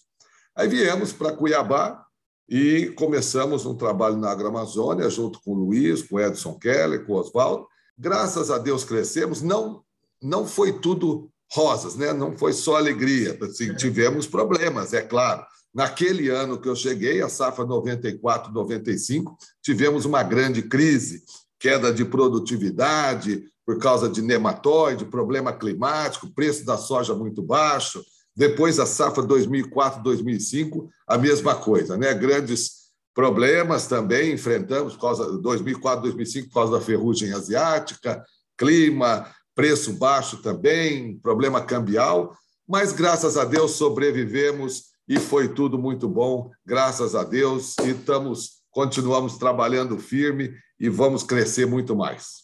Aí 0.56 0.67
viemos 0.67 1.12
para 1.12 1.34
Cuiabá 1.34 2.07
e 2.49 2.88
começamos 2.95 3.65
um 3.65 3.75
trabalho 3.75 4.17
na 4.17 4.31
Agroamazônia, 4.31 5.10
junto 5.10 5.41
com 5.41 5.51
o 5.51 5.65
Luiz, 5.65 6.01
com 6.01 6.15
o 6.15 6.19
Edson 6.19 6.53
Keller, 6.53 7.05
com 7.05 7.13
o 7.13 7.17
Oswaldo. 7.17 7.67
Graças 7.97 8.49
a 8.49 8.57
Deus 8.57 8.83
crescemos. 8.83 9.41
Não, 9.41 9.83
não 10.21 10.45
foi 10.45 10.79
tudo 10.79 11.29
rosas, 11.51 11.95
né? 11.95 12.13
não 12.13 12.38
foi 12.38 12.53
só 12.53 12.77
alegria. 12.77 13.38
Assim, 13.41 13.73
tivemos 13.75 14.27
problemas, 14.27 14.93
é 14.93 15.01
claro. 15.01 15.45
Naquele 15.73 16.29
ano 16.29 16.60
que 16.60 16.67
eu 16.67 16.75
cheguei, 16.75 17.21
a 17.21 17.29
safra 17.29 17.65
94, 17.65 18.51
95, 18.51 19.38
tivemos 19.62 20.05
uma 20.05 20.23
grande 20.23 20.63
crise, 20.63 21.23
queda 21.60 21.93
de 21.93 22.05
produtividade 22.05 23.43
por 23.65 23.77
causa 23.79 24.07
de 24.07 24.21
nematóide, 24.21 25.05
problema 25.05 25.51
climático, 25.51 26.33
preço 26.33 26.65
da 26.65 26.77
soja 26.77 27.13
muito 27.13 27.43
baixo. 27.43 28.03
Depois, 28.38 28.80
a 28.80 28.86
safra 28.86 29.23
2004, 29.23 30.04
2005, 30.04 30.88
a 31.08 31.17
mesma 31.17 31.56
coisa, 31.56 31.97
né? 31.97 32.13
Grandes 32.13 32.91
problemas 33.12 33.88
também 33.88 34.32
enfrentamos 34.32 34.93
por 34.93 35.02
causa 35.02 35.39
2004, 35.39 36.04
2005 36.04 36.50
por 36.50 36.54
causa 36.54 36.73
da 36.73 36.86
ferrugem 36.86 37.34
asiática, 37.34 38.23
clima, 38.56 39.28
preço 39.56 39.93
baixo 39.93 40.38
também, 40.43 41.17
problema 41.17 41.65
cambial, 41.65 42.32
mas 42.67 42.91
graças 42.91 43.38
a 43.38 43.43
Deus 43.43 43.71
sobrevivemos 43.71 44.91
e 45.08 45.17
foi 45.17 45.47
tudo 45.47 45.80
muito 45.80 46.08
bom, 46.08 46.52
graças 46.63 47.15
a 47.15 47.23
Deus, 47.23 47.76
e 47.84 47.89
estamos, 47.89 48.62
continuamos 48.69 49.39
trabalhando 49.39 49.97
firme 49.97 50.54
e 50.80 50.89
vamos 50.89 51.23
crescer 51.23 51.65
muito 51.65 51.95
mais. 51.95 52.43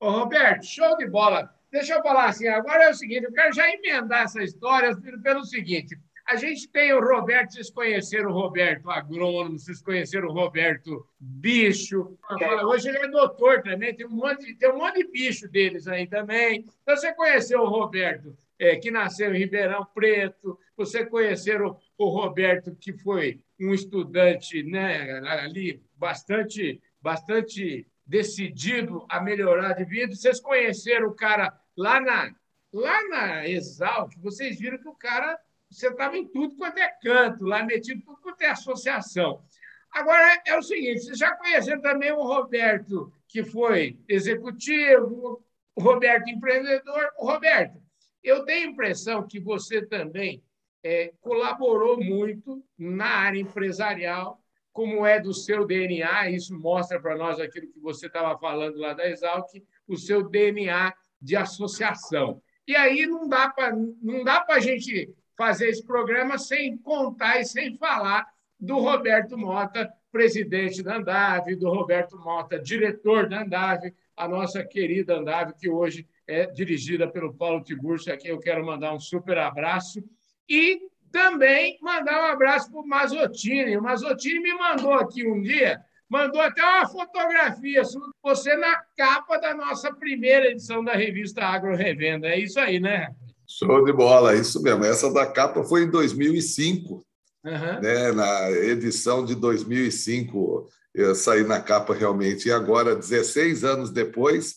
Ô, 0.00 0.10
Roberto, 0.10 0.64
show 0.64 0.96
de 0.96 1.06
bola. 1.06 1.55
Deixa 1.70 1.94
eu 1.94 2.02
falar 2.02 2.26
assim, 2.26 2.46
agora 2.48 2.84
é 2.84 2.90
o 2.90 2.94
seguinte, 2.94 3.24
eu 3.24 3.32
quero 3.32 3.52
já 3.52 3.68
emendar 3.70 4.22
essa 4.22 4.42
história 4.42 4.96
pelo 5.22 5.44
seguinte, 5.44 5.96
a 6.26 6.34
gente 6.34 6.68
tem 6.68 6.92
o 6.92 7.00
Roberto, 7.00 7.52
vocês 7.52 7.70
conheceram 7.70 8.30
o 8.30 8.32
Roberto 8.32 8.90
agrônomo, 8.90 9.56
vocês 9.56 9.80
conheceram 9.80 10.26
o 10.26 10.32
Roberto 10.32 11.06
bicho. 11.20 12.18
Hoje 12.64 12.88
ele 12.88 12.98
é 12.98 13.08
doutor 13.08 13.62
também, 13.62 13.94
tem 13.94 14.06
um 14.06 14.10
monte, 14.10 14.52
tem 14.56 14.72
um 14.72 14.78
monte 14.78 14.96
de 14.96 15.10
bicho 15.12 15.48
deles 15.48 15.86
aí 15.86 16.04
também. 16.08 16.66
Então, 16.82 16.96
você 16.96 17.14
conheceu 17.14 17.60
o 17.60 17.68
Roberto, 17.68 18.36
é, 18.58 18.74
que 18.74 18.90
nasceu 18.90 19.32
em 19.32 19.38
Ribeirão 19.38 19.86
Preto, 19.94 20.58
você 20.76 21.06
conheceram 21.06 21.78
o 21.96 22.08
Roberto, 22.08 22.74
que 22.74 22.92
foi 22.92 23.40
um 23.60 23.72
estudante 23.72 24.64
né, 24.64 25.20
ali 25.28 25.80
bastante, 25.94 26.82
bastante 27.00 27.86
decidido 28.06 29.04
a 29.08 29.20
melhorar 29.20 29.72
de 29.72 29.84
vida. 29.84 30.14
Vocês 30.14 30.40
conheceram 30.40 31.08
o 31.08 31.14
cara 31.14 31.58
lá 31.76 32.00
na, 32.00 32.34
lá 32.72 33.08
na 33.08 33.48
Exalc, 33.48 34.12
vocês 34.18 34.58
viram 34.58 34.78
que 34.78 34.88
o 34.88 34.94
cara 34.94 35.38
você 35.70 35.88
estava 35.88 36.16
em 36.16 36.26
tudo 36.28 36.56
quanto 36.56 36.78
é 36.78 36.88
canto, 37.02 37.44
lá 37.44 37.64
metido 37.64 38.00
tudo 38.02 38.20
quanto 38.20 38.40
é 38.42 38.50
associação. 38.50 39.42
Agora, 39.90 40.42
é 40.46 40.56
o 40.56 40.62
seguinte, 40.62 41.00
vocês 41.00 41.18
já 41.18 41.34
conheceram 41.34 41.80
também 41.80 42.12
o 42.12 42.22
Roberto, 42.22 43.12
que 43.28 43.42
foi 43.42 43.98
executivo, 44.08 45.44
o 45.74 45.82
Roberto 45.82 46.28
empreendedor. 46.28 47.10
O 47.18 47.26
Roberto, 47.26 47.82
eu 48.22 48.44
tenho 48.44 48.68
a 48.68 48.72
impressão 48.72 49.26
que 49.26 49.40
você 49.40 49.84
também 49.84 50.42
é, 50.82 51.12
colaborou 51.20 52.02
muito 52.02 52.64
na 52.78 53.06
área 53.06 53.40
empresarial, 53.40 54.40
como 54.76 55.06
é 55.06 55.18
do 55.18 55.32
seu 55.32 55.66
DNA, 55.66 56.28
isso 56.32 56.54
mostra 56.54 57.00
para 57.00 57.16
nós 57.16 57.40
aquilo 57.40 57.66
que 57.72 57.80
você 57.80 58.08
estava 58.08 58.38
falando 58.38 58.76
lá 58.76 58.92
da 58.92 59.08
Exalc, 59.08 59.48
o 59.88 59.96
seu 59.96 60.28
DNA 60.28 60.92
de 61.18 61.34
associação. 61.34 62.42
E 62.68 62.76
aí 62.76 63.06
não 63.06 63.26
dá 63.26 63.48
para 63.48 64.54
a 64.54 64.60
gente 64.60 65.10
fazer 65.34 65.70
esse 65.70 65.82
programa 65.82 66.36
sem 66.36 66.76
contar 66.76 67.40
e 67.40 67.46
sem 67.46 67.74
falar 67.78 68.26
do 68.60 68.76
Roberto 68.76 69.38
Mota, 69.38 69.90
presidente 70.12 70.82
da 70.82 70.96
Andave, 70.96 71.56
do 71.56 71.70
Roberto 71.70 72.18
Mota, 72.18 72.58
diretor 72.58 73.30
da 73.30 73.44
Andave, 73.44 73.94
a 74.14 74.28
nossa 74.28 74.62
querida 74.62 75.16
Andave, 75.16 75.54
que 75.54 75.70
hoje 75.70 76.06
é 76.26 76.44
dirigida 76.44 77.08
pelo 77.08 77.32
Paulo 77.32 77.64
Tiburcio, 77.64 78.12
a 78.12 78.16
quem 78.18 78.30
eu 78.30 78.38
quero 78.38 78.64
mandar 78.64 78.92
um 78.92 79.00
super 79.00 79.38
abraço. 79.38 80.04
E 80.46 80.82
também 81.10 81.78
mandar 81.80 82.22
um 82.22 82.32
abraço 82.32 82.70
para 82.70 82.80
o 82.80 82.86
Mazottini. 82.86 83.76
O 83.76 83.82
Mazottini 83.82 84.40
me 84.40 84.54
mandou 84.54 84.92
aqui 84.94 85.26
um 85.26 85.40
dia, 85.40 85.80
mandou 86.08 86.40
até 86.40 86.62
uma 86.62 86.86
fotografia 86.86 87.82
você 88.22 88.56
na 88.56 88.76
capa 88.96 89.38
da 89.38 89.54
nossa 89.54 89.92
primeira 89.92 90.50
edição 90.50 90.84
da 90.84 90.92
revista 90.92 91.44
Agro 91.44 91.76
Revenda. 91.76 92.28
É 92.28 92.38
isso 92.38 92.58
aí, 92.58 92.80
né? 92.80 93.14
Show 93.48 93.84
de 93.84 93.92
bola, 93.92 94.34
isso 94.34 94.62
mesmo. 94.62 94.84
Essa 94.84 95.12
da 95.12 95.26
capa 95.26 95.62
foi 95.62 95.84
em 95.84 95.90
2005, 95.90 97.04
uhum. 97.44 97.80
né? 97.80 98.12
na 98.12 98.50
edição 98.50 99.24
de 99.24 99.34
2005 99.34 100.68
eu 100.96 101.14
saí 101.14 101.44
na 101.44 101.60
capa 101.60 101.94
realmente. 101.94 102.48
E 102.48 102.52
agora, 102.52 102.96
16 102.96 103.64
anos 103.64 103.90
depois, 103.90 104.54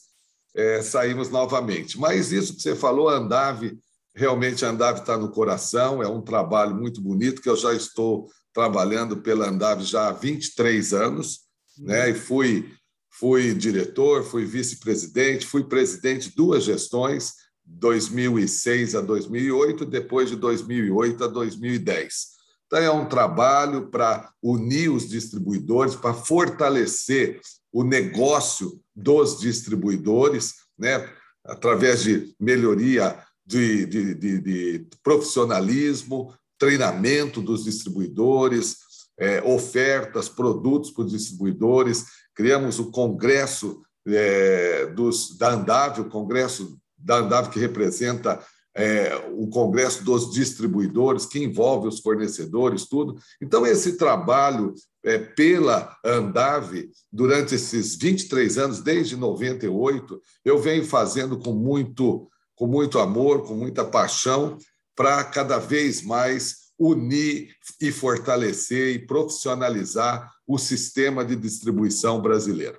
é, 0.56 0.82
saímos 0.82 1.30
novamente. 1.30 2.00
Mas 2.00 2.32
isso 2.32 2.56
que 2.56 2.62
você 2.62 2.76
falou, 2.76 3.10
Andave, 3.10 3.78
realmente 4.20 4.66
a 4.66 4.70
Andave 4.70 5.00
está 5.00 5.18
no 5.18 5.32
coração, 5.32 6.04
é 6.04 6.08
um 6.08 6.22
trabalho 6.22 6.76
muito 6.76 7.02
bonito 7.02 7.42
que 7.42 7.50
eu 7.50 7.56
já 7.56 7.74
estou 7.74 8.28
trabalhando 8.54 9.22
pela 9.22 9.48
Andave 9.48 9.86
já 9.86 10.10
há 10.10 10.12
23 10.12 10.94
anos, 10.94 11.40
né? 11.78 12.10
E 12.10 12.14
fui 12.14 12.70
fui 13.10 13.54
diretor, 13.54 14.24
fui 14.24 14.46
vice-presidente, 14.46 15.46
fui 15.46 15.64
presidente 15.64 16.34
duas 16.36 16.64
gestões, 16.64 17.34
2006 17.66 18.96
a 18.96 19.02
2008, 19.02 19.86
depois 19.86 20.30
de 20.30 20.36
2008 20.36 21.24
a 21.26 21.28
2010. 21.28 22.40
Então, 22.66 22.80
é 22.80 22.90
um 22.90 23.08
trabalho 23.08 23.90
para 23.90 24.32
unir 24.42 24.90
os 24.90 25.10
distribuidores, 25.10 25.96
para 25.96 26.14
fortalecer 26.14 27.42
o 27.74 27.84
negócio 27.84 28.80
dos 28.96 29.40
distribuidores, 29.40 30.54
né? 30.78 31.10
através 31.44 32.04
de 32.04 32.34
melhoria 32.40 33.22
de, 33.50 33.86
de, 33.88 34.14
de, 34.14 34.40
de 34.40 34.88
profissionalismo, 35.02 36.32
treinamento 36.60 37.42
dos 37.42 37.64
distribuidores, 37.64 38.78
é, 39.18 39.42
ofertas, 39.44 40.30
produtos 40.30 40.92
para 40.92 41.06
os 41.06 41.12
distribuidores. 41.12 42.06
Criamos 42.36 42.78
o 42.78 42.92
Congresso 42.92 43.82
é, 44.08 44.86
dos, 44.88 45.36
da 45.36 45.54
Andave, 45.54 46.02
o 46.02 46.10
Congresso 46.10 46.78
da 46.96 47.18
Andave 47.18 47.50
que 47.50 47.60
representa 47.60 48.40
é, 48.76 49.16
o 49.34 49.48
Congresso 49.48 50.04
dos 50.04 50.32
Distribuidores, 50.32 51.26
que 51.26 51.44
envolve 51.44 51.88
os 51.88 52.00
fornecedores, 52.00 52.88
tudo. 52.88 53.18
Então, 53.42 53.66
esse 53.66 53.98
trabalho 53.98 54.76
é, 55.04 55.18
pela 55.18 55.98
Andave, 56.06 56.90
durante 57.12 57.56
esses 57.56 57.96
23 57.96 58.58
anos, 58.58 58.82
desde 58.82 59.18
98, 59.18 60.22
eu 60.46 60.60
venho 60.60 60.86
fazendo 60.86 61.40
com 61.40 61.52
muito, 61.52 62.30
com 62.60 62.68
muito 62.68 63.00
amor, 63.00 63.48
com 63.48 63.54
muita 63.54 63.86
paixão, 63.86 64.58
para 64.94 65.24
cada 65.24 65.58
vez 65.58 66.04
mais 66.04 66.74
unir 66.78 67.56
e 67.82 67.90
fortalecer 67.90 68.94
e 68.94 69.00
profissionalizar 69.00 70.30
o 70.46 70.58
sistema 70.58 71.24
de 71.24 71.38
distribuição 71.38 72.22
brasileiro. 72.22 72.78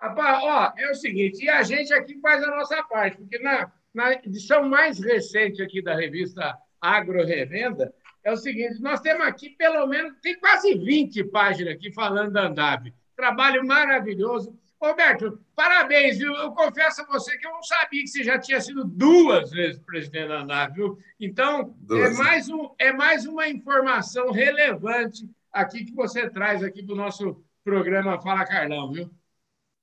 Rapaz, 0.00 0.44
ó, 0.44 0.72
é 0.78 0.92
o 0.92 0.94
seguinte, 0.94 1.44
e 1.44 1.48
a 1.48 1.64
gente 1.64 1.92
aqui 1.92 2.16
faz 2.20 2.44
a 2.44 2.46
nossa 2.46 2.80
parte, 2.84 3.16
porque 3.16 3.40
na, 3.40 3.72
na 3.92 4.12
edição 4.12 4.68
mais 4.68 5.00
recente 5.00 5.60
aqui 5.60 5.82
da 5.82 5.96
revista 5.96 6.56
Agro 6.80 7.24
Revenda, 7.26 7.92
é 8.22 8.32
o 8.32 8.36
seguinte: 8.36 8.80
nós 8.80 9.00
temos 9.00 9.26
aqui 9.26 9.50
pelo 9.50 9.84
menos, 9.88 10.14
tem 10.22 10.38
quase 10.38 10.74
20 10.74 11.24
páginas 11.24 11.74
aqui 11.74 11.92
falando 11.92 12.32
da 12.32 12.46
Andave. 12.46 12.94
Trabalho 13.16 13.66
maravilhoso. 13.66 14.56
Roberto, 14.82 15.38
parabéns, 15.54 16.18
viu? 16.18 16.34
Eu 16.34 16.50
confesso 16.50 17.02
a 17.02 17.06
você 17.06 17.38
que 17.38 17.46
eu 17.46 17.52
não 17.52 17.62
sabia 17.62 18.02
que 18.02 18.08
você 18.08 18.24
já 18.24 18.36
tinha 18.36 18.60
sido 18.60 18.84
duas 18.84 19.52
vezes 19.52 19.80
presidente 19.80 20.26
da 20.26 20.42
Andave, 20.42 20.74
viu? 20.74 20.98
Então, 21.20 21.76
é 21.88 22.10
mais, 22.10 22.48
um, 22.48 22.68
é 22.76 22.92
mais 22.92 23.24
uma 23.24 23.48
informação 23.48 24.32
relevante 24.32 25.30
aqui 25.52 25.84
que 25.84 25.94
você 25.94 26.28
traz 26.28 26.64
aqui 26.64 26.82
para 26.82 26.94
o 26.94 26.98
nosso 26.98 27.44
programa 27.62 28.20
Fala 28.20 28.44
Carlão, 28.44 28.90
viu? 28.90 29.08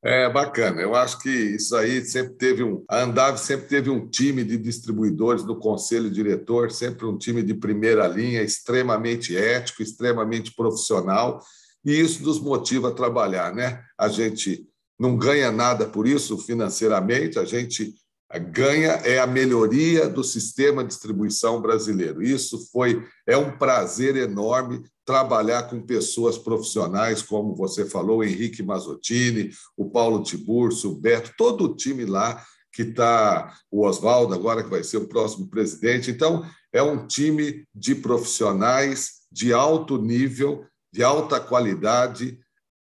É 0.04 0.30
bacana. 0.30 0.82
Eu 0.82 0.94
acho 0.94 1.20
que 1.20 1.30
isso 1.30 1.78
aí 1.78 2.04
sempre 2.04 2.34
teve 2.34 2.62
um. 2.62 2.84
A 2.90 3.04
Andave 3.04 3.38
sempre 3.40 3.68
teve 3.68 3.90
um 3.90 4.06
time 4.06 4.44
de 4.44 4.58
distribuidores 4.58 5.46
no 5.46 5.58
conselho 5.58 6.12
diretor, 6.12 6.72
sempre 6.72 7.06
um 7.06 7.18
time 7.18 7.42
de 7.42 7.54
primeira 7.54 8.06
linha, 8.06 8.42
extremamente 8.42 9.36
ético, 9.36 9.82
extremamente 9.82 10.54
profissional, 10.54 11.42
e 11.86 11.98
isso 11.98 12.22
nos 12.22 12.42
motiva 12.42 12.90
a 12.90 12.94
trabalhar, 12.94 13.54
né? 13.54 13.82
A 13.98 14.10
gente 14.10 14.69
não 15.00 15.16
ganha 15.16 15.52
nada 15.52 15.86
por 15.86 16.06
isso 16.06 16.38
financeiramente, 16.38 17.40
a 17.40 17.46
gente 17.46 17.96
ganha 18.38 18.92
é 19.06 19.18
a 19.18 19.26
melhoria 19.26 20.08
do 20.08 20.24
sistema 20.24 20.84
de 20.84 20.90
distribuição 20.90 21.60
brasileiro. 21.62 22.22
Isso 22.22 22.70
foi 22.72 23.04
é 23.26 23.36
um 23.36 23.58
prazer 23.58 24.16
enorme 24.16 24.84
trabalhar 25.04 25.64
com 25.64 25.82
pessoas 25.82 26.38
profissionais, 26.38 27.24
como 27.24 27.56
você 27.56 27.86
falou, 27.86 28.24
Henrique 28.24 28.62
Mazottini, 28.62 29.50
o 29.76 29.90
Paulo 29.90 30.22
Tiburcio, 30.22 30.92
o 30.92 30.96
Beto, 30.96 31.34
todo 31.36 31.64
o 31.64 31.76
time 31.76 32.06
lá 32.06 32.46
que 32.72 32.84
está, 32.84 33.58
o 33.72 33.84
Oswaldo 33.84 34.36
agora 34.36 34.64
que 34.64 34.70
vai 34.70 34.84
ser 34.84 34.98
o 34.98 35.08
próximo 35.08 35.48
presidente. 35.48 36.12
Então, 36.12 36.46
é 36.72 36.84
um 36.84 37.08
time 37.08 37.66
de 37.74 37.96
profissionais 37.96 39.14
de 39.32 39.52
alto 39.52 39.98
nível, 39.98 40.64
de 40.94 41.04
alta 41.04 41.40
qualidade, 41.40 42.40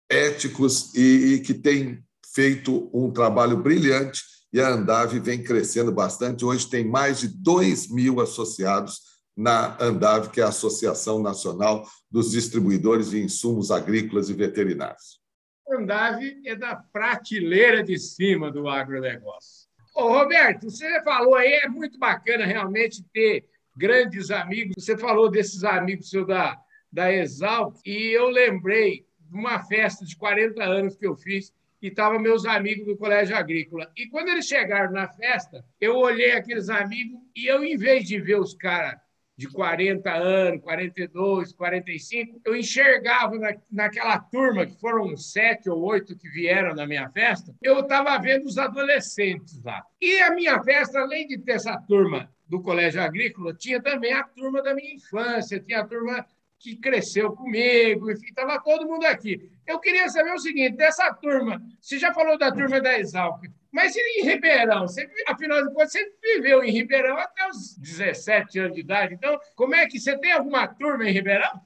éticos 0.08 0.94
e, 0.94 1.34
e 1.34 1.40
que 1.40 1.54
tem 1.54 2.02
feito 2.34 2.90
um 2.92 3.10
trabalho 3.10 3.56
brilhante 3.56 4.22
e 4.52 4.60
a 4.60 4.68
Andave 4.68 5.18
vem 5.18 5.42
crescendo 5.42 5.92
bastante. 5.92 6.44
Hoje 6.44 6.68
tem 6.68 6.84
mais 6.84 7.20
de 7.20 7.28
2 7.28 7.90
mil 7.90 8.20
associados 8.20 9.00
na 9.36 9.76
Andave, 9.82 10.30
que 10.30 10.40
é 10.40 10.44
a 10.44 10.48
Associação 10.48 11.22
Nacional 11.22 11.86
dos 12.10 12.30
Distribuidores 12.30 13.10
de 13.10 13.20
Insumos 13.20 13.70
Agrícolas 13.70 14.30
e 14.30 14.34
Veterinários. 14.34 15.20
Andave 15.68 16.40
é 16.46 16.54
da 16.54 16.76
prateleira 16.76 17.82
de 17.82 17.98
cima 17.98 18.50
do 18.50 18.68
agronegócio. 18.68 19.66
Ô, 19.94 20.08
Roberto, 20.08 20.70
você 20.70 21.02
falou 21.02 21.34
aí, 21.34 21.52
é 21.52 21.68
muito 21.68 21.98
bacana 21.98 22.46
realmente 22.46 23.04
ter 23.12 23.48
grandes 23.76 24.30
amigos. 24.30 24.74
Você 24.78 24.96
falou 24.96 25.30
desses 25.30 25.64
amigos 25.64 26.08
seu 26.08 26.24
da, 26.24 26.56
da 26.90 27.12
Exalc, 27.12 27.76
e 27.84 28.16
eu 28.16 28.28
lembrei 28.28 29.05
uma 29.32 29.62
festa 29.64 30.04
de 30.04 30.16
40 30.16 30.62
anos 30.62 30.96
que 30.96 31.06
eu 31.06 31.16
fiz 31.16 31.52
e 31.80 31.88
estavam 31.88 32.18
meus 32.18 32.44
amigos 32.44 32.86
do 32.86 32.96
Colégio 32.96 33.36
Agrícola. 33.36 33.90
E 33.96 34.06
quando 34.08 34.28
eles 34.28 34.46
chegaram 34.46 34.92
na 34.92 35.08
festa, 35.08 35.64
eu 35.80 35.96
olhei 35.96 36.32
aqueles 36.32 36.68
amigos 36.68 37.20
e 37.34 37.46
eu, 37.46 37.62
em 37.64 37.76
vez 37.76 38.06
de 38.06 38.20
ver 38.20 38.40
os 38.40 38.54
caras 38.54 38.96
de 39.36 39.48
40 39.48 40.10
anos, 40.10 40.62
42, 40.62 41.52
45, 41.52 42.40
eu 42.44 42.56
enxergava 42.56 43.38
na, 43.38 43.54
naquela 43.70 44.18
turma, 44.18 44.64
que 44.64 44.80
foram 44.80 45.14
sete 45.16 45.68
ou 45.68 45.78
oito 45.82 46.16
que 46.16 46.28
vieram 46.30 46.74
na 46.74 46.86
minha 46.86 47.10
festa, 47.10 47.54
eu 47.62 47.80
estava 47.80 48.16
vendo 48.18 48.46
os 48.46 48.56
adolescentes 48.56 49.62
lá. 49.62 49.84
E 50.00 50.20
a 50.22 50.34
minha 50.34 50.62
festa, 50.62 51.00
além 51.00 51.26
de 51.26 51.36
ter 51.36 51.52
essa 51.52 51.76
turma 51.76 52.32
do 52.48 52.62
Colégio 52.62 53.02
Agrícola, 53.02 53.52
tinha 53.52 53.82
também 53.82 54.12
a 54.14 54.24
turma 54.24 54.62
da 54.62 54.74
minha 54.74 54.94
infância, 54.94 55.60
tinha 55.60 55.80
a 55.80 55.86
turma 55.86 56.26
que 56.58 56.76
cresceu 56.76 57.32
comigo, 57.32 58.10
enfim, 58.10 58.26
estava 58.26 58.60
todo 58.60 58.86
mundo 58.86 59.04
aqui. 59.04 59.50
Eu 59.66 59.78
queria 59.78 60.08
saber 60.08 60.32
o 60.32 60.38
seguinte: 60.38 60.76
dessa 60.76 61.12
turma, 61.14 61.62
você 61.80 61.98
já 61.98 62.12
falou 62.12 62.38
da 62.38 62.52
turma 62.52 62.80
da 62.80 62.98
Exalc, 62.98 63.42
mas 63.72 63.94
em 63.96 64.22
Ribeirão? 64.22 64.88
Você, 64.88 65.08
afinal 65.26 65.62
de 65.62 65.72
contas, 65.72 65.92
você 65.92 66.12
viveu 66.22 66.62
em 66.64 66.70
Ribeirão 66.70 67.16
até 67.18 67.48
os 67.48 67.76
17 67.78 68.58
anos 68.58 68.74
de 68.74 68.80
idade. 68.80 69.14
Então, 69.14 69.38
como 69.54 69.74
é 69.74 69.86
que 69.86 69.98
você 69.98 70.16
tem 70.18 70.32
alguma 70.32 70.66
turma 70.66 71.08
em 71.08 71.12
Ribeirão? 71.12 71.60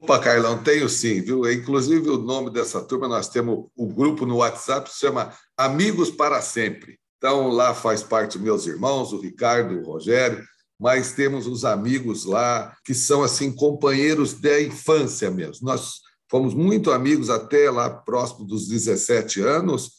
Opa, 0.00 0.18
Carlão, 0.18 0.60
tenho 0.60 0.88
sim, 0.88 1.20
viu? 1.20 1.50
Inclusive, 1.50 2.08
o 2.08 2.18
nome 2.18 2.50
dessa 2.50 2.82
turma, 2.82 3.06
nós 3.06 3.28
temos 3.28 3.66
o 3.76 3.86
grupo 3.86 4.26
no 4.26 4.38
WhatsApp 4.38 4.90
se 4.90 4.98
chama 4.98 5.32
Amigos 5.56 6.10
para 6.10 6.42
Sempre. 6.42 6.98
Então, 7.18 7.46
lá 7.48 7.72
faz 7.72 8.02
parte 8.02 8.36
meus 8.36 8.66
irmãos, 8.66 9.12
o 9.12 9.20
Ricardo, 9.20 9.78
o 9.78 9.84
Rogério, 9.84 10.44
mas 10.82 11.12
temos 11.12 11.46
os 11.46 11.64
amigos 11.64 12.24
lá 12.24 12.76
que 12.84 12.92
são 12.92 13.22
assim 13.22 13.52
companheiros 13.52 14.34
da 14.34 14.60
infância 14.60 15.30
mesmo. 15.30 15.64
Nós 15.64 16.00
fomos 16.28 16.54
muito 16.54 16.90
amigos 16.90 17.30
até 17.30 17.70
lá 17.70 17.88
próximo 17.88 18.44
dos 18.44 18.66
17 18.66 19.40
anos 19.42 19.92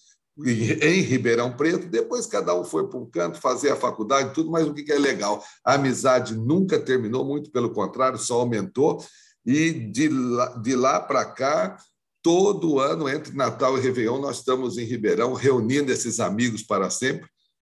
em 0.45 0.99
Ribeirão 0.99 1.55
Preto. 1.55 1.87
Depois 1.87 2.25
cada 2.25 2.53
um 2.53 2.65
foi 2.65 2.85
para 2.89 2.99
um 2.99 3.09
canto 3.09 3.39
fazer 3.39 3.71
a 3.71 3.77
faculdade, 3.77 4.33
tudo. 4.33 4.51
Mas 4.51 4.67
o 4.67 4.73
que 4.73 4.91
é 4.91 4.99
legal? 4.99 5.41
A 5.63 5.75
amizade 5.75 6.35
nunca 6.35 6.77
terminou, 6.77 7.23
muito 7.23 7.49
pelo 7.49 7.71
contrário, 7.71 8.19
só 8.19 8.41
aumentou. 8.41 9.01
E 9.45 9.71
de 9.71 10.09
lá, 10.09 10.47
de 10.57 10.75
lá 10.75 10.99
para 10.99 11.23
cá 11.23 11.77
todo 12.21 12.79
ano, 12.81 13.07
entre 13.07 13.33
Natal 13.33 13.77
e 13.77 13.81
Réveillon, 13.81 14.19
nós 14.19 14.39
estamos 14.39 14.77
em 14.77 14.83
Ribeirão 14.83 15.33
reunindo 15.33 15.93
esses 15.93 16.19
amigos 16.19 16.61
para 16.61 16.89
sempre 16.89 17.29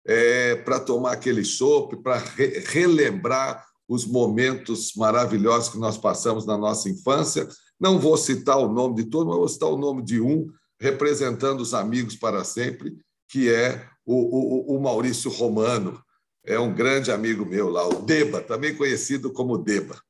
é, 0.08 0.56
para 0.56 0.80
tomar 0.80 1.12
aquele 1.12 1.44
chopp, 1.44 1.98
para 1.98 2.18
re 2.18 2.64
relembrar 2.66 3.68
os 3.88 4.06
momentos 4.06 4.94
maravilhosos 4.96 5.70
que 5.70 5.78
nós 5.78 5.98
passamos 5.98 6.46
na 6.46 6.58
nossa 6.58 6.90
infância. 6.90 7.48
Não 7.80 8.00
vou 8.00 8.18
citar 8.18 8.58
o 8.58 8.72
nome 8.72 8.96
de 8.96 9.06
todos, 9.06 9.28
mas 9.28 9.38
vou 9.38 9.50
citar 9.50 9.70
o 9.70 9.78
nome 9.78 10.02
de 10.02 10.20
um, 10.20 10.48
representando 10.80 11.62
os 11.62 11.74
amigos 11.74 12.16
para 12.16 12.44
sempre, 12.44 12.98
que 13.30 13.54
é 13.54 13.86
o, 14.06 14.74
o, 14.74 14.78
o 14.78 14.82
Maurício 14.82 15.30
Romano. 15.30 16.02
É 16.46 16.58
um 16.58 16.74
grande 16.74 17.12
amigo 17.12 17.46
meu 17.46 17.70
lá, 17.70 17.86
o 17.88 18.02
Deba, 18.02 18.42
também 18.42 18.76
conhecido 18.76 19.32
como 19.32 19.58
Deba. 19.58 20.02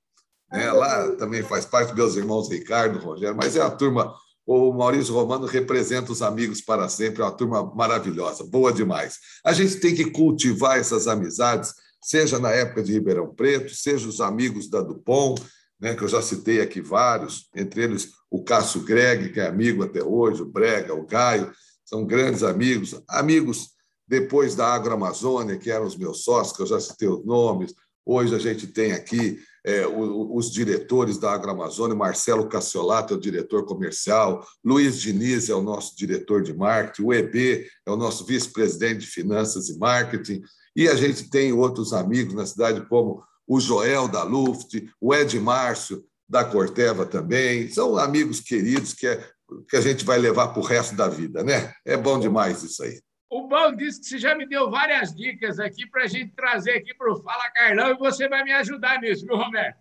É, 0.52 0.72
lá 0.72 1.12
também 1.16 1.44
faz 1.44 1.66
parte 1.66 1.90
dos 1.90 1.98
meus 1.98 2.16
irmãos 2.16 2.50
Ricardo, 2.50 3.00
Rogério, 3.00 3.36
mas 3.36 3.56
é 3.56 3.62
a 3.62 3.70
turma 3.70 4.14
o 4.48 4.72
Maurício 4.72 5.14
Romano 5.14 5.46
representa 5.46 6.10
os 6.10 6.22
amigos 6.22 6.62
para 6.62 6.88
sempre, 6.88 7.22
é 7.22 7.26
uma 7.26 7.36
turma 7.36 7.70
maravilhosa, 7.76 8.46
boa 8.46 8.72
demais. 8.72 9.18
A 9.44 9.52
gente 9.52 9.76
tem 9.82 9.94
que 9.94 10.10
cultivar 10.10 10.80
essas 10.80 11.06
amizades, 11.06 11.74
seja 12.02 12.40
na 12.40 12.52
época 12.52 12.82
de 12.82 12.94
Ribeirão 12.94 13.36
Preto, 13.36 13.76
seja 13.76 14.08
os 14.08 14.22
amigos 14.22 14.70
da 14.70 14.82
Dupont, 14.82 15.42
né, 15.78 15.94
que 15.96 16.04
eu 16.04 16.08
já 16.08 16.22
citei 16.22 16.62
aqui 16.62 16.80
vários, 16.80 17.50
entre 17.54 17.84
eles 17.84 18.14
o 18.32 18.42
Cássio 18.42 18.82
Greg, 18.82 19.34
que 19.34 19.42
é 19.42 19.48
amigo 19.48 19.84
até 19.84 20.02
hoje, 20.02 20.42
o 20.42 20.46
Brega, 20.46 20.96
o 20.96 21.06
Gaio, 21.06 21.52
são 21.84 22.06
grandes 22.06 22.42
amigos, 22.42 23.02
amigos 23.10 23.72
depois 24.08 24.56
da 24.56 24.68
Agroamazônia, 24.68 25.58
que 25.58 25.70
eram 25.70 25.86
os 25.86 25.98
meus 25.98 26.24
sócios, 26.24 26.56
que 26.56 26.64
eu 26.64 26.68
já 26.68 26.80
citei 26.80 27.10
os 27.10 27.26
nomes. 27.26 27.74
Hoje 28.06 28.34
a 28.34 28.40
gente 28.40 28.68
tem 28.68 28.94
aqui 28.94 29.38
é, 29.68 29.86
os 29.86 30.50
diretores 30.50 31.18
da 31.18 31.34
Agroamazônia, 31.34 31.94
Marcelo 31.94 32.48
Cassiolato 32.48 33.14
é 33.14 33.18
o 33.18 33.20
diretor 33.20 33.66
comercial, 33.66 34.48
Luiz 34.64 34.98
Diniz 34.98 35.50
é 35.50 35.54
o 35.54 35.62
nosso 35.62 35.94
diretor 35.98 36.42
de 36.42 36.54
marketing, 36.54 37.02
o 37.04 37.14
EB 37.14 37.68
é 37.86 37.92
o 37.92 37.98
nosso 37.98 38.24
vice-presidente 38.24 39.02
de 39.02 39.08
finanças 39.08 39.68
e 39.68 39.78
marketing, 39.78 40.42
e 40.74 40.88
a 40.88 40.96
gente 40.96 41.30
tem 41.30 41.52
outros 41.52 41.92
amigos 41.92 42.34
na 42.34 42.46
cidade, 42.46 42.88
como 42.88 43.22
o 43.46 43.60
Joel 43.60 44.08
da 44.08 44.24
Luft, 44.24 44.74
o 45.02 45.14
Ed 45.14 45.38
Márcio 45.38 46.02
da 46.30 46.46
Corteva 46.46 47.06
também, 47.06 47.70
são 47.70 47.98
amigos 47.98 48.40
queridos 48.40 48.94
que, 48.94 49.06
é, 49.06 49.22
que 49.70 49.76
a 49.76 49.82
gente 49.82 50.06
vai 50.06 50.18
levar 50.18 50.48
para 50.48 50.62
o 50.62 50.66
resto 50.66 50.96
da 50.96 51.10
vida, 51.10 51.44
né? 51.44 51.74
É 51.84 51.98
bom 51.98 52.18
demais 52.18 52.64
isso 52.64 52.84
aí. 52.84 53.02
O 53.30 53.48
Bom 53.48 53.76
disse 53.76 54.00
que 54.00 54.06
você 54.06 54.18
já 54.18 54.36
me 54.36 54.48
deu 54.48 54.70
várias 54.70 55.14
dicas 55.14 55.60
aqui 55.60 55.86
para 55.86 56.04
a 56.04 56.08
gente 56.08 56.34
trazer 56.34 56.72
aqui 56.72 56.94
para 56.94 57.12
o 57.12 57.22
Fala 57.22 57.50
Carlão 57.52 57.92
e 57.92 57.98
você 57.98 58.28
vai 58.30 58.44
me 58.44 58.54
ajudar 58.54 59.02
nisso, 59.02 59.26
viu, 59.26 59.36
Roberto? 59.36 59.78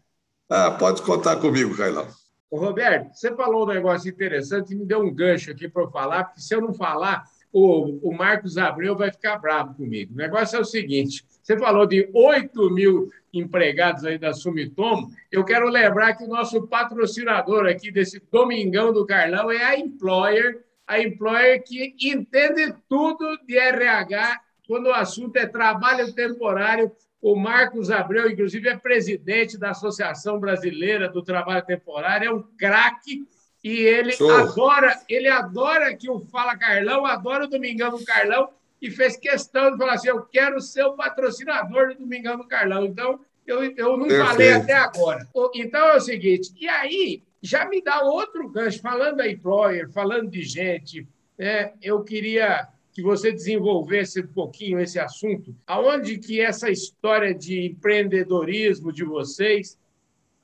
Ah, 0.51 0.73
pode 0.73 1.03
contar 1.03 1.37
comigo, 1.37 1.77
Carlão. 1.77 2.09
Ô, 2.51 2.59
Roberto, 2.59 3.15
você 3.15 3.35
falou 3.35 3.65
um 3.65 3.73
negócio 3.73 4.11
interessante 4.11 4.73
e 4.73 4.77
me 4.77 4.85
deu 4.85 5.01
um 5.01 5.15
gancho 5.15 5.51
aqui 5.51 5.69
para 5.69 5.83
eu 5.83 5.91
falar, 5.91 6.25
porque 6.25 6.41
se 6.41 6.55
eu 6.55 6.61
não 6.61 6.73
falar, 6.73 7.25
o, 7.53 8.11
o 8.11 8.17
Marcos 8.17 8.59
Abreu 8.59 8.97
vai 8.97 9.11
ficar 9.11 9.39
bravo 9.39 9.75
comigo. 9.75 10.13
O 10.13 10.17
negócio 10.17 10.57
é 10.57 10.61
o 10.61 10.65
seguinte: 10.65 11.25
você 11.43 11.57
falou 11.59 11.87
de 11.87 12.09
8 12.13 12.71
mil 12.71 13.11
empregados 13.33 14.05
aí 14.05 14.19
da 14.19 14.33
Sumitomo. 14.33 15.11
Eu 15.31 15.45
quero 15.45 15.69
lembrar 15.69 16.15
que 16.15 16.25
o 16.25 16.29
nosso 16.29 16.67
patrocinador 16.67 17.67
aqui 17.67 17.91
desse 17.91 18.21
Domingão 18.31 18.93
do 18.93 19.07
Carlão 19.07 19.51
é 19.51 19.63
a 19.63 19.79
Employer 19.79 20.65
a 20.87 21.01
employer 21.01 21.63
que 21.65 21.95
entende 22.01 22.75
tudo 22.89 23.39
de 23.47 23.57
RH 23.57 24.41
quando 24.67 24.87
o 24.87 24.95
assunto 24.95 25.37
é 25.37 25.47
trabalho 25.47 26.13
temporário. 26.13 26.93
O 27.21 27.35
Marcos 27.35 27.91
Abreu, 27.91 28.31
inclusive, 28.31 28.69
é 28.69 28.77
presidente 28.77 29.59
da 29.59 29.71
Associação 29.71 30.39
Brasileira 30.39 31.09
do 31.09 31.23
Trabalho 31.23 31.65
Temporário, 31.65 32.29
é 32.29 32.33
um 32.33 32.43
craque 32.43 33.27
e 33.65 33.81
ele 33.81 34.13
Show. 34.13 34.31
adora, 34.31 35.01
ele 35.09 35.29
adora 35.29 35.97
que 35.97 36.09
o 36.09 36.21
Fala 36.21 36.57
Carlão, 36.57 37.05
adora 37.05 37.45
o 37.45 37.49
Domingão 37.49 37.91
do 37.91 38.05
Carlão 38.05 38.49
e 38.81 38.91
fez 38.91 39.17
questão 39.17 39.73
de 39.73 39.79
falar 39.79 39.95
assim: 39.95 40.09
eu 40.09 40.23
quero 40.23 40.61
ser 40.61 40.85
o 40.85 40.93
patrocinador 40.93 41.89
do 41.89 42.01
Domingão 42.01 42.37
do 42.37 42.47
Carlão. 42.47 42.85
Então, 42.85 43.19
eu, 43.45 43.65
eu 43.65 43.97
não 43.97 44.07
Perfeito. 44.07 44.27
falei 44.27 44.53
até 44.53 44.75
agora. 44.75 45.27
Então 45.55 45.89
é 45.89 45.97
o 45.97 46.01
seguinte, 46.01 46.53
e 46.61 46.69
aí 46.69 47.23
já 47.43 47.69
me 47.69 47.83
dá 47.83 48.03
outro 48.03 48.49
gancho, 48.49 48.81
falando 48.81 49.19
da 49.19 49.29
employer, 49.29 49.91
falando 49.91 50.31
de 50.31 50.43
gente, 50.43 51.07
né, 51.39 51.73
eu 51.83 52.03
queria 52.03 52.69
que 52.93 53.03
você 53.03 53.31
desenvolvesse 53.31 54.23
um 54.23 54.27
pouquinho 54.27 54.81
esse 54.81 54.99
assunto, 54.99 55.55
aonde 55.67 56.19
que 56.19 56.41
essa 56.41 56.71
história 56.71 57.35
de 57.35 57.67
empreendedorismo 57.67 58.91
de 58.91 59.05
vocês, 59.05 59.79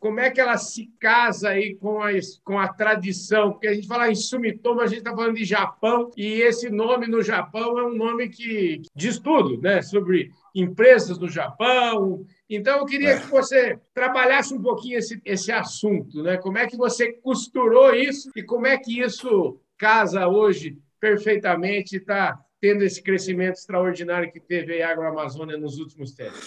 como 0.03 0.18
é 0.18 0.32
que 0.32 0.40
ela 0.40 0.57
se 0.57 0.90
casa 0.98 1.50
aí 1.50 1.76
com 1.76 2.03
a, 2.03 2.11
com 2.42 2.59
a 2.59 2.66
tradição? 2.66 3.53
Porque 3.53 3.68
a 3.68 3.72
gente 3.72 3.86
fala 3.86 4.11
em 4.11 4.16
Sumitomo, 4.16 4.80
a 4.80 4.86
gente 4.88 4.98
está 4.98 5.14
falando 5.14 5.36
de 5.36 5.44
Japão, 5.44 6.11
e 6.16 6.42
esse 6.42 6.68
nome 6.68 7.07
no 7.07 7.22
Japão 7.22 7.78
é 7.78 7.86
um 7.86 7.94
nome 7.94 8.28
que 8.28 8.82
diz 8.96 9.20
tudo, 9.20 9.62
né? 9.62 9.80
Sobre 9.80 10.32
empresas 10.53 11.20
no 11.20 11.28
Japão, 11.28 12.26
então, 12.50 12.80
eu 12.80 12.84
queria 12.84 13.12
é. 13.12 13.20
que 13.20 13.28
você 13.28 13.78
trabalhasse 13.94 14.53
um 14.53 14.61
pouquinho 14.61 14.98
esse, 14.98 15.22
esse 15.24 15.53
assunto, 15.53 16.20
né? 16.20 16.36
Como 16.36 16.59
é 16.59 16.66
que 16.66 16.76
você 16.76 17.12
costurou 17.12 17.94
isso 17.94 18.28
e 18.36 18.42
como 18.42 18.66
é 18.66 18.76
que 18.76 19.00
isso 19.00 19.59
casa 19.78 20.26
hoje 20.26 20.76
perfeitamente 21.00 21.94
e 21.94 21.98
está 21.98 22.38
tendo 22.61 22.82
esse 22.82 23.00
crescimento 23.00 23.55
extraordinário 23.55 24.32
que 24.32 24.40
teve 24.40 24.82
a 24.82 24.90
Agroamazônia 24.90 25.57
nos 25.57 25.78
últimos 25.78 26.12
tempos? 26.12 26.46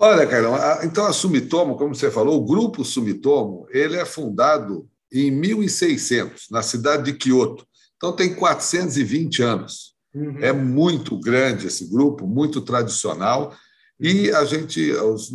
Olha, 0.00 0.26
Carlão, 0.26 0.56
então 0.84 1.06
a 1.06 1.12
Sumitomo, 1.12 1.76
como 1.76 1.94
você 1.94 2.10
falou, 2.10 2.38
o 2.38 2.44
grupo 2.44 2.84
Sumitomo, 2.84 3.66
ele 3.70 3.96
é 3.96 4.04
fundado 4.04 4.88
em 5.12 5.30
1600, 5.30 6.46
na 6.50 6.62
cidade 6.62 7.10
de 7.10 7.18
Kyoto. 7.18 7.66
Então 7.96 8.14
tem 8.14 8.34
420 8.34 9.42
anos. 9.42 9.94
Uhum. 10.14 10.38
É 10.40 10.52
muito 10.52 11.18
grande 11.18 11.66
esse 11.66 11.88
grupo, 11.90 12.26
muito 12.26 12.60
tradicional. 12.60 13.52
E 13.98 14.30
a 14.30 14.44
gente, 14.44 14.92
os, 14.92 15.30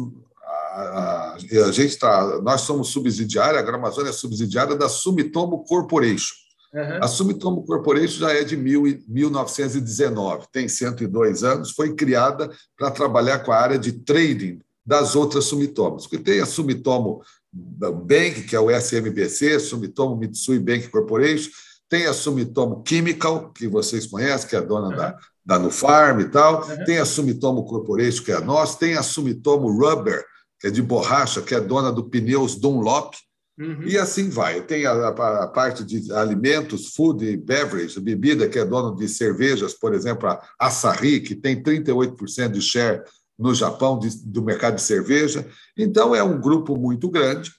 a, 0.45 1.35
a, 1.35 1.71
gente 1.71 1.89
está, 1.89 2.41
nós 2.41 2.61
somos 2.61 2.87
subsidiária, 2.87 3.59
a 3.59 3.63
Gramazônia 3.63 4.11
é 4.11 4.13
subsidiária 4.13 4.75
da 4.75 4.87
Sumitomo 4.87 5.65
Corporation. 5.65 6.35
Uhum. 6.73 7.03
A 7.03 7.07
Sumitomo 7.07 7.63
Corporation 7.63 8.19
já 8.19 8.33
é 8.33 8.43
de 8.43 8.57
mil, 8.57 8.83
1919, 9.07 10.47
tem 10.51 10.67
102 10.67 11.43
anos, 11.43 11.71
foi 11.71 11.93
criada 11.93 12.49
para 12.75 12.89
trabalhar 12.89 13.39
com 13.39 13.51
a 13.51 13.57
área 13.57 13.77
de 13.77 13.91
trading 13.91 14.59
das 14.83 15.15
outras 15.15 15.45
Sumitomos. 15.45 16.07
Porque 16.07 16.23
tem 16.23 16.41
a 16.41 16.45
Sumitomo 16.45 17.21
Bank, 17.53 18.43
que 18.43 18.55
é 18.55 18.59
o 18.59 18.71
SMBC, 18.71 19.59
Sumitomo 19.59 20.15
Mitsui 20.15 20.57
Bank 20.57 20.89
Corporation, 20.89 21.51
tem 21.87 22.07
a 22.07 22.13
Sumitomo 22.13 22.83
Chemical, 22.87 23.51
que 23.51 23.67
vocês 23.67 24.07
conhecem, 24.07 24.49
que 24.49 24.55
é 24.55 24.59
a 24.59 24.63
dona 24.63 24.87
uhum. 24.87 24.95
da, 24.95 25.17
da 25.45 25.59
Nufarm 25.59 26.21
e 26.21 26.29
tal, 26.29 26.67
uhum. 26.67 26.85
tem 26.85 26.97
a 26.97 27.05
Sumitomo 27.05 27.65
Corporation, 27.65 28.23
que 28.23 28.31
é 28.31 28.35
a 28.35 28.41
nossa, 28.41 28.79
tem 28.79 28.95
a 28.95 29.03
Sumitomo 29.03 29.69
Rubber, 29.69 30.25
que 30.59 30.67
é 30.67 30.71
de 30.71 30.81
borracha, 30.81 31.39
que 31.39 31.53
é 31.53 31.61
dona 31.61 31.91
do 31.91 32.05
pneus 32.05 32.55
Dunlop, 32.55 33.15
uhum. 33.59 33.83
e 33.83 33.97
assim 33.97 34.29
vai. 34.29 34.61
Tem 34.61 34.85
a, 34.85 34.91
a, 34.91 35.43
a, 35.43 35.47
parte 35.47 35.83
de 35.83 36.11
alimentos, 36.13 36.93
food 36.93 37.25
e 37.25 37.37
beverage, 37.37 37.99
bebida, 37.99 38.47
que 38.47 38.59
é 38.59 38.65
dona 38.65 38.95
de 38.95 39.07
cervejas, 39.07 39.73
por 39.73 39.93
exemplo, 39.93 40.29
a 40.29 40.41
Asahi, 40.59 41.19
que 41.21 41.35
tem 41.35 41.61
38% 41.61 42.51
de 42.51 42.61
share 42.61 43.03
no 43.37 43.53
Japão 43.53 43.97
de, 43.97 44.09
do 44.25 44.43
mercado 44.43 44.75
de 44.75 44.81
cerveja. 44.81 45.47
Então, 45.77 46.15
é 46.15 46.23
um 46.23 46.39
grupo 46.39 46.77
muito 46.77 47.09
grande 47.09 47.51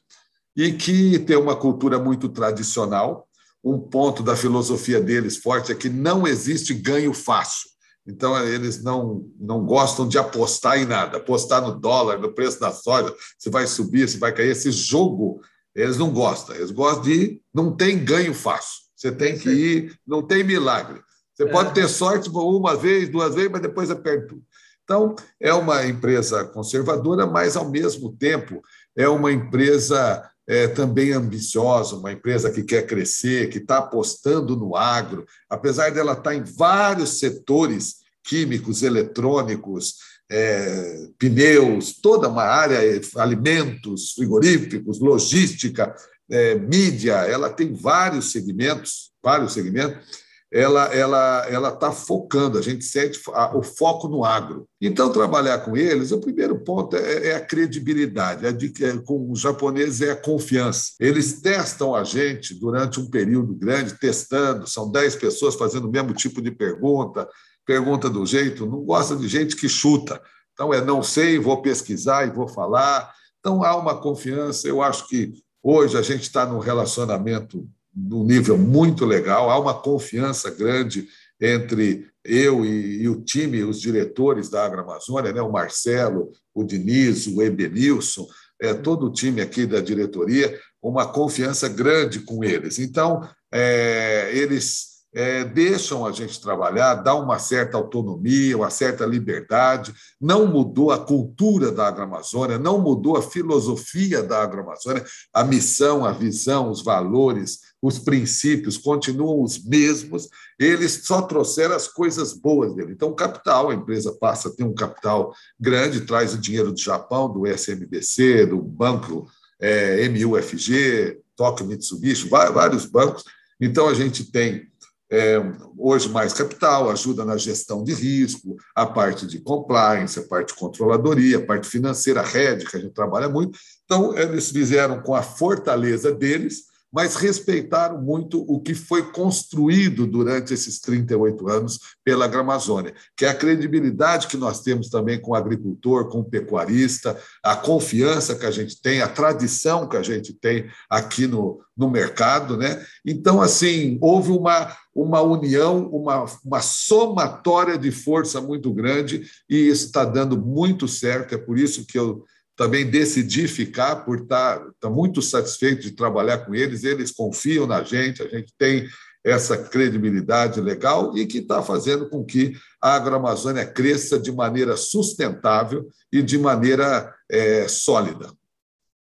e 0.57 0.73
que 0.73 1.19
tem 1.19 1.37
uma 1.37 1.57
cultura 1.57 1.99
muito 1.99 2.29
tradicional. 2.29 3.29
Um 3.63 3.79
ponto 3.79 4.23
da 4.23 4.37
filosofia 4.37 5.01
deles 5.01 5.37
forte 5.37 5.73
é 5.73 5.75
que 5.75 5.89
não 5.89 6.27
existe 6.27 6.75
ganho 6.75 7.13
fácil. 7.13 7.75
Então, 8.07 8.39
eles 8.47 8.83
não, 8.83 9.27
não 9.41 9.65
gostam 9.65 10.07
de 10.07 10.19
apostar 10.19 10.79
em 10.79 10.85
nada, 10.85 11.17
apostar 11.17 11.63
no 11.63 11.79
dólar, 11.79 12.19
no 12.19 12.35
preço 12.35 12.61
da 12.61 12.71
soja, 12.71 13.15
se 13.39 13.49
vai 13.49 13.67
subir, 13.67 14.07
se 14.09 14.19
vai 14.19 14.33
cair. 14.33 14.51
Esse 14.51 14.71
jogo, 14.71 15.41
eles 15.75 15.99
não 15.99 16.11
gostam. 16.11 16.55
Eles 16.55 16.71
gostam 16.71 17.03
de. 17.03 17.41
Não 17.53 17.75
tem 17.75 18.05
ganho 18.05 18.35
fácil. 18.35 18.85
Você 18.95 19.11
tem 19.11 19.39
que 19.39 19.51
ir, 19.51 19.99
não 20.07 20.23
tem 20.23 20.45
milagre. 20.45 21.01
Você 21.35 21.45
é. 21.45 21.47
pode 21.47 21.75
ter 21.75 21.89
sorte 21.89 22.31
uma 22.31 22.77
vez, 22.77 23.09
duas 23.09 23.35
vezes, 23.35 23.51
mas 23.51 23.61
depois 23.61 23.91
é 23.91 23.95
perto. 23.95 24.41
Então, 24.85 25.17
é 25.41 25.53
uma 25.53 25.85
empresa 25.87 26.45
conservadora, 26.45 27.27
mas, 27.27 27.57
ao 27.57 27.69
mesmo 27.71 28.15
tempo, 28.17 28.63
é 28.97 29.09
uma 29.09 29.33
empresa 29.33 30.31
é, 30.47 30.69
também 30.69 31.13
ambiciosa, 31.13 31.97
uma 31.97 32.13
empresa 32.13 32.51
que 32.51 32.63
quer 32.63 32.87
crescer, 32.87 33.49
que 33.49 33.59
está 33.59 33.79
apostando 33.79 34.55
no 34.57 34.77
agro, 34.77 35.25
apesar 35.49 35.91
dela 35.91 36.13
estar 36.13 36.23
tá 36.23 36.35
em 36.35 36.45
vários 36.45 37.19
setores 37.19 37.97
químicos, 38.23 38.83
eletrônicos, 38.83 39.97
é, 40.31 41.09
pneus, 41.19 41.95
toda 42.01 42.29
uma 42.29 42.45
área, 42.45 42.79
alimentos, 43.17 44.13
frigoríficos, 44.13 45.01
logística, 45.01 45.95
é, 46.31 46.55
mídia, 46.55 47.15
ela 47.15 47.51
tem 47.51 47.75
vários 47.75 48.33
segmentos, 48.33 49.11
vários 49.23 49.53
segmentos, 49.53 50.25
ela 50.55 50.85
ela 50.95 51.47
ela 51.51 51.69
está 51.71 51.91
focando, 51.91 52.57
a 52.57 52.63
gente 52.63 52.85
sente 52.85 53.21
o 53.55 53.63
foco 53.63 54.07
no 54.07 54.25
agro. 54.25 54.69
Então, 54.81 55.13
trabalhar 55.13 55.59
com 55.59 55.77
eles, 55.77 56.13
o 56.13 56.21
primeiro 56.21 56.61
ponto 56.61 56.97
é, 56.97 57.29
é 57.29 57.35
a 57.35 57.41
credibilidade, 57.41 58.47
é 58.47 58.53
de, 58.53 58.73
é, 58.85 58.97
com 58.99 59.31
os 59.33 59.41
japoneses 59.41 60.01
é 60.01 60.13
a 60.13 60.17
confiança. 60.17 60.93
Eles 61.01 61.41
testam 61.41 61.93
a 61.93 62.05
gente 62.05 62.55
durante 62.55 63.01
um 63.01 63.11
período 63.11 63.53
grande, 63.53 63.99
testando, 63.99 64.69
são 64.69 64.91
10 64.91 65.17
pessoas 65.17 65.57
fazendo 65.57 65.89
o 65.89 65.91
mesmo 65.91 66.15
tipo 66.15 66.41
de 66.41 66.53
pergunta, 66.53 67.29
pergunta 67.65 68.11
do 68.11 68.25
jeito, 68.27 68.67
não 68.67 68.85
gosta 68.85 69.17
de 69.17 69.29
gente 69.29 69.57
que 69.57 69.69
chuta. 69.69 70.21
Então, 70.53 70.73
é 70.73 70.85
não 70.85 71.03
sei, 71.03 71.39
vou 71.39 71.61
pesquisar 71.63 72.27
e 72.27 72.31
vou 72.31 72.47
falar. 72.47 73.13
Então, 73.41 73.65
há 73.65 73.77
uma 73.77 74.01
confiança. 74.01 74.69
Eu 74.69 74.83
acho 74.83 75.09
que 75.09 75.33
hoje 75.63 75.97
a 75.97 76.03
gente 76.03 76.23
está 76.23 76.47
num 76.47 76.59
relacionamento 76.59 77.69
num 77.95 78.25
nível 78.25 78.59
muito 78.59 79.05
legal, 79.07 79.51
há 79.51 79.59
uma 79.59 79.75
confiança 79.75 80.51
grande 80.51 81.07
entre 81.41 82.09
eu 82.25 82.65
e, 82.65 83.03
e, 83.03 83.09
o 83.09 83.21
time, 83.21 83.63
os 83.63 83.81
diretores 83.81 84.49
da 84.49 84.65
Agroamazônia, 84.65 85.33
né? 85.33 85.41
o 85.41 85.53
Marcelo, 85.53 86.33
o 86.53 86.65
Diniz, 86.65 87.27
o 87.27 87.43
Ebenilson, 87.43 88.27
é, 88.61 88.73
todo 88.73 89.07
o 89.07 89.13
time 89.13 89.41
aqui 89.41 89.67
da 89.67 89.81
diretoria, 89.81 90.59
uma 90.83 91.07
confiança 91.07 91.69
grande 91.69 92.21
com 92.21 92.43
eles. 92.43 92.79
Então, 92.79 93.29
é, 93.53 94.31
eles 94.35 94.94
é, 95.15 95.45
deixam 95.45 96.05
a 96.05 96.11
gente 96.11 96.41
trabalhar, 96.41 96.95
dá 96.97 97.15
uma 97.15 97.39
certa 97.39 97.77
autonomia, 97.77 98.57
uma 98.57 98.69
certa 98.69 99.07
liberdade, 99.07 99.95
não 100.21 100.47
mudou 100.47 100.91
a 100.91 100.99
cultura 100.99 101.71
da 101.71 101.87
Agroamazônia, 101.87 102.59
não 102.59 102.81
mudou 102.81 103.17
a 103.17 103.23
filosofia 103.23 104.23
da 104.23 104.43
Agroamazônia, 104.43 105.05
a 105.33 105.45
missão, 105.45 106.05
a 106.05 106.11
visão, 106.11 106.69
os 106.69 106.83
valores, 106.83 107.61
os 107.81 107.99
princípios 107.99 108.77
continuam 108.77 109.41
os 109.41 109.65
mesmos, 109.65 110.29
eles 110.59 111.03
só 111.05 111.23
trouxeram 111.23 111.77
as 111.77 111.87
coisas 111.87 112.33
boas 112.33 112.75
dele. 112.75 112.93
Então, 112.93 113.11
o 113.11 113.15
capital, 113.15 113.71
a 113.71 113.75
empresa 113.75 114.17
passa 114.19 114.49
a 114.49 114.53
ter 114.53 114.65
um 114.65 114.75
capital 114.75 115.33
grande, 115.61 116.01
traz 116.01 116.35
o 116.35 116.39
dinheiro 116.39 116.73
do 116.73 116.81
Japão, 116.81 117.33
do 117.33 117.47
SMBC, 117.47 118.47
do 118.47 118.61
banco 118.61 119.29
é, 119.61 120.09
MUFG, 120.09 121.21
Tóquio 121.37 121.67
Mitsubishi, 121.67 122.29
vários 122.29 122.87
bancos. 122.87 123.23
Então, 123.61 123.89
a 123.89 123.95
gente 123.95 124.31
tem 124.31 124.69
é, 125.11 125.41
hoje 125.79 126.09
mais 126.09 126.33
capital, 126.33 126.91
ajuda 126.91 127.25
na 127.25 127.37
gestão 127.37 127.85
de 127.85 127.93
risco, 127.93 128.57
a 128.75 128.87
parte 128.87 129.27
de 129.27 129.41
compliance, 129.41 130.19
a 130.19 130.23
parte 130.23 130.49
de 130.49 130.59
controladoria, 130.59 131.39
a 131.39 131.47
parte 131.47 131.69
financeira, 131.69 132.21
a 132.21 132.25
rede, 132.25 132.65
que 132.65 132.77
a 132.77 132.81
gente 132.81 132.95
trabalha 132.95 133.29
muito. 133.29 133.59
Então, 133.85 134.17
eles 134.17 134.51
fizeram 134.51 135.03
com 135.03 135.15
a 135.15 135.23
fortaleza 135.23 136.13
deles 136.13 136.75
mas 136.95 137.17
respeitaram 137.17 138.01
muito 138.01 138.45
o 138.49 138.61
que 138.61 138.73
foi 138.73 139.11
construído 139.11 140.07
durante 140.07 140.55
esses 140.55 140.79
38 140.79 141.49
anos 141.49 141.81
pela 142.05 142.29
Gramazônia, 142.29 142.95
que 143.17 143.25
é 143.25 143.31
a 143.31 143.35
credibilidade 143.35 144.29
que 144.29 144.37
nós 144.37 144.61
temos 144.61 144.89
também 144.89 145.21
com 145.21 145.33
o 145.33 145.35
agricultor, 145.35 146.09
com 146.09 146.21
o 146.21 146.25
pecuarista, 146.25 147.21
a 147.43 147.57
confiança 147.57 148.37
que 148.37 148.47
a 148.47 148.51
gente 148.53 148.81
tem, 148.81 149.03
a 149.03 149.09
tradição 149.09 149.89
que 149.89 149.97
a 149.97 150.05
gente 150.05 150.33
tem 150.35 150.71
aqui 150.89 151.27
no, 151.27 151.61
no 151.77 151.91
mercado. 151.91 152.57
Né? 152.57 152.81
Então, 153.05 153.43
assim, 153.43 153.99
houve 154.01 154.31
uma, 154.31 154.73
uma 154.95 155.21
união, 155.21 155.89
uma, 155.89 156.25
uma 156.45 156.61
somatória 156.61 157.77
de 157.77 157.91
força 157.91 158.41
muito 158.41 158.73
grande, 158.73 159.29
e 159.51 159.57
isso 159.57 159.87
está 159.87 160.05
dando 160.05 160.41
muito 160.41 160.87
certo. 160.87 161.35
É 161.35 161.39
por 161.39 161.59
isso 161.59 161.87
que 161.87 161.99
eu 161.99 162.25
também 162.57 162.89
decidi 162.89 163.49
ficar 163.49 164.05
por 164.05 164.21
estar, 164.21 164.59
tá, 164.59 164.63
estar 164.63 164.73
tá 164.81 164.91
muito 164.91 165.21
satisfeito 165.21 165.83
de 165.83 165.93
trabalhar 165.93 166.39
com 166.39 166.55
eles. 166.55 166.85
Eles 166.85 167.11
confiam 167.11 167.67
na 167.67 167.83
gente, 167.83 168.23
a 168.23 168.29
gente 168.29 168.55
tem 168.57 168.87
essa 169.25 169.57
credibilidade 169.57 170.61
legal 170.61 171.17
e 171.17 171.27
que 171.27 171.39
está 171.39 171.63
fazendo 171.63 172.11
com 172.11 172.23
que 172.23 172.53
a 172.81 172.95
agroamazônia 172.95 173.65
cresça 173.65 174.19
de 174.19 174.31
maneira 174.31 174.77
sustentável 174.77 175.89
e 176.13 176.23
de 176.23 176.39
maneira 176.39 177.13
é, 177.31 177.67
sólida. 177.67 178.31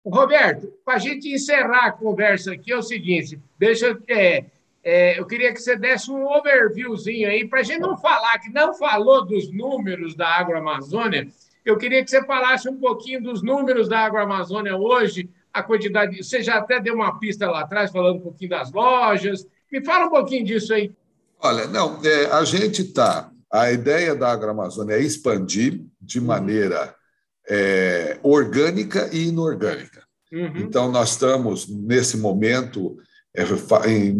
Roberto, 0.05 0.71
para 0.83 0.95
a 0.95 0.99
gente 0.99 1.29
encerrar 1.29 1.87
a 1.87 1.91
conversa 1.91 2.53
aqui, 2.53 2.71
é 2.71 2.77
o 2.77 2.81
seguinte: 2.81 3.39
deixa. 3.59 3.97
É, 4.07 4.45
é, 4.83 5.19
eu 5.19 5.25
queria 5.25 5.53
que 5.53 5.61
você 5.61 5.75
desse 5.75 6.11
um 6.11 6.25
overviewzinho 6.25 7.29
aí, 7.29 7.47
para 7.47 7.61
a 7.61 7.63
gente 7.63 7.79
não 7.79 7.97
falar 7.97 8.37
que 8.39 8.51
não 8.51 8.73
falou 8.73 9.25
dos 9.25 9.51
números 9.51 10.15
da 10.15 10.27
agroamazônia, 10.27 11.27
eu 11.65 11.77
queria 11.77 12.03
que 12.03 12.11
você 12.11 12.23
falasse 12.25 12.67
um 12.67 12.77
pouquinho 12.77 13.21
dos 13.21 13.41
números 13.41 13.87
da 13.87 13.99
Agroamazônia 13.99 14.75
hoje, 14.75 15.29
a 15.53 15.63
quantidade. 15.63 16.21
Você 16.21 16.43
já 16.43 16.57
até 16.57 16.79
deu 16.79 16.95
uma 16.95 17.17
pista 17.19 17.49
lá 17.49 17.61
atrás, 17.61 17.91
falando 17.91 18.17
um 18.17 18.21
pouquinho 18.21 18.49
das 18.49 18.71
lojas. 18.71 19.47
Me 19.71 19.83
fala 19.83 20.07
um 20.07 20.09
pouquinho 20.09 20.45
disso 20.45 20.73
aí. 20.73 20.93
Olha, 21.39 21.67
não, 21.67 21.99
é, 22.03 22.25
a 22.25 22.43
gente 22.43 22.81
está. 22.81 23.31
A 23.51 23.71
ideia 23.71 24.15
da 24.15 24.31
Agroamazônia 24.31 24.95
é 24.95 25.01
expandir 25.01 25.81
de 26.01 26.19
uhum. 26.19 26.25
maneira 26.25 26.93
é, 27.47 28.17
orgânica 28.23 29.09
e 29.13 29.27
inorgânica. 29.27 30.03
Uhum. 30.31 30.57
Então, 30.57 30.91
nós 30.91 31.11
estamos, 31.11 31.67
nesse 31.69 32.17
momento, 32.17 32.97
é, 33.35 33.43
em, 33.89 34.15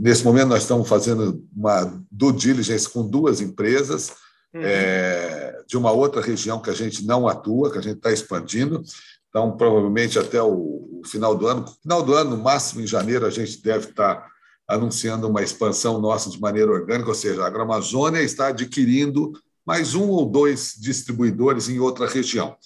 nesse 0.00 0.24
momento, 0.24 0.48
nós 0.48 0.62
estamos 0.62 0.88
fazendo 0.88 1.44
uma 1.54 2.02
due 2.10 2.32
diligence 2.32 2.88
com 2.88 3.06
duas 3.06 3.40
empresas 3.40 4.10
uhum. 4.52 4.62
é, 4.62 5.62
de 5.66 5.76
uma 5.76 5.92
outra 5.92 6.20
região 6.20 6.60
que 6.60 6.70
a 6.70 6.74
gente 6.74 7.04
não 7.06 7.28
atua, 7.28 7.70
que 7.70 7.78
a 7.78 7.82
gente 7.82 7.98
está 7.98 8.12
expandindo. 8.12 8.82
Então, 9.28 9.56
provavelmente 9.56 10.18
até 10.18 10.42
o, 10.42 10.50
o, 10.50 11.02
final 11.04 11.34
do 11.36 11.46
ano, 11.46 11.64
final 11.82 12.02
do 12.02 12.14
ano, 12.14 12.36
no 12.36 12.42
máximo 12.42 12.80
em 12.80 12.86
janeiro, 12.86 13.26
a 13.26 13.30
gente 13.30 13.62
deve 13.62 13.90
estar 13.90 14.16
tá 14.16 14.26
anunciando 14.66 15.28
uma 15.28 15.42
expansão 15.42 16.00
nossa 16.00 16.28
de 16.28 16.40
maneira 16.40 16.72
orgânica, 16.72 17.08
ou 17.08 17.14
seja, 17.14 17.44
a 17.44 17.50
Gramazônia 17.50 18.20
está 18.20 18.48
adquirindo 18.48 19.32
mais 19.64 19.94
um 19.94 20.08
ou 20.08 20.26
dois 20.26 20.74
distribuidores 20.78 21.68
em 21.68 21.78
outra 21.78 22.08
região. 22.08 22.56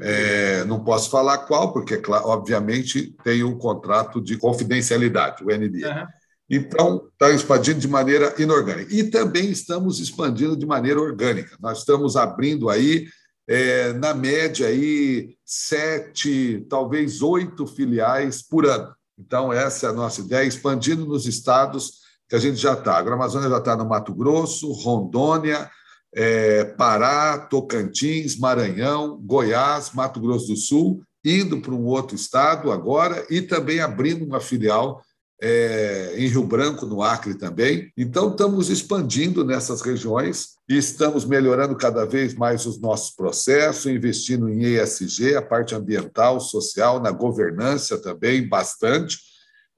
É, 0.00 0.64
não 0.64 0.82
posso 0.82 1.10
falar 1.10 1.38
qual, 1.38 1.72
porque, 1.72 2.00
obviamente, 2.08 3.14
tem 3.22 3.44
um 3.44 3.58
contrato 3.58 4.20
de 4.20 4.38
confidencialidade, 4.38 5.44
o 5.44 5.48
NDA. 5.48 5.88
Uhum. 5.88 6.06
Então, 6.48 7.08
está 7.12 7.30
expandindo 7.30 7.80
de 7.80 7.88
maneira 7.88 8.34
inorgânica. 8.38 8.94
E 8.94 9.04
também 9.04 9.50
estamos 9.50 10.00
expandindo 10.00 10.56
de 10.56 10.66
maneira 10.66 11.00
orgânica. 11.00 11.56
Nós 11.60 11.78
estamos 11.78 12.16
abrindo 12.16 12.70
aí, 12.70 13.06
é, 13.46 13.92
na 13.92 14.14
média, 14.14 14.68
aí, 14.68 15.36
sete, 15.44 16.66
talvez 16.68 17.20
oito 17.20 17.66
filiais 17.66 18.42
por 18.42 18.66
ano. 18.66 18.94
Então, 19.18 19.52
essa 19.52 19.86
é 19.86 19.90
a 19.90 19.92
nossa 19.92 20.20
ideia, 20.20 20.46
expandindo 20.46 21.06
nos 21.06 21.26
estados 21.26 22.04
que 22.28 22.34
a 22.34 22.38
gente 22.38 22.56
já 22.56 22.72
está. 22.72 22.94
A 22.94 22.98
Agroamazônia 22.98 23.48
já 23.50 23.58
está 23.58 23.76
no 23.76 23.84
Mato 23.84 24.14
Grosso, 24.14 24.72
Rondônia, 24.72 25.70
é, 26.14 26.64
Pará, 26.64 27.38
Tocantins, 27.38 28.36
Maranhão, 28.36 29.20
Goiás, 29.22 29.90
Mato 29.92 30.20
Grosso 30.20 30.48
do 30.48 30.56
Sul, 30.56 31.02
indo 31.24 31.60
para 31.60 31.74
um 31.74 31.84
outro 31.86 32.14
estado 32.14 32.70
agora 32.70 33.26
e 33.30 33.42
também 33.42 33.80
abrindo 33.80 34.24
uma 34.24 34.40
filial 34.40 35.02
é, 35.42 36.14
em 36.16 36.28
Rio 36.28 36.44
Branco, 36.44 36.86
no 36.86 37.02
Acre 37.02 37.34
também. 37.34 37.92
Então, 37.96 38.30
estamos 38.30 38.70
expandindo 38.70 39.44
nessas 39.44 39.80
regiões 39.80 40.54
e 40.68 40.76
estamos 40.78 41.24
melhorando 41.24 41.76
cada 41.76 42.06
vez 42.06 42.34
mais 42.34 42.64
os 42.66 42.80
nossos 42.80 43.14
processos, 43.14 43.86
investindo 43.86 44.48
em 44.48 44.62
ESG, 44.62 45.34
a 45.34 45.42
parte 45.42 45.74
ambiental, 45.74 46.40
social, 46.40 47.00
na 47.00 47.10
governança 47.10 47.98
também, 47.98 48.48
bastante. 48.48 49.18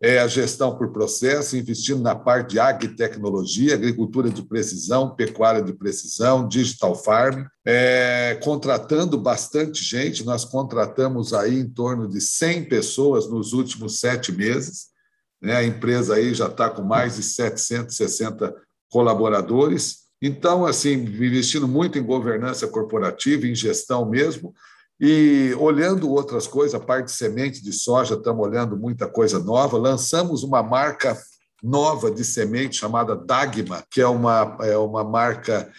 É, 0.01 0.18
a 0.18 0.28
gestão 0.28 0.76
por 0.76 0.92
processo, 0.92 1.57
investindo 1.57 2.03
na 2.03 2.14
parte 2.14 2.51
de 2.51 2.61
agritecnologia, 2.61 3.74
agricultura 3.74 4.28
de 4.28 4.42
precisão, 4.42 5.14
pecuária 5.14 5.62
de 5.62 5.72
precisão, 5.72 6.47
digital 6.47 6.94
farm, 6.94 7.47
é, 7.64 8.38
contratando 8.42 9.16
bastante 9.16 9.82
gente. 9.82 10.22
Nós 10.22 10.44
contratamos 10.44 11.32
aí 11.32 11.59
em 11.59 11.68
torno 11.68 12.07
de 12.07 12.20
100 12.20 12.64
pessoas 12.64 13.26
nos 13.30 13.55
últimos 13.55 13.99
sete 13.99 14.30
meses. 14.30 14.88
Né? 15.40 15.57
A 15.57 15.64
empresa 15.64 16.16
aí 16.16 16.34
já 16.34 16.47
está 16.47 16.68
com 16.68 16.82
mais 16.82 17.16
de 17.16 17.22
760 17.22 18.55
colaboradores. 18.90 20.07
Então, 20.20 20.66
assim, 20.66 20.92
investindo 20.92 21.66
muito 21.66 21.99
em 21.99 22.03
governança 22.03 22.66
corporativa, 22.66 23.47
em 23.47 23.55
gestão 23.55 24.09
mesmo, 24.09 24.55
e 25.01 25.55
olhando 25.59 26.11
outras 26.11 26.47
coisas, 26.47 26.74
a 26.74 26.80
parte 26.82 27.07
de 27.07 27.12
semente 27.12 27.62
de 27.62 27.72
soja, 27.72 28.14
estamos 28.14 28.47
olhando 28.47 28.76
muita 28.76 29.07
coisa 29.07 29.38
nova. 29.38 29.76
Lançamos 29.76 30.42
uma 30.42 30.62
marca 30.62 31.16
nova 31.62 32.11
de 32.11 32.24
semente 32.24 32.76
chamada 32.76 33.14
Dagma, 33.14 33.84
que 33.90 34.01
é 34.01 34.07
uma, 34.07 34.57
é 34.62 34.76
uma 34.76 35.05
marca 35.05 35.70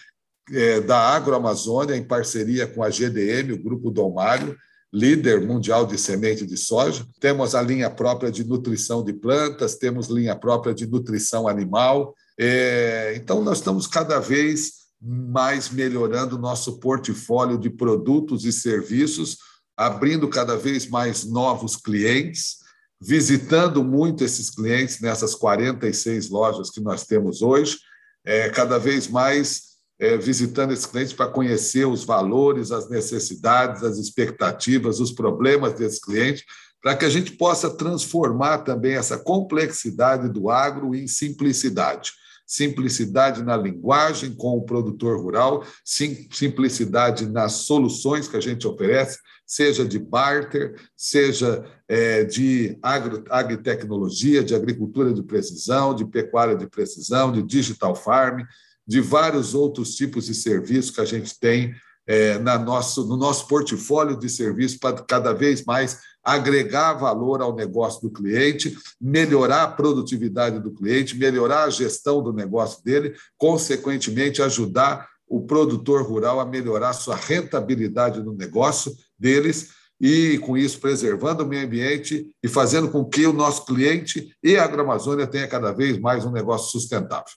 é, 0.52 0.80
da 0.80 0.98
Agroamazônia, 0.98 1.96
em 1.96 2.04
parceria 2.04 2.66
com 2.66 2.82
a 2.82 2.90
GDM, 2.90 3.52
o 3.52 3.62
Grupo 3.62 3.90
Dom 3.90 4.14
Mário, 4.14 4.56
líder 4.92 5.46
mundial 5.46 5.84
de 5.84 5.98
semente 5.98 6.46
de 6.46 6.56
soja. 6.56 7.04
Temos 7.20 7.54
a 7.54 7.60
linha 7.60 7.90
própria 7.90 8.30
de 8.30 8.44
nutrição 8.44 9.04
de 9.04 9.12
plantas, 9.12 9.76
temos 9.76 10.08
linha 10.08 10.36
própria 10.36 10.72
de 10.72 10.86
nutrição 10.86 11.48
animal. 11.48 12.14
É, 12.38 13.14
então, 13.16 13.42
nós 13.42 13.58
estamos 13.58 13.86
cada 13.86 14.20
vez 14.20 14.87
mais 15.00 15.70
melhorando 15.70 16.36
o 16.36 16.40
nosso 16.40 16.78
portfólio 16.78 17.58
de 17.58 17.70
produtos 17.70 18.44
e 18.44 18.52
serviços, 18.52 19.38
abrindo 19.76 20.28
cada 20.28 20.56
vez 20.56 20.88
mais 20.88 21.24
novos 21.24 21.76
clientes, 21.76 22.58
visitando 23.00 23.84
muito 23.84 24.24
esses 24.24 24.50
clientes 24.50 25.00
nessas 25.00 25.34
46 25.34 26.30
lojas 26.30 26.70
que 26.70 26.80
nós 26.80 27.04
temos 27.06 27.42
hoje, 27.42 27.78
é, 28.24 28.48
cada 28.50 28.78
vez 28.78 29.06
mais 29.06 29.68
é, 30.00 30.16
visitando 30.16 30.72
esses 30.72 30.86
clientes 30.86 31.12
para 31.12 31.30
conhecer 31.30 31.86
os 31.86 32.04
valores, 32.04 32.70
as 32.70 32.88
necessidades, 32.88 33.82
as 33.82 33.98
expectativas, 33.98 35.00
os 35.00 35.12
problemas 35.12 35.74
desses 35.74 35.98
clientes, 35.98 36.44
para 36.80 36.96
que 36.96 37.04
a 37.04 37.10
gente 37.10 37.32
possa 37.32 37.70
transformar 37.70 38.58
também 38.58 38.94
essa 38.94 39.18
complexidade 39.18 40.28
do 40.28 40.48
agro 40.50 40.94
em 40.94 41.08
simplicidade. 41.08 42.12
Simplicidade 42.50 43.42
na 43.42 43.58
linguagem 43.58 44.34
com 44.34 44.56
o 44.56 44.62
produtor 44.62 45.20
rural, 45.20 45.62
simplicidade 45.84 47.26
nas 47.26 47.52
soluções 47.52 48.26
que 48.26 48.38
a 48.38 48.40
gente 48.40 48.66
oferece, 48.66 49.18
seja 49.46 49.84
de 49.84 49.98
barter, 49.98 50.74
seja 50.96 51.62
é, 51.86 52.24
de 52.24 52.78
agro, 52.82 53.22
agritecnologia, 53.28 54.42
de 54.42 54.54
agricultura 54.54 55.12
de 55.12 55.22
precisão, 55.22 55.94
de 55.94 56.06
pecuária 56.06 56.56
de 56.56 56.66
precisão, 56.66 57.30
de 57.30 57.42
digital 57.42 57.94
farming, 57.94 58.46
de 58.86 59.02
vários 59.02 59.54
outros 59.54 59.94
tipos 59.94 60.24
de 60.24 60.34
serviços 60.34 60.90
que 60.90 61.02
a 61.02 61.04
gente 61.04 61.38
tem 61.38 61.74
é, 62.06 62.38
na 62.38 62.58
nosso, 62.58 63.06
no 63.06 63.18
nosso 63.18 63.46
portfólio 63.46 64.18
de 64.18 64.30
serviços 64.30 64.78
para 64.78 65.02
cada 65.02 65.34
vez 65.34 65.62
mais 65.66 65.98
agregar 66.34 66.92
valor 66.92 67.40
ao 67.40 67.54
negócio 67.54 68.02
do 68.02 68.10
cliente, 68.10 68.76
melhorar 69.00 69.62
a 69.62 69.68
produtividade 69.68 70.60
do 70.60 70.70
cliente, 70.70 71.16
melhorar 71.16 71.64
a 71.64 71.70
gestão 71.70 72.22
do 72.22 72.32
negócio 72.32 72.84
dele, 72.84 73.14
consequentemente 73.36 74.42
ajudar 74.42 75.08
o 75.26 75.42
produtor 75.42 76.02
rural 76.02 76.40
a 76.40 76.46
melhorar 76.46 76.92
sua 76.92 77.16
rentabilidade 77.16 78.22
no 78.22 78.34
negócio 78.34 78.94
deles, 79.18 79.70
e, 80.00 80.38
com 80.38 80.56
isso, 80.56 80.78
preservando 80.78 81.42
o 81.42 81.46
meio 81.46 81.66
ambiente 81.66 82.30
e 82.42 82.46
fazendo 82.46 82.88
com 82.88 83.04
que 83.04 83.26
o 83.26 83.32
nosso 83.32 83.64
cliente 83.64 84.32
e 84.42 84.56
a 84.56 84.64
Agroamazônia 84.64 85.26
tenha 85.26 85.48
cada 85.48 85.72
vez 85.72 85.98
mais 85.98 86.24
um 86.24 86.30
negócio 86.30 86.70
sustentável. 86.70 87.34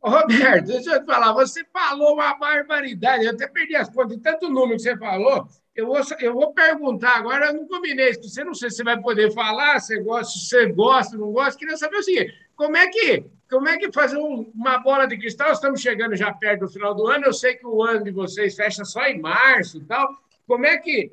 Roberto, 0.00 0.66
deixa 0.66 0.94
eu 0.94 1.00
te 1.00 1.06
falar, 1.06 1.32
você 1.32 1.64
falou 1.72 2.14
uma 2.14 2.34
barbaridade, 2.38 3.24
eu 3.24 3.32
até 3.32 3.46
perdi 3.46 3.74
as 3.74 3.90
contas 3.90 4.16
de 4.16 4.22
tanto 4.22 4.48
número 4.48 4.76
que 4.76 4.82
você 4.82 4.96
falou. 4.96 5.48
Eu 5.76 5.86
vou, 5.86 6.00
eu 6.20 6.32
vou 6.32 6.54
perguntar 6.54 7.16
agora, 7.16 7.46
eu 7.46 7.54
não 7.54 7.68
combinei 7.68 8.10
isso, 8.10 8.22
você 8.22 8.42
não 8.42 8.54
sei 8.54 8.70
se 8.70 8.82
vai 8.82 8.98
poder 8.98 9.30
falar, 9.34 9.78
se 9.78 10.00
gosta, 10.00 10.38
você 10.38 10.66
gosta, 10.72 11.18
não 11.18 11.30
gosta, 11.30 11.58
queria 11.58 11.76
saber 11.76 11.98
o 11.98 12.02
seguinte: 12.02 12.32
como 12.56 12.76
é 12.76 12.86
que, 12.86 13.24
como 13.50 13.68
é 13.68 13.76
que 13.76 13.92
fazer 13.92 14.16
um, 14.16 14.50
uma 14.54 14.78
bola 14.78 15.06
de 15.06 15.18
cristal? 15.18 15.52
Estamos 15.52 15.82
chegando 15.82 16.16
já 16.16 16.32
perto 16.32 16.60
do 16.60 16.68
final 16.68 16.94
do 16.94 17.06
ano, 17.06 17.26
eu 17.26 17.32
sei 17.32 17.54
que 17.54 17.66
o 17.66 17.82
ano 17.82 18.04
de 18.04 18.10
vocês 18.10 18.54
fecha 18.54 18.84
só 18.84 19.02
em 19.02 19.20
março 19.20 19.76
e 19.76 19.84
tal. 19.84 20.08
Como 20.46 20.64
é 20.64 20.78
que 20.78 21.12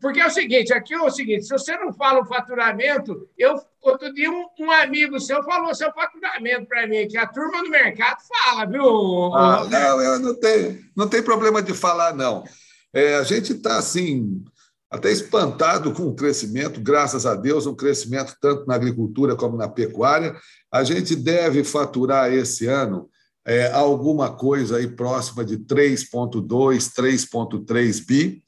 porque 0.00 0.20
é 0.20 0.26
o 0.26 0.30
seguinte, 0.30 0.72
aqui 0.72 0.94
é 0.94 1.00
o 1.00 1.10
seguinte, 1.10 1.44
se 1.44 1.50
você 1.50 1.76
não 1.76 1.92
fala 1.92 2.20
o 2.20 2.24
faturamento, 2.24 3.28
eu 3.36 3.54
outro 3.82 4.12
dia 4.12 4.30
um, 4.30 4.46
um 4.58 4.70
amigo 4.70 5.20
seu 5.20 5.42
falou 5.44 5.74
seu 5.74 5.92
faturamento 5.92 6.66
para 6.66 6.86
mim, 6.86 7.06
que 7.06 7.16
a 7.16 7.26
turma 7.26 7.62
do 7.62 7.70
mercado 7.70 8.18
fala, 8.26 8.66
viu? 8.66 9.34
Ah, 9.34 9.64
não, 9.70 10.00
eu 10.00 10.18
não 10.18 10.34
tenho, 10.34 10.78
não 10.96 11.08
tem 11.08 11.22
problema 11.22 11.62
de 11.62 11.74
falar, 11.74 12.14
não. 12.14 12.44
É, 12.92 13.16
a 13.16 13.22
gente 13.22 13.52
está 13.52 13.78
assim, 13.78 14.42
até 14.90 15.10
espantado 15.10 15.92
com 15.92 16.04
o 16.04 16.14
crescimento, 16.14 16.80
graças 16.80 17.26
a 17.26 17.34
Deus, 17.34 17.66
um 17.66 17.74
crescimento 17.74 18.34
tanto 18.40 18.66
na 18.66 18.74
agricultura 18.74 19.36
como 19.36 19.56
na 19.56 19.68
pecuária. 19.68 20.34
A 20.72 20.82
gente 20.84 21.14
deve 21.14 21.64
faturar 21.64 22.32
esse 22.32 22.66
ano 22.66 23.08
é, 23.46 23.70
alguma 23.72 24.34
coisa 24.34 24.76
aí 24.76 24.86
próxima 24.86 25.44
de 25.44 25.58
3,2, 25.58 26.46
3,3 26.94 28.06
bi 28.06 28.42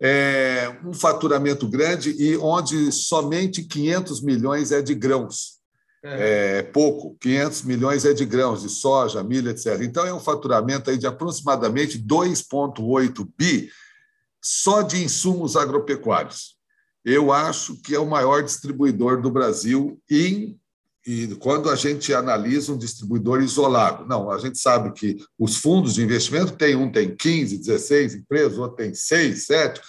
é, 0.00 0.78
um 0.84 0.92
faturamento 0.92 1.66
grande 1.68 2.10
e 2.18 2.36
onde 2.36 2.92
somente 2.92 3.64
500 3.64 4.22
milhões 4.22 4.72
é 4.72 4.82
de 4.82 4.94
grãos. 4.94 5.55
É. 6.04 6.58
é. 6.58 6.62
pouco, 6.62 7.16
500 7.20 7.62
milhões 7.62 8.04
é 8.04 8.12
de 8.12 8.24
grãos, 8.24 8.62
de 8.62 8.68
soja, 8.68 9.22
milho, 9.22 9.50
etc. 9.50 9.80
Então, 9.82 10.06
é 10.06 10.14
um 10.14 10.20
faturamento 10.20 10.90
aí 10.90 10.98
de 10.98 11.06
aproximadamente 11.06 11.98
2,8 11.98 13.28
bi 13.36 13.70
só 14.42 14.82
de 14.82 15.02
insumos 15.02 15.56
agropecuários. 15.56 16.56
Eu 17.04 17.32
acho 17.32 17.80
que 17.82 17.94
é 17.94 17.98
o 17.98 18.06
maior 18.06 18.42
distribuidor 18.42 19.20
do 19.20 19.30
Brasil 19.30 20.00
em 20.10 20.58
e 21.06 21.28
quando 21.36 21.70
a 21.70 21.76
gente 21.76 22.12
analisa 22.12 22.72
um 22.72 22.78
distribuidor 22.78 23.40
isolado. 23.40 24.04
Não, 24.06 24.28
a 24.28 24.38
gente 24.38 24.58
sabe 24.58 24.92
que 24.92 25.16
os 25.38 25.56
fundos 25.56 25.94
de 25.94 26.02
investimento 26.02 26.56
tem 26.56 26.74
um 26.74 26.90
tem 26.90 27.14
15, 27.14 27.58
16 27.58 28.16
empresas, 28.16 28.58
outro 28.58 28.76
tem 28.76 28.92
6, 28.92 29.46
7, 29.46 29.80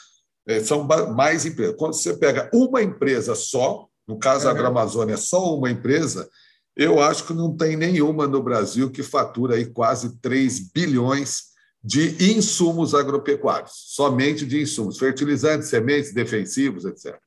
é, 0.48 0.64
são 0.64 0.84
mais 1.16 1.44
empresas. 1.44 1.76
Quando 1.76 1.94
você 1.94 2.16
pega 2.16 2.48
uma 2.54 2.84
empresa 2.84 3.34
só, 3.34 3.88
no 4.08 4.18
caso 4.18 4.46
da 4.46 4.52
Agroamazônia, 4.52 5.16
é 5.16 5.18
só 5.18 5.56
uma 5.56 5.70
empresa, 5.70 6.30
eu 6.76 7.02
acho 7.02 7.26
que 7.26 7.34
não 7.34 7.56
tem 7.56 7.76
nenhuma 7.76 8.28
no 8.28 8.42
Brasil 8.42 8.92
que 8.92 9.04
fatura 9.04 9.56
aí 9.56 9.66
quase 9.66 10.20
3 10.20 10.72
bilhões 10.72 11.48
de 11.84 12.34
insumos 12.34 12.94
agropecuários, 12.94 13.72
somente 13.74 14.46
de 14.46 14.62
insumos, 14.62 14.98
fertilizantes, 14.98 15.70
sementes, 15.70 16.14
defensivos, 16.14 16.86
etc. 16.86 17.18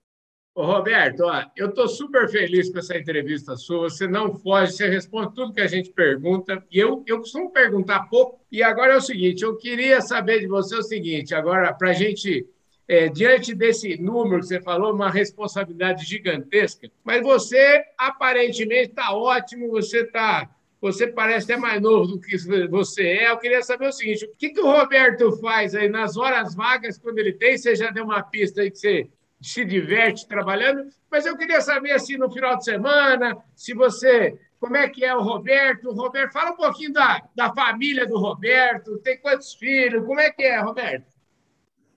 Ô, 0.55 0.65
Roberto, 0.65 1.21
ó, 1.25 1.45
eu 1.57 1.69
estou 1.69 1.89
super 1.89 2.29
feliz 2.29 2.71
com 2.71 2.79
essa 2.79 2.97
entrevista 2.97 3.57
sua. 3.57 3.89
Você 3.89 4.07
não 4.07 4.35
foge, 4.35 4.73
você 4.73 4.89
responde 4.89 5.35
tudo 5.35 5.53
que 5.53 5.61
a 5.61 5.67
gente 5.67 5.91
pergunta. 5.91 6.63
E 6.71 6.79
eu, 6.79 7.03
eu 7.07 7.19
costumo 7.19 7.51
perguntar 7.53 8.09
pouco. 8.11 8.45
E 8.51 8.63
agora 8.63 8.95
é 8.95 8.97
o 8.97 9.01
seguinte: 9.01 9.43
eu 9.43 9.57
queria 9.57 10.01
saber 10.01 10.41
de 10.41 10.49
você 10.49 10.77
o 10.77 10.83
seguinte, 10.83 11.35
agora, 11.35 11.73
para 11.73 11.91
a 11.91 11.95
gente, 11.95 12.47
é, 12.91 13.09
diante 13.09 13.55
desse 13.55 13.97
número 14.03 14.41
que 14.41 14.49
você 14.49 14.61
falou, 14.61 14.93
uma 14.93 15.09
responsabilidade 15.09 16.05
gigantesca, 16.05 16.91
mas 17.05 17.23
você 17.23 17.85
aparentemente 17.97 18.91
está 18.91 19.15
ótimo, 19.15 19.71
você 19.71 20.01
está. 20.01 20.51
Você 20.81 21.07
parece 21.07 21.53
até 21.53 21.61
mais 21.61 21.81
novo 21.81 22.09
do 22.09 22.21
que 22.21 22.37
você 22.69 23.05
é. 23.05 23.31
Eu 23.31 23.39
queria 23.39 23.63
saber 23.63 23.87
o 23.87 23.93
seguinte: 23.93 24.25
o 24.25 24.37
que, 24.37 24.49
que 24.49 24.61
o 24.61 24.67
Roberto 24.67 25.31
faz 25.37 25.73
aí 25.73 25.89
nas 25.89 26.17
horas 26.17 26.53
vagas, 26.53 26.99
quando 26.99 27.21
ele 27.21 27.33
tem? 27.33 27.57
Você 27.57 27.77
já 27.77 27.93
deu 27.93 28.03
uma 28.03 28.25
pista 28.25 28.61
aí 28.61 28.73
que 28.73 28.79
você 28.79 29.09
se 29.41 29.65
diverte 29.65 30.27
trabalhando, 30.27 30.89
mas 31.09 31.27
eu 31.27 31.37
queria 31.37 31.61
saber 31.61 31.93
assim 31.93 32.17
no 32.17 32.29
final 32.29 32.57
de 32.57 32.65
semana, 32.65 33.39
se 33.55 33.73
você, 33.73 34.37
como 34.59 34.77
é 34.77 34.89
que 34.89 35.05
é 35.05 35.15
o 35.15 35.23
Roberto? 35.23 35.93
Roberto, 35.93 36.33
fala 36.33 36.51
um 36.51 36.57
pouquinho 36.57 36.93
da, 36.93 37.23
da 37.37 37.55
família 37.55 38.05
do 38.05 38.19
Roberto, 38.19 38.99
tem 38.99 39.17
quantos 39.17 39.55
filhos? 39.55 40.05
Como 40.05 40.19
é 40.19 40.33
que 40.33 40.43
é, 40.43 40.59
Roberto? 40.59 41.20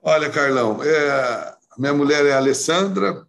Olha, 0.03 0.29
Carlão, 0.29 0.83
é, 0.83 1.55
minha 1.77 1.93
mulher 1.93 2.25
é 2.25 2.33
a 2.33 2.37
Alessandra, 2.37 3.25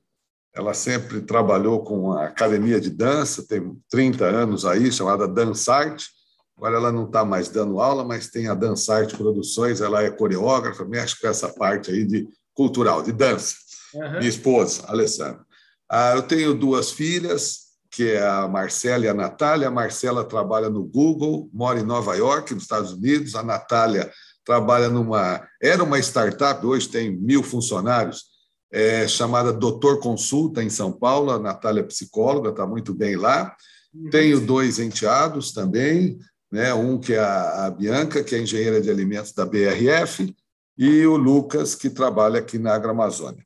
ela 0.53 0.75
sempre 0.75 1.21
trabalhou 1.21 1.83
com 1.85 2.13
a 2.13 2.27
academia 2.27 2.81
de 2.81 2.91
dança, 2.91 3.47
tem 3.47 3.77
30 3.89 4.25
anos 4.25 4.67
aí, 4.67 4.91
chamada 4.91 5.29
Dançarte. 5.29 6.09
Agora 6.57 6.77
ela 6.77 6.93
não 6.93 7.05
está 7.05 7.25
mais 7.25 7.49
dando 7.49 7.81
aula, 7.81 8.05
mas 8.05 8.29
tem 8.29 8.49
a 8.49 8.55
Dançarte 8.55 9.17
Produções, 9.17 9.81
ela 9.81 10.03
é 10.03 10.11
coreógrafa, 10.11 10.85
mexe 10.85 11.21
com 11.21 11.27
essa 11.27 11.49
parte 11.49 11.91
aí 11.91 12.05
de 12.05 12.29
cultural, 12.55 13.03
de 13.03 13.13
dança 13.13 13.55
uhum. 13.95 14.19
minha 14.19 14.29
esposa, 14.29 14.83
Alessandra. 14.87 15.45
Ah, 15.91 16.13
eu 16.15 16.23
tenho 16.23 16.55
duas 16.55 16.91
filhas, 16.91 17.65
que 17.91 18.11
é 18.11 18.27
a 18.27 18.49
Marcela 18.49 19.05
e 19.05 19.09
a 19.09 19.15
Natália. 19.15 19.69
A 19.69 19.71
Marcela 19.71 20.25
trabalha 20.25 20.69
no 20.69 20.85
Google, 20.85 21.49
mora 21.53 21.79
em 21.79 21.85
Nova 21.85 22.17
York, 22.17 22.53
nos 22.53 22.65
Estados 22.65 22.93
Unidos. 22.93 23.35
A 23.35 23.43
Natália 23.43 24.11
trabalha 24.45 24.89
numa. 24.89 25.47
Era 25.61 25.83
uma 25.83 25.99
startup, 25.99 26.65
hoje 26.65 26.89
tem 26.89 27.11
mil 27.11 27.43
funcionários, 27.43 28.25
é, 28.73 29.07
chamada 29.09 29.53
Doutor 29.53 30.01
Consulta, 30.01 30.63
em 30.63 30.71
São 30.71 30.93
Paulo. 30.93 31.31
A 31.31 31.39
Natália 31.39 31.81
é 31.81 31.85
psicóloga, 31.85 32.51
está 32.51 32.67
muito 32.67 32.93
bem 32.93 33.17
lá. 33.17 33.55
Uhum. 33.95 34.11
Tenho 34.11 34.41
dois 34.41 34.79
enteados 34.79 35.53
também, 35.53 36.19
né? 36.51 36.75
um 36.75 36.99
que 36.99 37.15
é 37.15 37.21
a, 37.21 37.67
a 37.67 37.71
Bianca, 37.71 38.23
que 38.23 38.35
é 38.35 38.41
engenheira 38.41 38.81
de 38.81 38.91
alimentos 38.91 39.33
da 39.33 39.47
BRF, 39.47 40.35
e 40.77 41.07
o 41.07 41.17
Lucas, 41.17 41.75
que 41.75 41.89
trabalha 41.89 42.41
aqui 42.41 42.59
na 42.59 42.75
Agroamazônia 42.75 43.45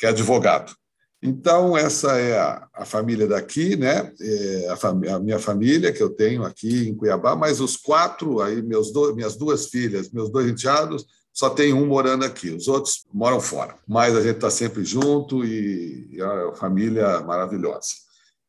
que 0.00 0.06
é 0.06 0.08
advogado. 0.08 0.74
Então, 1.22 1.76
essa 1.76 2.18
é 2.18 2.38
a, 2.38 2.66
a 2.72 2.84
família 2.86 3.26
daqui, 3.26 3.76
né? 3.76 4.10
É 4.20 4.68
a, 4.68 5.14
a, 5.14 5.18
minha 5.18 5.38
família 5.38 5.92
que 5.92 6.02
eu 6.02 6.10
tenho 6.10 6.44
aqui 6.44 6.88
em 6.88 6.94
Cuiabá, 6.94 7.36
mas 7.36 7.60
os 7.60 7.76
quatro, 7.76 8.40
aí 8.40 8.62
meus 8.62 8.90
do, 8.90 9.14
minhas 9.14 9.36
duas 9.36 9.66
filhas, 9.66 10.10
meus 10.10 10.30
dois 10.30 10.48
enteados, 10.48 11.04
só 11.32 11.50
tem 11.50 11.72
um 11.72 11.86
morando 11.86 12.24
aqui, 12.24 12.50
os 12.50 12.68
outros 12.68 13.04
moram 13.12 13.40
fora. 13.40 13.76
Mas 13.86 14.16
a 14.16 14.22
gente 14.22 14.36
está 14.36 14.50
sempre 14.50 14.84
junto 14.84 15.44
e, 15.44 16.08
e 16.12 16.20
é 16.20 16.24
uma 16.24 16.56
família 16.56 17.20
maravilhosa. 17.20 17.88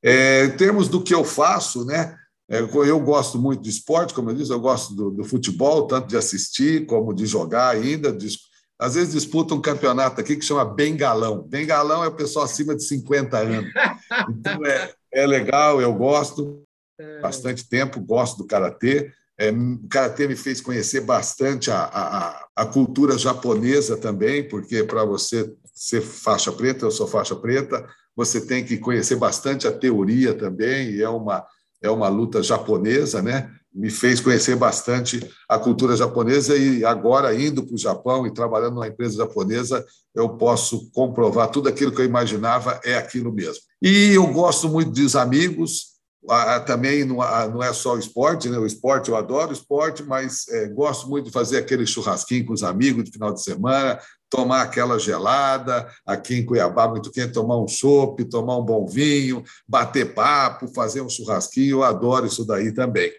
É, 0.01 0.45
em 0.45 0.57
termos 0.57 0.87
do 0.87 1.03
que 1.03 1.13
eu 1.13 1.23
faço, 1.23 1.85
né? 1.85 2.15
É, 2.49 2.59
eu 2.59 2.99
gosto 2.99 3.39
muito 3.39 3.61
de 3.61 3.69
esporte, 3.69 4.13
como 4.13 4.29
eu 4.29 4.35
disse, 4.35 4.51
eu 4.51 4.59
gosto 4.59 4.93
do, 4.93 5.11
do 5.11 5.23
futebol, 5.23 5.87
tanto 5.87 6.07
de 6.07 6.17
assistir 6.17 6.85
como 6.85 7.13
de 7.13 7.25
jogar 7.25 7.69
ainda, 7.69 8.11
de, 8.11 8.27
às 8.81 8.95
vezes 8.95 9.13
disputa 9.13 9.53
um 9.53 9.61
campeonato 9.61 10.19
aqui 10.19 10.35
que 10.35 10.43
chama 10.43 10.65
Bengalão. 10.65 11.43
Bengalão 11.43 12.03
é 12.03 12.07
o 12.07 12.15
pessoal 12.15 12.45
acima 12.45 12.75
de 12.75 12.83
50 12.83 13.37
anos. 13.37 13.71
Então 14.27 14.65
é, 14.65 14.91
é 15.13 15.27
legal, 15.27 15.79
eu 15.79 15.93
gosto. 15.93 16.63
Bastante 17.21 17.67
tempo, 17.69 17.99
gosto 17.99 18.39
do 18.39 18.47
karatê. 18.47 19.11
É, 19.37 19.51
o 19.51 19.87
karatê 19.87 20.27
me 20.27 20.35
fez 20.35 20.61
conhecer 20.61 21.01
bastante 21.01 21.69
a, 21.69 21.83
a, 21.83 22.45
a 22.55 22.65
cultura 22.65 23.17
japonesa 23.17 23.97
também, 23.97 24.47
porque 24.47 24.83
para 24.83 25.05
você 25.05 25.51
ser 25.73 26.01
faixa 26.01 26.51
preta, 26.51 26.85
eu 26.85 26.91
sou 26.91 27.07
faixa 27.07 27.35
preta, 27.35 27.87
você 28.15 28.41
tem 28.41 28.65
que 28.65 28.77
conhecer 28.77 29.15
bastante 29.15 29.67
a 29.67 29.71
teoria 29.71 30.33
também, 30.33 30.89
e 30.91 31.01
é 31.01 31.09
uma, 31.09 31.45
é 31.81 31.89
uma 31.89 32.07
luta 32.07 32.41
japonesa, 32.41 33.21
né? 33.21 33.51
Me 33.73 33.89
fez 33.89 34.19
conhecer 34.19 34.55
bastante 34.55 35.25
a 35.47 35.57
cultura 35.57 35.95
japonesa 35.95 36.55
e 36.57 36.83
agora 36.83 37.33
indo 37.33 37.63
para 37.63 37.75
o 37.75 37.77
Japão 37.77 38.27
e 38.27 38.33
trabalhando 38.33 38.75
numa 38.75 38.87
empresa 38.87 39.17
japonesa, 39.17 39.85
eu 40.13 40.29
posso 40.29 40.89
comprovar 40.91 41.49
tudo 41.49 41.69
aquilo 41.69 41.91
que 41.91 42.01
eu 42.01 42.05
imaginava 42.05 42.79
é 42.83 42.95
aquilo 42.95 43.31
mesmo. 43.31 43.61
E 43.81 44.13
eu 44.13 44.27
gosto 44.27 44.67
muito 44.67 44.91
dos 44.91 45.15
amigos, 45.15 45.91
também 46.67 47.03
não 47.03 47.63
é 47.63 47.73
só 47.73 47.95
o 47.95 47.99
esporte, 47.99 48.49
né? 48.49 48.57
o 48.57 48.65
esporte 48.65 49.09
eu 49.09 49.15
adoro 49.15 49.53
esporte, 49.53 50.03
mas 50.03 50.47
é, 50.49 50.67
gosto 50.67 51.09
muito 51.09 51.25
de 51.25 51.31
fazer 51.31 51.57
aquele 51.57 51.85
churrasquinho 51.85 52.45
com 52.45 52.53
os 52.53 52.63
amigos 52.63 53.05
de 53.05 53.11
final 53.11 53.33
de 53.33 53.41
semana, 53.41 53.99
tomar 54.29 54.61
aquela 54.61 54.99
gelada, 54.99 55.89
aqui 56.05 56.35
em 56.35 56.45
Cuiabá, 56.45 56.87
muito 56.87 57.11
quente, 57.11 57.33
tomar 57.33 57.57
um 57.57 57.67
chopp, 57.67 58.23
tomar 58.25 58.57
um 58.57 58.63
bom 58.63 58.85
vinho, 58.85 59.43
bater 59.67 60.13
papo, 60.13 60.67
fazer 60.67 61.01
um 61.01 61.09
churrasquinho, 61.09 61.77
eu 61.77 61.83
adoro 61.83 62.27
isso 62.27 62.45
daí 62.45 62.71
também. 62.71 63.11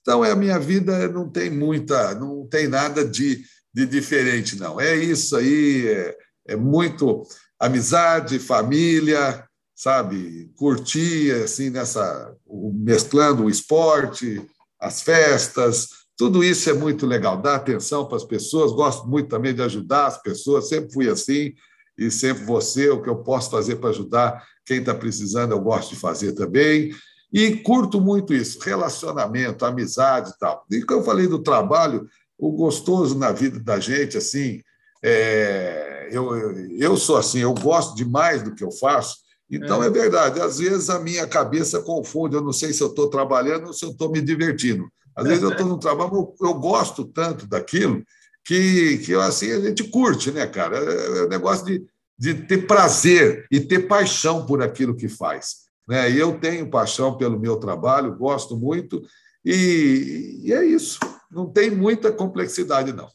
Então, 0.00 0.24
é 0.24 0.30
a 0.30 0.36
minha 0.36 0.58
vida 0.58 1.08
não 1.08 1.28
tem 1.28 1.50
muita, 1.50 2.14
não 2.14 2.46
tem 2.46 2.68
nada 2.68 3.04
de, 3.04 3.42
de 3.72 3.86
diferente, 3.86 4.58
não. 4.58 4.80
É 4.80 4.96
isso 4.96 5.36
aí, 5.36 5.86
é, 5.88 6.16
é 6.48 6.56
muito 6.56 7.22
amizade, 7.58 8.38
família, 8.38 9.44
sabe? 9.74 10.50
Curtir, 10.56 11.32
assim, 11.42 11.70
nessa, 11.70 12.34
mesclando 12.74 13.44
o 13.44 13.50
esporte, 13.50 14.42
as 14.80 15.02
festas, 15.02 15.88
tudo 16.20 16.44
isso 16.44 16.68
é 16.68 16.74
muito 16.74 17.06
legal. 17.06 17.40
Dar 17.40 17.54
atenção 17.54 18.06
para 18.06 18.18
as 18.18 18.24
pessoas, 18.24 18.72
gosto 18.72 19.08
muito 19.08 19.30
também 19.30 19.54
de 19.54 19.62
ajudar 19.62 20.06
as 20.06 20.20
pessoas, 20.20 20.68
sempre 20.68 20.92
fui 20.92 21.08
assim. 21.08 21.54
e 21.96 22.10
sempre 22.10 22.44
você, 22.44 22.90
o 22.90 23.00
que 23.00 23.08
eu 23.08 23.22
posso 23.22 23.50
fazer 23.50 23.76
para 23.76 23.88
ajudar 23.88 24.44
quem 24.66 24.80
está 24.80 24.94
precisando, 24.94 25.52
eu 25.52 25.60
gosto 25.60 25.94
de 25.94 25.96
fazer 25.96 26.32
também. 26.32 26.92
E 27.32 27.56
curto 27.56 28.00
muito 28.00 28.34
isso, 28.34 28.58
relacionamento, 28.60 29.64
amizade 29.64 30.30
e 30.30 30.38
tal. 30.38 30.64
E 30.70 30.84
que 30.84 30.92
eu 30.92 31.02
falei 31.02 31.26
do 31.26 31.38
trabalho, 31.38 32.08
o 32.38 32.50
gostoso 32.52 33.16
na 33.16 33.30
vida 33.30 33.60
da 33.60 33.78
gente, 33.78 34.16
assim, 34.16 34.60
é, 35.02 36.08
eu, 36.10 36.52
eu 36.76 36.96
sou 36.96 37.16
assim, 37.16 37.38
eu 37.38 37.54
gosto 37.54 37.94
demais 37.94 38.42
do 38.42 38.54
que 38.54 38.64
eu 38.64 38.72
faço, 38.72 39.18
então 39.50 39.82
é. 39.82 39.86
é 39.86 39.90
verdade, 39.90 40.40
às 40.40 40.58
vezes 40.58 40.90
a 40.90 40.98
minha 40.98 41.26
cabeça 41.26 41.80
confunde, 41.80 42.36
eu 42.36 42.42
não 42.42 42.52
sei 42.52 42.72
se 42.72 42.82
eu 42.82 42.88
estou 42.88 43.08
trabalhando 43.08 43.68
ou 43.68 43.72
se 43.72 43.84
eu 43.84 43.90
estou 43.90 44.10
me 44.10 44.20
divertindo. 44.20 44.88
Às 45.14 45.26
vezes 45.26 45.42
eu 45.42 45.50
estou 45.50 45.66
no 45.66 45.78
trabalho, 45.78 46.34
eu 46.40 46.54
gosto 46.54 47.04
tanto 47.04 47.46
daquilo 47.46 48.02
que, 48.44 48.98
que 48.98 49.14
assim 49.14 49.52
a 49.52 49.60
gente 49.60 49.84
curte, 49.84 50.30
né, 50.30 50.46
cara? 50.46 50.78
É, 50.78 51.18
é 51.18 51.24
um 51.24 51.28
negócio 51.28 51.66
de, 51.66 51.84
de 52.18 52.34
ter 52.34 52.66
prazer 52.66 53.46
e 53.50 53.60
ter 53.60 53.86
paixão 53.86 54.46
por 54.46 54.62
aquilo 54.62 54.96
que 54.96 55.08
faz. 55.08 55.69
Né? 55.90 56.08
Eu 56.12 56.38
tenho 56.38 56.70
paixão 56.70 57.16
pelo 57.16 57.36
meu 57.36 57.56
trabalho, 57.56 58.16
gosto 58.16 58.56
muito, 58.56 59.02
e, 59.44 60.40
e 60.44 60.52
é 60.52 60.64
isso. 60.64 61.00
Não 61.28 61.52
tem 61.52 61.68
muita 61.68 62.12
complexidade, 62.12 62.92
não. 62.92 63.08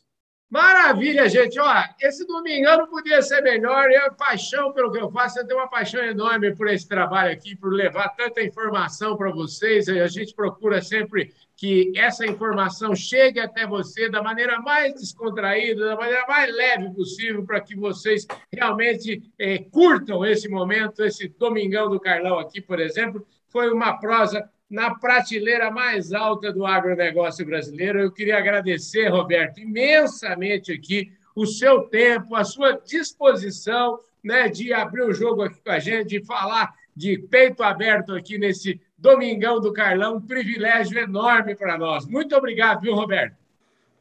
Maravilha, 0.50 1.28
gente. 1.28 1.60
Ó, 1.60 1.74
esse 2.00 2.26
domingão 2.26 2.78
não 2.78 2.88
podia 2.88 3.22
ser 3.22 3.42
melhor. 3.42 3.90
Eu 3.90 4.14
paixão 4.14 4.72
pelo 4.72 4.92
que 4.92 5.00
eu 5.00 5.10
faço. 5.12 5.40
Eu 5.40 5.48
tenho 5.48 5.60
uma 5.60 5.68
paixão 5.68 6.02
enorme 6.04 6.56
por 6.56 6.68
esse 6.68 6.88
trabalho 6.88 7.32
aqui, 7.32 7.56
por 7.56 7.74
levar 7.74 8.10
tanta 8.10 8.44
informação 8.44 9.18
para 9.18 9.32
vocês. 9.32 9.90
A 9.90 10.08
gente 10.08 10.36
procura 10.36 10.82
sempre 10.82 11.34
que 11.58 11.92
essa 11.96 12.26
informação 12.26 12.94
chegue 12.94 13.40
até 13.40 13.66
você 13.66 14.10
da 14.10 14.22
maneira 14.22 14.60
mais 14.60 14.94
descontraída, 14.94 15.86
da 15.86 15.96
maneira 15.96 16.26
mais 16.28 16.54
leve 16.54 16.94
possível, 16.94 17.46
para 17.46 17.62
que 17.62 17.76
vocês 17.76 18.28
realmente 18.52 19.24
eh, 19.40 19.66
curtam 19.72 20.26
esse 20.26 20.50
momento, 20.50 21.04
esse 21.04 21.28
Domingão 21.30 21.90
do 21.90 22.00
Carlão 22.00 22.38
aqui, 22.38 22.62
por 22.62 22.80
exemplo. 22.80 23.26
Foi 23.48 23.72
uma 23.72 23.98
prosa 24.00 24.48
na 24.70 24.96
prateleira 24.96 25.70
mais 25.70 26.14
alta 26.14 26.52
do 26.52 26.66
agronegócio 26.66 27.46
brasileiro. 27.46 28.00
Eu 28.00 28.12
queria 28.12 28.38
agradecer, 28.38 29.08
Roberto, 29.08 29.60
imensamente 29.60 30.72
aqui 30.72 31.12
o 31.36 31.46
seu 31.46 31.82
tempo, 31.82 32.36
a 32.36 32.44
sua 32.44 32.74
disposição 32.86 34.00
né, 34.24 34.50
de 34.50 34.74
abrir 34.74 35.04
o 35.04 35.14
jogo 35.14 35.44
aqui 35.44 35.62
com 35.62 35.72
a 35.72 35.80
gente, 35.80 36.20
de 36.20 36.26
falar 36.26 36.74
de 36.96 37.18
peito 37.18 37.62
aberto 37.62 38.14
aqui 38.14 38.38
nesse 38.38 38.80
Domingão 38.98 39.60
do 39.60 39.74
Carlão, 39.74 40.16
um 40.16 40.22
privilégio 40.22 40.98
enorme 40.98 41.56
para 41.56 41.78
nós. 41.78 42.08
Muito 42.08 42.36
obrigado, 42.36 42.82
viu, 42.82 42.96
Roberto? 42.96 43.45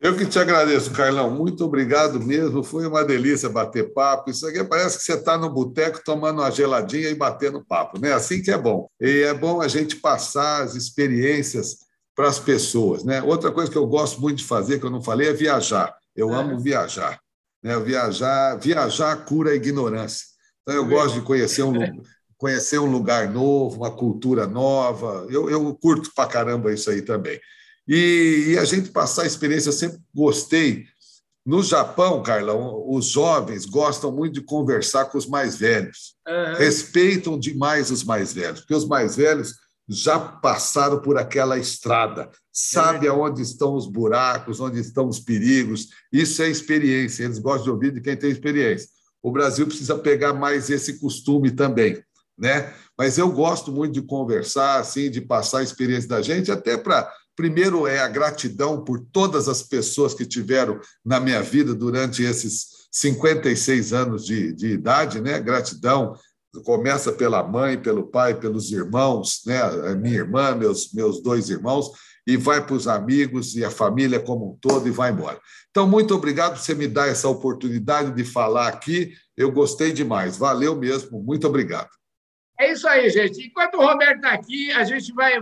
Eu 0.05 0.15
que 0.15 0.27
te 0.27 0.39
agradeço, 0.39 0.91
Carlão. 0.91 1.31
Muito 1.31 1.65
obrigado 1.65 2.21
mesmo. 2.21 2.63
Foi 2.63 2.87
uma 2.87 3.03
delícia 3.03 3.49
bater 3.49 3.91
papo. 3.95 4.31
Isso 4.31 4.47
aqui 4.47 4.63
parece 4.63 4.99
que 4.99 5.03
você 5.05 5.15
está 5.15 5.39
no 5.39 5.49
boteco 5.49 6.03
tomando 6.05 6.43
uma 6.43 6.51
geladinha 6.51 7.09
e 7.09 7.15
batendo 7.15 7.65
papo, 7.65 7.99
né? 7.99 8.13
Assim 8.13 8.43
que 8.43 8.51
é 8.51 8.59
bom. 8.59 8.87
E 9.01 9.23
é 9.23 9.33
bom 9.33 9.63
a 9.63 9.67
gente 9.67 9.97
passar 9.97 10.63
as 10.63 10.75
experiências 10.75 11.79
para 12.15 12.29
as 12.29 12.39
pessoas, 12.39 13.03
né? 13.03 13.23
Outra 13.23 13.51
coisa 13.51 13.71
que 13.71 13.79
eu 13.79 13.87
gosto 13.87 14.21
muito 14.21 14.37
de 14.37 14.45
fazer, 14.45 14.79
que 14.79 14.85
eu 14.85 14.91
não 14.91 15.03
falei, 15.03 15.29
é 15.31 15.33
viajar. 15.33 15.97
Eu 16.15 16.35
é. 16.35 16.37
amo 16.37 16.61
viajar. 16.61 17.19
Né? 17.63 17.75
Viajar, 17.81 18.57
viajar 18.57 19.25
cura 19.25 19.53
a 19.53 19.57
ignorância. 19.57 20.27
Então, 20.61 20.75
eu 20.75 20.87
gosto 20.87 21.15
de 21.15 21.23
conhecer 21.23 21.63
um, 21.63 21.79
conhecer 22.37 22.79
um 22.79 22.91
lugar 22.91 23.31
novo, 23.31 23.79
uma 23.79 23.91
cultura 23.91 24.47
nova. 24.47 25.27
Eu, 25.31 25.49
eu 25.49 25.75
curto 25.75 26.11
pra 26.15 26.27
caramba 26.27 26.75
isso 26.75 26.91
aí 26.91 27.01
também. 27.01 27.41
E, 27.87 28.47
e, 28.49 28.59
a 28.59 28.65
gente 28.65 28.91
passar 28.91 29.23
a 29.23 29.27
experiência, 29.27 29.69
eu 29.69 29.73
sempre 29.73 29.99
gostei. 30.15 30.85
No 31.45 31.63
Japão, 31.63 32.23
Carlão, 32.23 32.83
os 32.89 33.07
jovens 33.07 33.67
gostam 33.67 34.11
muito 34.11 34.35
de 34.35 34.41
conversar 34.41 35.07
com 35.07 35.19
os 35.19 35.27
mais 35.27 35.57
velhos. 35.57 36.15
Uhum. 36.27 36.55
Respeitam 36.57 37.39
demais 37.39 37.91
os 37.91 38.03
mais 38.03 38.33
velhos, 38.33 38.61
porque 38.61 38.75
os 38.75 38.87
mais 38.87 39.17
velhos 39.17 39.55
já 39.87 40.19
passaram 40.19 41.01
por 41.01 41.19
aquela 41.19 41.59
estrada, 41.59 42.31
sabe 42.51 43.07
aonde 43.07 43.43
estão 43.43 43.75
os 43.75 43.87
buracos, 43.87 44.61
onde 44.61 44.81
estão 44.81 45.09
os 45.09 45.21
perigos. 45.21 45.89
Isso 46.11 46.43
é 46.43 46.49
experiência, 46.49 47.25
eles 47.25 47.39
gostam 47.39 47.65
de 47.65 47.71
ouvir 47.71 47.93
de 47.93 48.01
quem 48.01 48.17
tem 48.17 48.31
experiência. 48.31 48.89
O 49.23 49.31
Brasil 49.31 49.67
precisa 49.67 49.99
pegar 49.99 50.33
mais 50.33 50.71
esse 50.71 50.99
costume 50.99 51.51
também, 51.51 52.03
né? 52.39 52.73
Mas 52.97 53.19
eu 53.19 53.31
gosto 53.31 53.73
muito 53.73 53.93
de 53.93 54.03
conversar, 54.03 54.81
assim, 54.81 55.11
de 55.11 55.21
passar 55.21 55.59
a 55.59 55.63
experiência 55.63 56.09
da 56.09 56.23
gente, 56.23 56.51
até 56.51 56.77
para 56.77 57.11
Primeiro 57.37 57.87
é 57.87 57.99
a 57.99 58.09
gratidão 58.09 58.85
por 58.85 59.01
todas 59.13 59.49
as 59.49 59.63
pessoas 59.63 60.15
que 60.15 60.25
tiveram 60.25 60.81
na 61.05 61.19
minha 61.19 61.43
vida 61.43 61.75
durante 61.75 62.23
esses 62.23 62.67
56 62.93 63.93
anos 63.93 64.25
de, 64.25 64.53
de 64.53 64.69
idade, 64.69 65.21
né? 65.21 65.41
Gratidão 65.41 66.15
começa 66.65 67.13
pela 67.13 67.43
mãe, 67.43 67.77
pelo 67.77 68.07
pai, 68.07 68.35
pelos 68.35 68.71
irmãos, 68.71 69.43
né? 69.45 69.95
Minha 69.97 70.19
irmã, 70.19 70.55
meus, 70.55 70.93
meus 70.93 71.21
dois 71.21 71.51
irmãos, 71.51 71.91
e 72.27 72.37
vai 72.37 72.65
para 72.65 72.75
os 72.75 72.87
amigos 72.87 73.57
e 73.57 73.65
a 73.65 73.71
família 73.71 74.21
como 74.21 74.53
um 74.53 74.59
todo 74.61 74.87
e 74.87 74.91
vai 74.91 75.11
embora. 75.11 75.41
Então, 75.71 75.89
muito 75.89 76.15
obrigado 76.15 76.53
por 76.53 76.61
você 76.61 76.75
me 76.75 76.87
dar 76.87 77.09
essa 77.09 77.29
oportunidade 77.29 78.13
de 78.13 78.25
falar 78.25 78.69
aqui. 78.69 79.13
Eu 79.37 79.51
gostei 79.51 79.93
demais. 79.93 80.37
Valeu 80.37 80.77
mesmo. 80.77 81.21
Muito 81.21 81.47
obrigado. 81.47 81.91
É 82.59 82.73
isso 82.73 82.87
aí, 82.87 83.11
gente. 83.11 83.45
Enquanto 83.45 83.75
o 83.75 83.85
Roberto 83.85 84.17
está 84.17 84.31
aqui, 84.31 84.71
a 84.71 84.85
gente 84.85 85.13
vai. 85.13 85.35